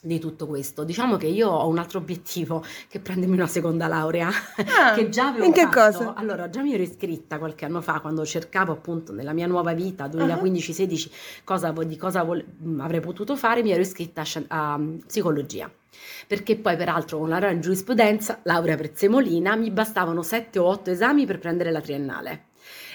di 0.00 0.18
tutto 0.18 0.46
questo. 0.46 0.84
Diciamo 0.84 1.16
che 1.16 1.26
io 1.26 1.48
ho 1.48 1.68
un 1.68 1.78
altro 1.78 1.98
obiettivo 1.98 2.64
che 2.88 3.00
prendermi 3.00 3.34
una 3.34 3.46
seconda 3.46 3.86
laurea 3.86 4.28
ah, 4.28 4.94
che 4.96 5.08
già 5.08 5.28
avevo 5.28 5.44
in 5.44 5.52
che 5.52 5.62
fatto. 5.62 5.98
cosa? 5.98 6.14
Allora, 6.14 6.48
già 6.48 6.62
mi 6.62 6.72
ero 6.72 6.82
iscritta 6.82 7.38
qualche 7.38 7.64
anno 7.66 7.80
fa 7.80 8.00
quando 8.00 8.24
cercavo 8.24 8.72
appunto 8.72 9.12
nella 9.12 9.32
mia 9.32 9.46
nuova 9.46 9.72
vita 9.74 10.06
2015-16 10.06 11.04
uh-huh. 11.04 11.10
cosa, 11.44 11.70
di 11.72 11.96
cosa 11.96 12.22
vol- 12.22 12.44
avrei 12.78 13.00
potuto 13.00 13.36
fare, 13.36 13.62
mi 13.62 13.72
ero 13.72 13.82
iscritta 13.82 14.22
a, 14.22 14.42
a 14.48 14.74
um, 14.74 14.98
psicologia 15.06 15.70
perché 16.26 16.56
poi 16.56 16.76
peraltro 16.76 17.18
con 17.18 17.28
laurea 17.28 17.50
in 17.50 17.60
giurisprudenza, 17.60 18.40
laurea 18.44 18.76
prezzemolina, 18.76 19.56
mi 19.56 19.70
bastavano 19.70 20.22
7 20.22 20.58
o 20.58 20.66
8 20.66 20.90
esami 20.92 21.26
per 21.26 21.38
prendere 21.38 21.70
la 21.70 21.80
triennale 21.80 22.44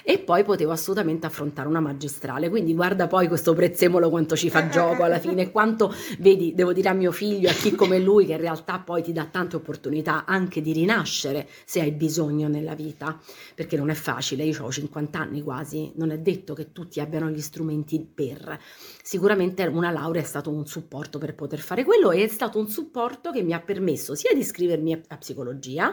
e 0.08 0.20
poi 0.20 0.44
potevo 0.44 0.70
assolutamente 0.70 1.26
affrontare 1.26 1.66
una 1.66 1.80
magistrale. 1.80 2.48
Quindi 2.48 2.74
guarda 2.74 3.08
poi 3.08 3.26
questo 3.26 3.54
prezzemolo 3.54 4.08
quanto 4.08 4.36
ci 4.36 4.48
fa 4.50 4.68
gioco 4.68 5.02
alla 5.02 5.18
fine, 5.18 5.50
quanto 5.50 5.92
vedi, 6.20 6.54
devo 6.54 6.72
dire 6.72 6.90
a 6.90 6.92
mio 6.92 7.10
figlio, 7.10 7.50
a 7.50 7.52
chi 7.52 7.74
come 7.74 7.98
lui 7.98 8.24
che 8.24 8.34
in 8.34 8.40
realtà 8.40 8.78
poi 8.78 9.02
ti 9.02 9.12
dà 9.12 9.24
tante 9.24 9.56
opportunità 9.56 10.24
anche 10.24 10.60
di 10.60 10.72
rinascere 10.72 11.48
se 11.64 11.80
hai 11.80 11.90
bisogno 11.90 12.46
nella 12.46 12.76
vita, 12.76 13.18
perché 13.56 13.76
non 13.76 13.90
è 13.90 13.94
facile, 13.94 14.44
io 14.44 14.62
ho 14.62 14.70
50 14.70 15.18
anni 15.18 15.42
quasi, 15.42 15.90
non 15.96 16.12
è 16.12 16.18
detto 16.20 16.54
che 16.54 16.70
tutti 16.70 17.00
abbiano 17.00 17.28
gli 17.28 17.40
strumenti 17.40 17.98
per. 17.98 18.60
Sicuramente 19.02 19.66
una 19.66 19.90
laurea 19.90 20.22
è 20.22 20.24
stato 20.24 20.50
un 20.50 20.68
supporto 20.68 21.18
per 21.18 21.34
poter 21.34 21.58
fare 21.58 21.82
quello 21.82 22.12
e 22.12 22.22
è 22.22 22.28
stato 22.28 22.60
un 22.60 22.68
supporto 22.68 23.32
che 23.32 23.42
mi 23.42 23.54
ha 23.54 23.60
permesso 23.60 24.14
sia 24.14 24.32
di 24.32 24.38
iscrivermi 24.38 25.02
a 25.08 25.16
psicologia 25.16 25.92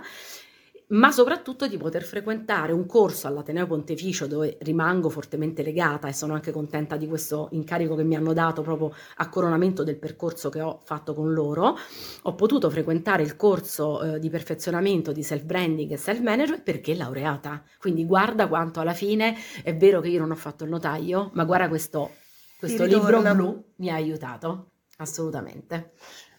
ma 0.87 1.11
soprattutto 1.11 1.67
di 1.67 1.77
poter 1.77 2.03
frequentare 2.03 2.71
un 2.71 2.85
corso 2.85 3.27
all'Ateneo 3.27 3.65
Pontificio 3.65 4.27
dove 4.27 4.57
rimango 4.61 5.09
fortemente 5.09 5.63
legata 5.63 6.07
e 6.07 6.13
sono 6.13 6.33
anche 6.33 6.51
contenta 6.51 6.97
di 6.97 7.07
questo 7.07 7.47
incarico 7.51 7.95
che 7.95 8.03
mi 8.03 8.15
hanno 8.15 8.33
dato 8.33 8.61
proprio 8.61 8.93
a 9.17 9.29
coronamento 9.29 9.83
del 9.83 9.97
percorso 9.97 10.49
che 10.49 10.61
ho 10.61 10.81
fatto 10.83 11.13
con 11.13 11.33
loro. 11.33 11.77
Ho 12.23 12.35
potuto 12.35 12.69
frequentare 12.69 13.23
il 13.23 13.35
corso 13.35 14.01
eh, 14.01 14.19
di 14.19 14.29
perfezionamento 14.29 15.11
di 15.11 15.23
self-branding 15.23 15.91
e 15.91 15.97
self-management 15.97 16.63
perché 16.63 16.95
laureata. 16.95 17.63
Quindi 17.79 18.05
guarda 18.05 18.47
quanto 18.47 18.79
alla 18.79 18.93
fine 18.93 19.35
è 19.63 19.75
vero 19.75 20.01
che 20.01 20.09
io 20.09 20.19
non 20.19 20.31
ho 20.31 20.35
fatto 20.35 20.63
il 20.63 20.69
notaio, 20.69 21.31
ma 21.33 21.43
guarda 21.45 21.67
questo, 21.69 22.11
questo 22.59 22.85
libro 22.85 23.21
blu 23.21 23.63
mi 23.77 23.89
ha 23.89 23.95
aiutato, 23.95 24.71
assolutamente. 24.97 25.93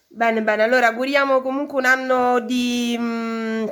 Bene, 0.07 0.42
bene, 0.42 0.62
allora 0.62 0.88
auguriamo 0.88 1.40
comunque 1.40 1.78
un 1.78 1.87
anno 1.87 2.40
di... 2.40 2.96
Mh 2.96 3.02
mm, 3.02 3.66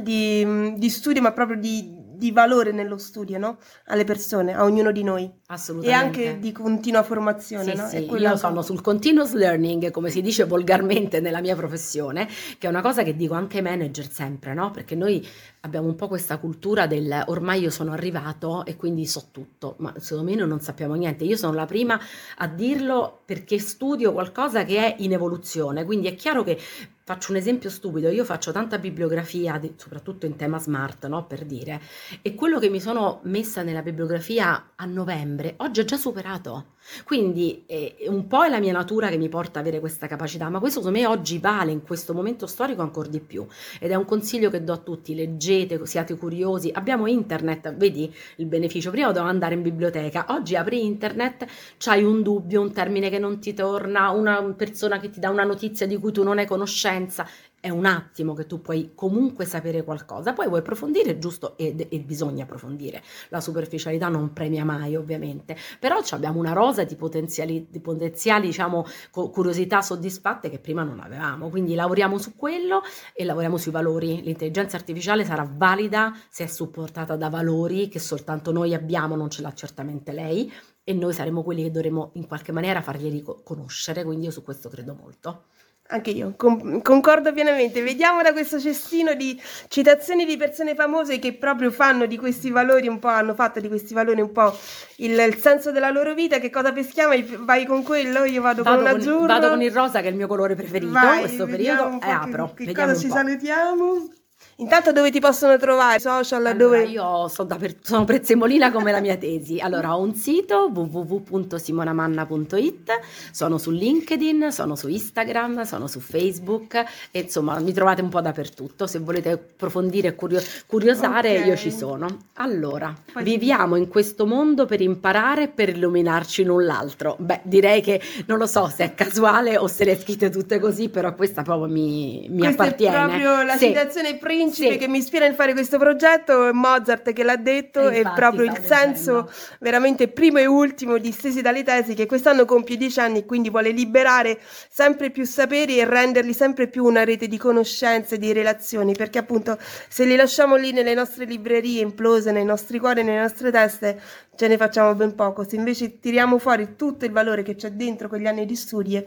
di, 0.00 0.74
di 0.76 0.88
studio, 0.88 1.20
ma 1.20 1.32
proprio 1.32 1.58
di, 1.58 1.94
di 2.14 2.30
valore 2.30 2.72
nello 2.72 2.98
studio, 2.98 3.38
no? 3.38 3.58
Alle 3.86 4.04
persone, 4.04 4.54
a 4.54 4.64
ognuno 4.64 4.92
di 4.92 5.02
noi. 5.02 5.30
Assolutamente. 5.46 6.22
E 6.22 6.26
anche 6.28 6.38
di 6.38 6.52
continua 6.52 7.02
formazione, 7.02 7.74
sì, 7.74 7.76
no? 7.76 7.88
Sì, 7.88 8.20
io 8.20 8.36
sono 8.36 8.62
sul 8.62 8.80
continuous 8.80 9.32
learning, 9.32 9.90
come 9.90 10.10
si 10.10 10.20
dice 10.20 10.44
volgarmente 10.46 11.20
nella 11.20 11.40
mia 11.40 11.56
professione, 11.56 12.28
che 12.58 12.66
è 12.66 12.70
una 12.70 12.82
cosa 12.82 13.02
che 13.02 13.16
dico 13.16 13.34
anche 13.34 13.58
ai 13.58 13.62
manager 13.62 14.10
sempre, 14.10 14.54
no? 14.54 14.70
Perché 14.70 14.94
noi 14.94 15.26
abbiamo 15.62 15.88
un 15.88 15.94
po' 15.94 16.08
questa 16.08 16.38
cultura 16.38 16.86
del 16.86 17.24
ormai 17.26 17.60
io 17.60 17.70
sono 17.70 17.92
arrivato 17.92 18.64
e 18.64 18.76
quindi 18.76 19.06
so 19.06 19.28
tutto, 19.30 19.76
ma 19.78 19.92
secondo 19.98 20.30
me 20.30 20.36
noi 20.36 20.48
non 20.48 20.60
sappiamo 20.60 20.94
niente. 20.94 21.24
Io 21.24 21.36
sono 21.36 21.54
la 21.54 21.66
prima 21.66 21.98
a 22.36 22.48
dirlo 22.48 23.20
perché 23.24 23.58
studio 23.58 24.12
qualcosa 24.12 24.64
che 24.64 24.78
è 24.78 24.96
in 24.98 25.12
evoluzione, 25.12 25.84
quindi 25.84 26.08
è 26.08 26.14
chiaro 26.14 26.42
che 26.42 26.58
Faccio 27.04 27.32
un 27.32 27.38
esempio 27.38 27.68
stupido, 27.68 28.08
io 28.10 28.24
faccio 28.24 28.52
tanta 28.52 28.78
bibliografia, 28.78 29.60
soprattutto 29.74 30.24
in 30.24 30.36
tema 30.36 30.60
smart, 30.60 31.08
no? 31.08 31.26
per 31.26 31.44
dire, 31.44 31.80
e 32.22 32.36
quello 32.36 32.60
che 32.60 32.68
mi 32.68 32.80
sono 32.80 33.18
messa 33.24 33.62
nella 33.62 33.82
bibliografia 33.82 34.70
a 34.76 34.84
novembre, 34.84 35.54
oggi 35.56 35.80
ho 35.80 35.84
già 35.84 35.96
superato. 35.96 36.74
Quindi 37.04 37.64
eh, 37.66 37.96
un 38.08 38.26
po' 38.26 38.44
è 38.44 38.48
la 38.48 38.60
mia 38.60 38.72
natura 38.72 39.08
che 39.08 39.16
mi 39.16 39.28
porta 39.28 39.60
ad 39.60 39.66
avere 39.66 39.80
questa 39.80 40.06
capacità, 40.06 40.48
ma 40.48 40.58
questo 40.58 40.80
secondo 40.80 40.98
me 40.98 41.06
oggi 41.06 41.38
vale 41.38 41.70
in 41.70 41.82
questo 41.82 42.12
momento 42.12 42.46
storico 42.46 42.82
ancora 42.82 43.08
di 43.08 43.20
più. 43.20 43.46
Ed 43.78 43.90
è 43.90 43.94
un 43.94 44.04
consiglio 44.04 44.50
che 44.50 44.62
do 44.64 44.72
a 44.72 44.78
tutti, 44.78 45.14
leggete, 45.14 45.84
siate 45.86 46.16
curiosi. 46.16 46.70
Abbiamo 46.72 47.06
internet, 47.06 47.74
vedi 47.74 48.12
il 48.36 48.46
beneficio, 48.46 48.90
prima 48.90 49.08
dovevo 49.08 49.28
andare 49.28 49.54
in 49.54 49.62
biblioteca, 49.62 50.26
oggi 50.30 50.56
apri 50.56 50.84
internet, 50.84 51.46
c'hai 51.78 52.02
un 52.02 52.22
dubbio, 52.22 52.60
un 52.60 52.72
termine 52.72 53.10
che 53.10 53.18
non 53.18 53.38
ti 53.38 53.54
torna, 53.54 54.10
una 54.10 54.42
persona 54.54 54.98
che 54.98 55.10
ti 55.10 55.20
dà 55.20 55.30
una 55.30 55.44
notizia 55.44 55.86
di 55.86 55.96
cui 55.96 56.12
tu 56.12 56.22
non 56.22 56.38
hai 56.38 56.46
conoscenza 56.46 57.26
è 57.62 57.68
un 57.68 57.84
attimo 57.84 58.34
che 58.34 58.48
tu 58.48 58.60
puoi 58.60 58.90
comunque 58.92 59.44
sapere 59.44 59.84
qualcosa, 59.84 60.32
poi 60.32 60.48
vuoi 60.48 60.58
approfondire, 60.58 61.20
giusto, 61.20 61.56
e, 61.56 61.86
e 61.88 62.00
bisogna 62.00 62.42
approfondire. 62.42 63.00
La 63.28 63.40
superficialità 63.40 64.08
non 64.08 64.32
premia 64.32 64.64
mai, 64.64 64.96
ovviamente, 64.96 65.56
però 65.78 66.00
abbiamo 66.10 66.40
una 66.40 66.54
rosa 66.54 66.82
di 66.82 66.96
potenziali, 66.96 67.68
di 67.70 67.78
potenziali 67.78 68.48
diciamo, 68.48 68.84
curiosità 69.12 69.80
soddisfatte 69.80 70.50
che 70.50 70.58
prima 70.58 70.82
non 70.82 70.98
avevamo, 70.98 71.50
quindi 71.50 71.76
lavoriamo 71.76 72.18
su 72.18 72.34
quello 72.34 72.82
e 73.14 73.24
lavoriamo 73.24 73.56
sui 73.56 73.70
valori. 73.70 74.22
L'intelligenza 74.22 74.76
artificiale 74.76 75.24
sarà 75.24 75.48
valida 75.48 76.18
se 76.28 76.42
è 76.42 76.48
supportata 76.48 77.14
da 77.14 77.28
valori 77.28 77.86
che 77.86 78.00
soltanto 78.00 78.50
noi 78.50 78.74
abbiamo, 78.74 79.14
non 79.14 79.30
ce 79.30 79.40
l'ha 79.40 79.54
certamente 79.54 80.10
lei, 80.10 80.52
e 80.82 80.92
noi 80.94 81.12
saremo 81.12 81.44
quelli 81.44 81.62
che 81.62 81.70
dovremo 81.70 82.10
in 82.14 82.26
qualche 82.26 82.50
maniera 82.50 82.82
farglieli 82.82 83.22
conoscere, 83.44 84.02
quindi 84.02 84.24
io 84.24 84.32
su 84.32 84.42
questo 84.42 84.68
credo 84.68 84.94
molto. 84.94 85.44
Anche 85.92 86.08
io, 86.08 86.32
com- 86.38 86.80
concordo 86.80 87.34
pienamente. 87.34 87.82
Vediamo 87.82 88.22
da 88.22 88.32
questo 88.32 88.58
cestino 88.58 89.12
di 89.12 89.38
citazioni 89.68 90.24
di 90.24 90.38
persone 90.38 90.74
famose 90.74 91.18
che 91.18 91.34
proprio 91.34 91.70
fanno 91.70 92.06
di 92.06 92.16
questi 92.16 92.50
valori 92.50 92.88
un 92.88 92.98
po', 92.98 93.08
hanno 93.08 93.34
fatto 93.34 93.60
di 93.60 93.68
questi 93.68 93.92
valori 93.92 94.22
un 94.22 94.32
po' 94.32 94.56
il, 94.96 95.12
il 95.18 95.36
senso 95.36 95.70
della 95.70 95.90
loro 95.90 96.14
vita. 96.14 96.38
Che 96.38 96.48
cosa 96.48 96.72
peschiamo? 96.72 97.12
Vai 97.40 97.66
con 97.66 97.82
quello? 97.82 98.24
Io 98.24 98.40
vado, 98.40 98.62
vado 98.62 98.82
con 98.82 98.90
un 98.90 99.00
azzurro. 99.00 99.26
Vado 99.26 99.48
con 99.50 99.60
il 99.60 99.70
rosa, 99.70 100.00
che 100.00 100.06
è 100.06 100.10
il 100.10 100.16
mio 100.16 100.28
colore 100.28 100.54
preferito 100.54 100.96
in 100.96 101.18
questo 101.20 101.44
periodo, 101.44 102.00
e 102.02 102.08
apro. 102.08 102.54
Che, 102.54 102.64
che 102.64 102.72
cosa 102.72 102.96
ci 102.96 103.08
salutiamo? 103.08 104.12
Intanto 104.56 104.92
dove 104.92 105.10
ti 105.10 105.18
possono 105.18 105.56
trovare? 105.56 105.98
Social? 105.98 106.44
Allora, 106.44 106.54
dove... 106.54 106.82
Io 106.84 107.26
sono, 107.28 107.56
per... 107.56 107.76
sono 107.80 108.04
prezzemolina 108.04 108.70
come 108.70 108.92
la 108.92 109.00
mia 109.00 109.16
tesi. 109.16 109.60
Allora, 109.60 109.96
ho 109.96 110.00
un 110.00 110.14
sito 110.14 110.70
www.simonamanna.it, 110.72 112.90
sono 113.32 113.56
su 113.56 113.70
LinkedIn, 113.70 114.52
sono 114.52 114.76
su 114.76 114.88
Instagram, 114.88 115.64
sono 115.64 115.86
su 115.86 116.00
Facebook 116.00 116.74
e 117.10 117.20
insomma 117.20 117.58
mi 117.60 117.72
trovate 117.72 118.02
un 118.02 118.10
po' 118.10 118.20
dappertutto. 118.20 118.86
Se 118.86 118.98
volete 118.98 119.30
approfondire 119.30 120.08
e 120.08 120.14
curio... 120.14 120.42
curiosare, 120.66 121.38
okay. 121.38 121.48
io 121.48 121.56
ci 121.56 121.72
sono. 121.72 122.24
Allora, 122.34 122.94
Poi 123.10 123.24
viviamo 123.24 123.76
in 123.76 123.88
questo 123.88 124.26
mondo 124.26 124.66
per 124.66 124.82
imparare 124.82 125.44
e 125.44 125.48
per 125.48 125.70
illuminarci 125.70 126.44
l'un 126.44 126.66
l'altro. 126.66 127.16
Beh, 127.18 127.40
direi 127.44 127.80
che 127.80 128.02
non 128.26 128.36
lo 128.36 128.44
so 128.46 128.68
se 128.68 128.84
è 128.84 128.92
casuale 128.94 129.56
o 129.56 129.66
se 129.66 129.84
le 129.84 129.98
scritte 129.98 130.28
tutte 130.28 130.58
così, 130.58 130.90
però 130.90 131.14
questa 131.14 131.40
proprio 131.42 131.72
mi, 131.72 132.26
mi 132.28 132.40
questa 132.40 132.62
appartiene. 132.62 132.96
È 132.96 133.00
proprio 133.00 133.42
la 133.42 133.56
sì. 133.56 133.68
citazione 133.68 134.16
principale 134.16 134.40
principe 134.42 134.72
sì. 134.72 134.78
che 134.78 134.88
mi 134.88 134.98
ispira 134.98 135.26
nel 135.26 135.34
fare 135.34 135.52
questo 135.52 135.78
progetto 135.78 136.48
è 136.48 136.52
Mozart 136.52 137.12
che 137.12 137.22
l'ha 137.22 137.36
detto 137.36 137.88
e, 137.88 137.98
infatti, 137.98 138.20
proprio 138.20 138.44
il 138.44 138.60
senso 138.64 139.30
veramente 139.60 140.08
primo 140.08 140.38
e 140.38 140.46
ultimo 140.46 140.98
di 140.98 141.12
Stesi 141.12 141.40
dalle 141.40 141.62
tesi 141.62 141.94
che 141.94 142.06
quest'anno 142.06 142.44
compie 142.44 142.76
dieci 142.76 143.00
anni 143.00 143.20
e 143.20 143.26
quindi 143.26 143.50
vuole 143.50 143.70
liberare 143.70 144.38
sempre 144.68 145.10
più 145.10 145.24
saperi 145.24 145.78
e 145.78 145.84
renderli 145.84 146.32
sempre 146.32 146.68
più 146.68 146.84
una 146.84 147.04
rete 147.04 147.28
di 147.28 147.36
conoscenze, 147.36 148.18
di 148.18 148.32
relazioni 148.32 148.94
perché 148.94 149.18
appunto 149.18 149.58
se 149.88 150.04
li 150.04 150.16
lasciamo 150.16 150.56
lì 150.56 150.72
nelle 150.72 150.94
nostre 150.94 151.24
librerie 151.24 151.80
implose, 151.80 152.32
nei 152.32 152.44
nostri 152.44 152.78
cuori, 152.78 153.02
nelle 153.02 153.20
nostre 153.20 153.50
teste 153.50 154.00
ce 154.34 154.48
ne 154.48 154.56
facciamo 154.56 154.94
ben 154.94 155.14
poco 155.14 155.46
se 155.46 155.56
invece 155.56 155.98
tiriamo 155.98 156.38
fuori 156.38 156.74
tutto 156.76 157.04
il 157.04 157.12
valore 157.12 157.42
che 157.42 157.54
c'è 157.54 157.70
dentro 157.70 158.08
quegli 158.08 158.26
anni 158.26 158.46
di 158.46 158.56
studi 158.56 159.04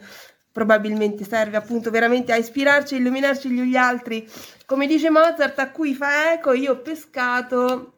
probabilmente 0.55 1.25
serve 1.25 1.57
appunto 1.57 1.91
veramente 1.91 2.31
a 2.31 2.37
ispirarci, 2.37 2.95
a 2.95 2.97
illuminarci 2.97 3.49
gli 3.49 3.75
altri. 3.75 4.25
Come 4.65 4.87
dice 4.87 5.09
Mozart, 5.09 5.59
a 5.59 5.69
cui 5.69 5.93
fa 5.93 6.31
eco, 6.31 6.53
io 6.53 6.71
ho 6.71 6.77
pescato 6.77 7.95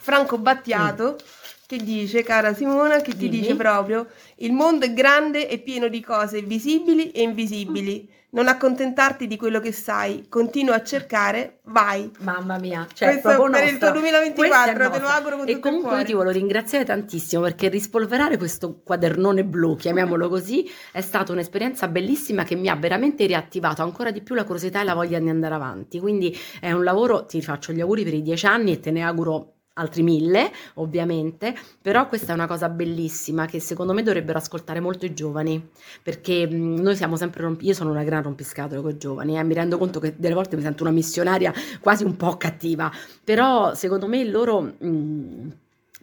Franco 0.00 0.36
Battiato. 0.36 1.12
Mm. 1.12 1.26
Che 1.64 1.76
dice, 1.76 2.24
cara 2.24 2.54
Simona, 2.54 2.96
che 2.96 3.12
ti 3.12 3.28
Dimmi. 3.28 3.38
dice 3.38 3.54
proprio: 3.54 4.08
il 4.38 4.52
mondo 4.52 4.84
è 4.84 4.92
grande 4.92 5.48
e 5.48 5.58
pieno 5.60 5.86
di 5.86 6.00
cose 6.00 6.42
visibili 6.42 7.12
e 7.12 7.22
invisibili. 7.22 8.10
Non 8.34 8.48
accontentarti 8.48 9.26
di 9.26 9.36
quello 9.36 9.60
che 9.60 9.72
sai, 9.72 10.24
continua 10.26 10.76
a 10.76 10.82
cercare, 10.82 11.58
vai. 11.64 12.10
Mamma 12.20 12.56
mia, 12.58 12.86
cioè 12.94 13.20
Questo 13.20 13.50
per 13.50 13.64
il 13.64 13.76
tuo 13.76 13.90
2024, 13.90 14.90
te 14.90 14.98
lo 15.00 15.06
auguro 15.06 15.36
con 15.36 15.48
E 15.50 15.58
comunque 15.58 15.98
io 15.98 16.04
ti 16.04 16.12
voglio 16.14 16.30
ringraziare 16.30 16.86
tantissimo 16.86 17.42
perché 17.42 17.68
rispolverare 17.68 18.38
questo 18.38 18.80
quadernone 18.82 19.44
blu, 19.44 19.76
chiamiamolo 19.76 20.30
così, 20.30 20.66
è 20.92 21.02
stata 21.02 21.30
un'esperienza 21.32 21.88
bellissima 21.88 22.44
che 22.44 22.54
mi 22.54 22.68
ha 22.68 22.74
veramente 22.74 23.26
riattivato 23.26 23.82
ancora 23.82 24.10
di 24.10 24.22
più 24.22 24.34
la 24.34 24.44
curiosità 24.44 24.80
e 24.80 24.84
la 24.84 24.94
voglia 24.94 25.18
di 25.18 25.28
andare 25.28 25.54
avanti. 25.54 26.00
Quindi 26.00 26.34
è 26.58 26.72
un 26.72 26.84
lavoro, 26.84 27.26
ti 27.26 27.42
faccio 27.42 27.74
gli 27.74 27.82
auguri 27.82 28.02
per 28.02 28.14
i 28.14 28.22
dieci 28.22 28.46
anni 28.46 28.72
e 28.72 28.80
te 28.80 28.90
ne 28.90 29.02
auguro 29.02 29.56
altri 29.74 30.02
mille 30.02 30.50
ovviamente, 30.74 31.54
però 31.80 32.08
questa 32.08 32.32
è 32.32 32.34
una 32.34 32.46
cosa 32.46 32.68
bellissima 32.68 33.46
che 33.46 33.60
secondo 33.60 33.92
me 33.92 34.02
dovrebbero 34.02 34.38
ascoltare 34.38 34.80
molto 34.80 35.06
i 35.06 35.14
giovani, 35.14 35.70
perché 36.02 36.46
noi 36.46 36.96
siamo 36.96 37.16
sempre, 37.16 37.42
romp- 37.42 37.62
io 37.62 37.74
sono 37.74 37.90
una 37.90 38.04
gran 38.04 38.22
rompiscatole 38.22 38.80
con 38.80 38.90
i 38.90 38.98
giovani, 38.98 39.38
eh, 39.38 39.42
mi 39.44 39.54
rendo 39.54 39.78
conto 39.78 40.00
che 40.00 40.14
delle 40.16 40.34
volte 40.34 40.56
mi 40.56 40.62
sento 40.62 40.82
una 40.82 40.92
missionaria 40.92 41.52
quasi 41.80 42.04
un 42.04 42.16
po' 42.16 42.36
cattiva, 42.36 42.90
però 43.22 43.74
secondo 43.74 44.06
me 44.06 44.24
loro... 44.24 44.74
Mh, 44.78 45.48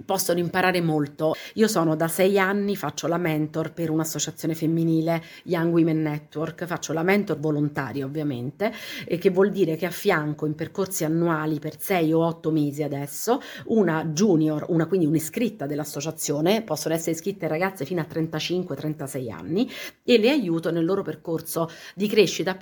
possono 0.06 0.40
imparare 0.40 0.82
molto. 0.82 1.36
Io 1.56 1.68
sono 1.68 1.96
da 1.96 2.08
sei 2.08 2.40
anni, 2.40 2.76
faccio 2.76 3.08
la 3.08 3.18
mentor 3.18 3.74
per 3.74 3.90
un'associazione 3.90 4.56
femminile, 4.56 5.24
Young 5.44 5.74
Women 5.74 6.02
Network, 6.02 6.66
faccio 6.66 6.94
la 6.94 7.04
mentor 7.04 7.40
volontaria 7.40 8.06
ovviamente, 8.06 8.72
che 9.20 9.30
vuol 9.30 9.52
dire 9.52 9.76
che 9.76 9.86
affianco 9.86 10.46
in 10.46 10.56
percorsi 10.56 11.04
annuali 11.04 11.60
per 11.60 11.80
sei 11.80 12.14
o 12.14 12.26
otto 12.26 12.52
mesi 12.52 12.84
adesso 12.84 13.42
una 13.66 14.06
junior, 14.06 14.66
una 14.70 14.88
quindi 14.88 15.06
un'iscritta 15.06 15.66
dell'associazione, 15.66 16.62
possono 16.64 16.94
essere 16.94 17.12
iscritte 17.12 17.48
ragazze 17.48 17.86
fino 17.86 18.02
a 18.02 18.08
35-36 18.10 19.32
anni 19.32 19.70
e 20.04 20.18
le 20.18 20.30
aiuto 20.30 20.72
nel 20.72 20.86
loro 20.86 21.02
percorso 21.02 21.70
di 21.96 22.08
crescita 22.08 22.58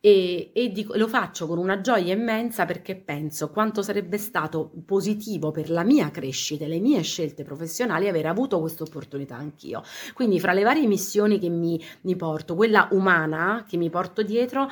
e, 0.00 0.50
e 0.54 0.70
dico, 0.70 0.96
lo 0.96 1.08
faccio 1.08 1.46
con 1.46 1.58
una 1.58 1.80
gioia 1.80 2.14
immensa 2.14 2.64
perché 2.64 2.94
penso 2.94 3.50
quanto 3.50 3.82
sarebbe 3.82 4.16
stato 4.16 4.70
positivo 4.86 5.50
per 5.50 5.70
la 5.70 5.82
mia 5.82 6.10
crescita 6.10 6.64
e 6.64 6.68
le 6.68 6.78
mie 6.78 7.02
scelte 7.02 7.42
professionali 7.42 8.08
aver 8.08 8.26
avuto 8.26 8.60
questa 8.60 8.84
opportunità 8.84 9.36
anch'io. 9.36 9.82
Quindi 10.14 10.38
fra 10.38 10.52
le 10.52 10.62
varie 10.62 10.86
missioni 10.86 11.38
che 11.40 11.48
mi, 11.48 11.82
mi 12.02 12.14
porto, 12.14 12.54
quella 12.54 12.88
umana 12.92 13.64
che 13.68 13.76
mi 13.76 13.90
porto 13.90 14.22
dietro, 14.22 14.68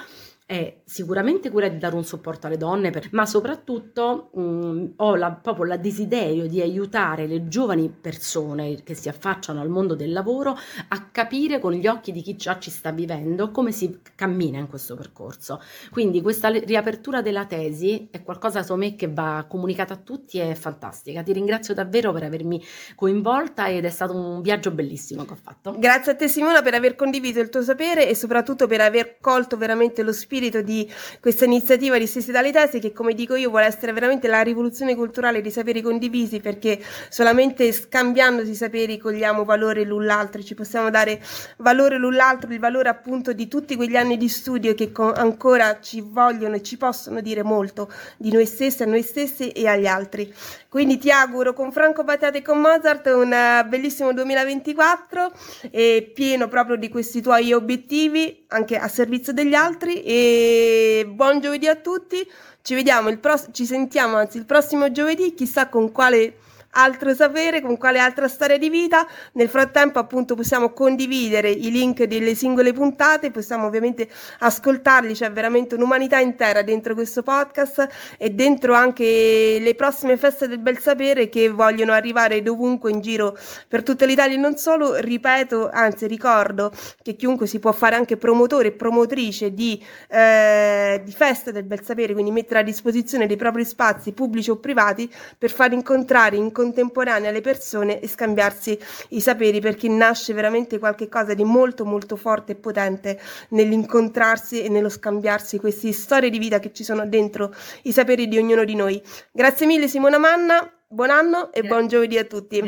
è 0.47 0.83
sicuramente 0.85 1.51
quella 1.51 1.67
di 1.67 1.77
dare 1.77 1.97
un 1.97 2.05
supporto 2.05 2.47
alle 2.47 2.57
donne, 2.57 2.91
per, 2.91 3.09
ma 3.11 3.27
soprattutto 3.27 4.31
mm, 4.39 4.87
ho 4.97 5.17
la, 5.17 5.33
proprio 5.33 5.65
la 5.65 5.77
desiderio 5.77 6.47
di 6.47 6.61
aiutare 6.61 7.27
le 7.27 7.49
giovani 7.49 7.89
persone 7.89 8.81
che 8.85 8.95
si 8.95 9.09
affacciano 9.09 9.61
al 9.61 9.69
mondo 9.69 9.97
del 9.97 10.13
lavoro 10.13 10.57
a 10.89 11.09
capire 11.11 11.59
con 11.59 11.73
gli 11.73 11.89
occhi 11.89 12.13
di 12.13 12.23
chi 12.23 12.37
già 12.37 12.61
ci 12.61 12.71
sta 12.71 12.93
vivendo 12.93 13.51
come 13.51 13.73
si 13.73 13.99
cammina 14.15 14.59
in 14.59 14.69
questo 14.69 14.95
percorso. 14.95 15.61
Quindi 15.91 16.23
questa 16.23 16.49
riapertura 16.49 17.23
della 17.23 17.45
tesi 17.45 18.07
è 18.13 18.23
qualcosa 18.23 18.63
secondo 18.63 18.85
me 18.85 18.95
che 18.95 19.09
va 19.09 19.47
comunicata 19.49 19.95
a 19.95 19.97
tutti 19.99 20.39
e 20.39 20.53
è 20.53 20.55
fantastica. 20.55 21.25
Ti 21.25 21.33
ringrazio 21.33 21.75
davvero 21.75 22.13
per 22.13 22.23
avermi 22.23 22.63
coinvolta 22.95 23.69
ed 23.69 23.85
è 23.85 23.91
stato 23.91 24.15
un 24.15 24.43
viaggio 24.43 24.71
bellissimo 24.71 25.25
che 25.25 25.33
ho 25.33 25.39
fatto. 25.43 25.75
Grazie 25.77 26.13
a 26.13 26.15
te 26.15 26.29
Simona 26.29 26.63
per 26.63 26.75
aver 26.75 26.95
condiviso 26.95 27.41
il 27.41 27.49
tuo 27.49 27.63
sapere 27.63 28.09
e 28.09 28.15
soprattutto 28.15 28.69
per 28.69 28.81
aver 28.81 29.17
colto 29.21 29.57
veramente 29.57 30.05
lo 30.05 30.13
spirito 30.13 30.35
spirito 30.37 30.61
di 30.61 30.91
questa 31.19 31.47
iniziativa 31.47 31.97
di 31.97 32.07
Stessi 32.07 32.31
dalle 32.31 32.53
Tesi 32.53 32.79
che 32.79 32.93
come 32.93 33.15
dico 33.15 33.37
io 33.37 33.49
vuole 33.49 33.65
essere 33.65 33.93
veramente 33.93 34.29
la 34.29 34.43
rivoluzione 34.43 34.95
culturale 34.95 35.41
di 35.41 35.51
saperi 35.51 35.81
condivisi 35.81 36.41
perché 36.41 36.79
solamente 37.09 37.73
scambiandosi 37.73 38.51
i 38.51 38.55
saperi 38.55 38.99
cogliamo 38.99 39.45
valore 39.45 39.85
l'un 39.85 40.05
l'altro, 40.05 40.43
ci 40.43 40.55
possiamo 40.55 40.91
dare 40.91 41.23
valore 41.59 41.97
l'un 41.97 42.15
l'altro, 42.15 42.53
il 42.53 42.59
valore 42.59 42.91
appunto 42.91 43.33
di 43.33 43.49
tutti 43.49 43.77
quegli 43.77 43.97
anni 43.97 44.19
di 44.19 44.29
studio 44.29 44.75
che 44.75 44.93
co- 44.93 45.13
ancora 45.13 45.81
ci 45.81 46.03
vogliono 46.03 46.57
e 46.57 46.63
ci 46.63 46.77
possono 46.77 47.23
dire 47.23 47.43
molto 47.43 47.91
di 48.19 48.31
noi 48.31 48.45
stessi, 48.45 48.83
a 48.83 48.87
noi 48.87 49.03
stessi 49.03 49.51
e 49.53 49.67
agli 49.67 49.87
altri. 49.87 50.33
Quindi 50.77 50.99
ti 50.99 51.11
auguro 51.11 51.55
con 51.55 51.73
Franco 51.73 52.05
Battiate 52.05 52.37
e 52.37 52.43
con 52.43 52.61
Mozart 52.61 53.07
un 53.07 53.35
bellissimo 53.67 54.13
2024 54.13 55.33
e 55.71 56.13
pieno 56.15 56.49
proprio 56.49 56.77
di 56.77 56.91
questi 56.91 57.23
tuoi 57.23 57.55
obiettivi 57.55 58.45
anche 58.49 58.77
a 58.77 58.87
servizio 58.87 59.33
degli 59.33 59.55
altri 59.55 60.03
e 60.03 61.07
buon 61.09 61.41
giovedì 61.41 61.67
a 61.67 61.77
tutti. 61.77 62.31
Ci 62.61 62.75
vediamo 62.75 63.09
il 63.09 63.21
prossimo 63.21 63.55
ci 63.55 63.65
sentiamo 63.65 64.17
anzi 64.17 64.37
il 64.37 64.45
prossimo 64.45 64.93
giovedì, 64.93 65.33
chissà 65.33 65.71
con 65.71 65.91
quale 65.93 66.41
altro 66.77 67.15
sapere, 67.15 67.61
con 67.61 67.77
quale 67.77 67.99
altra 67.99 68.29
storia 68.29 68.59
di 68.59 68.69
vita. 68.69 69.07
Nel 69.33 69.49
frattempo, 69.49 69.99
appunto, 69.99 70.35
possiamo 70.35 70.71
condividere 70.71 71.51
i 71.51 71.71
link 71.71 72.05
delle 72.05 72.35
singole 72.35 72.73
puntate, 72.73 73.31
possiamo 73.31 73.67
ovviamente 73.67 74.09
ascoltarli, 74.41 75.15
c'è 75.15 75.31
veramente 75.33 75.75
un'umanità 75.75 76.19
intera 76.19 76.63
dentro 76.63 76.95
questo 76.95 77.23
podcast 77.23 77.89
e 78.19 78.31
dentro 78.31 78.75
anche 78.75 79.59
le 79.61 79.75
prossime 79.75 80.17
feste 80.17 80.49
del 80.49 80.59
bel 80.59 80.79
sapere 80.79 81.29
che 81.29 81.49
vogliono 81.49 81.93
arrivare 81.93 82.43
dovunque 82.43 82.91
in 82.91 83.01
giro 83.01 83.37
per 83.69 83.83
tutta 83.83 84.05
l'Italia 84.05 84.37
e 84.37 84.39
non 84.39 84.57
solo. 84.57 84.97
Ripeto, 84.97 85.71
anzi 85.73 86.07
ricordo 86.07 86.71
che 87.03 87.17
chiunque 87.17 87.47
si 87.47 87.59
può 87.59 87.73
fare 87.73 87.97
anche 87.97 88.17
promotore 88.17 88.69
e 88.69 88.73
promotrice 88.73 89.53
di, 89.55 89.83
eh, 90.09 91.01
di 91.05 91.13
feste 91.13 91.53
del 91.53 91.65
bel 91.65 91.83
sapere, 91.83 92.13
quindi 92.13 92.31
mettere 92.31 92.61
a 92.61 92.63
disposizione 92.63 93.27
dei 93.27 93.37
propri 93.37 93.65
spazi 93.65 94.13
pubblici 94.13 94.51
o 94.51 94.57
privati 94.57 95.11
per 95.39 95.51
far 95.51 95.73
incontrare, 95.73 96.37
incontrare 96.37 96.65
contemporanea 96.67 97.31
le 97.31 97.41
persone 97.41 98.01
e 98.01 98.09
scambiarsi 98.09 98.79
i 99.11 99.21
saperi 99.21 99.61
perché 99.61 99.89
nasce 99.89 100.33
veramente 100.33 100.79
qualcosa 100.79 101.35
di 101.35 101.45
molto 101.45 101.85
molto 101.85 102.17
forte 102.17 102.53
e 102.53 102.55
potente 102.57 103.21
nell'incontrarsi 103.51 104.63
e 104.63 104.69
nello 104.69 104.89
scambiarsi 104.89 105.59
queste 105.59 105.93
storie 105.93 106.31
di 106.31 106.39
vita 106.39 106.59
che 106.59 106.73
ci 106.73 106.83
sono 106.83 107.07
dentro 107.07 107.55
i 107.83 107.93
saperi 107.93 108.27
di 108.27 108.39
ognuno 108.39 108.65
di 108.65 108.75
noi. 108.75 109.01
Grazie 109.31 109.67
mille 109.67 109.87
Simona 109.87 110.19
Manna, 110.19 110.69
buon 110.89 111.11
anno 111.11 111.53
e 111.53 111.63
buon 111.63 111.87
giovedì 111.87 112.19
a 112.19 112.25
tutti. 112.25 112.65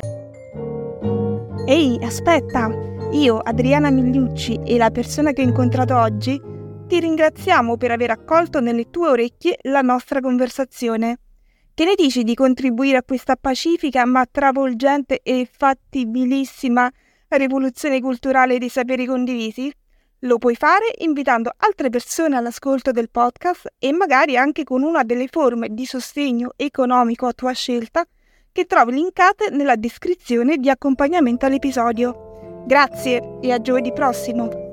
Ehi, 1.67 1.99
aspetta! 2.03 2.71
Io, 3.13 3.39
Adriana 3.39 3.91
Migliucci 3.91 4.61
e 4.65 4.77
la 4.77 4.91
persona 4.91 5.33
che 5.33 5.43
ho 5.43 5.45
incontrato 5.45 5.97
oggi 5.97 6.41
ti 6.87 7.01
ringraziamo 7.01 7.77
per 7.77 7.91
aver 7.91 8.11
accolto 8.11 8.61
nelle 8.61 8.91
tue 8.91 9.09
orecchie 9.09 9.59
la 9.63 9.81
nostra 9.81 10.21
conversazione. 10.21 11.19
Che 11.79 11.85
ne 11.85 11.95
dici 11.95 12.25
di 12.25 12.35
contribuire 12.35 12.97
a 12.97 13.05
questa 13.05 13.37
pacifica 13.37 14.05
ma 14.05 14.27
travolgente 14.29 15.21
e 15.23 15.49
fattibilissima 15.49 16.91
rivoluzione 17.29 18.01
culturale 18.01 18.59
dei 18.59 18.69
saperi 18.69 19.07
condivisi? 19.07 19.73
Lo 20.23 20.39
puoi 20.39 20.57
fare 20.57 20.87
invitando 20.99 21.53
altre 21.57 21.89
persone 21.89 22.37
all'ascolto 22.37 22.91
del 22.91 23.11
podcast 23.11 23.75
e 23.79 23.93
magari 23.93 24.37
anche 24.37 24.65
con 24.65 24.83
una 24.83 25.05
delle 25.05 25.29
forme 25.29 25.69
di 25.71 25.87
sostegno 25.87 26.51
economico 26.57 27.27
a 27.29 27.33
tua 27.33 27.53
scelta 27.53 28.05
che 28.51 28.65
trovi 28.65 28.95
linkate 28.95 29.51
nella 29.51 29.77
descrizione 29.77 30.57
di 30.57 30.69
accompagnamento 30.69 31.47
all'episodio. 31.47 32.65
Grazie 32.67 33.39
e 33.41 33.53
a 33.53 33.61
giovedì 33.61 33.93
prossimo! 33.93 34.68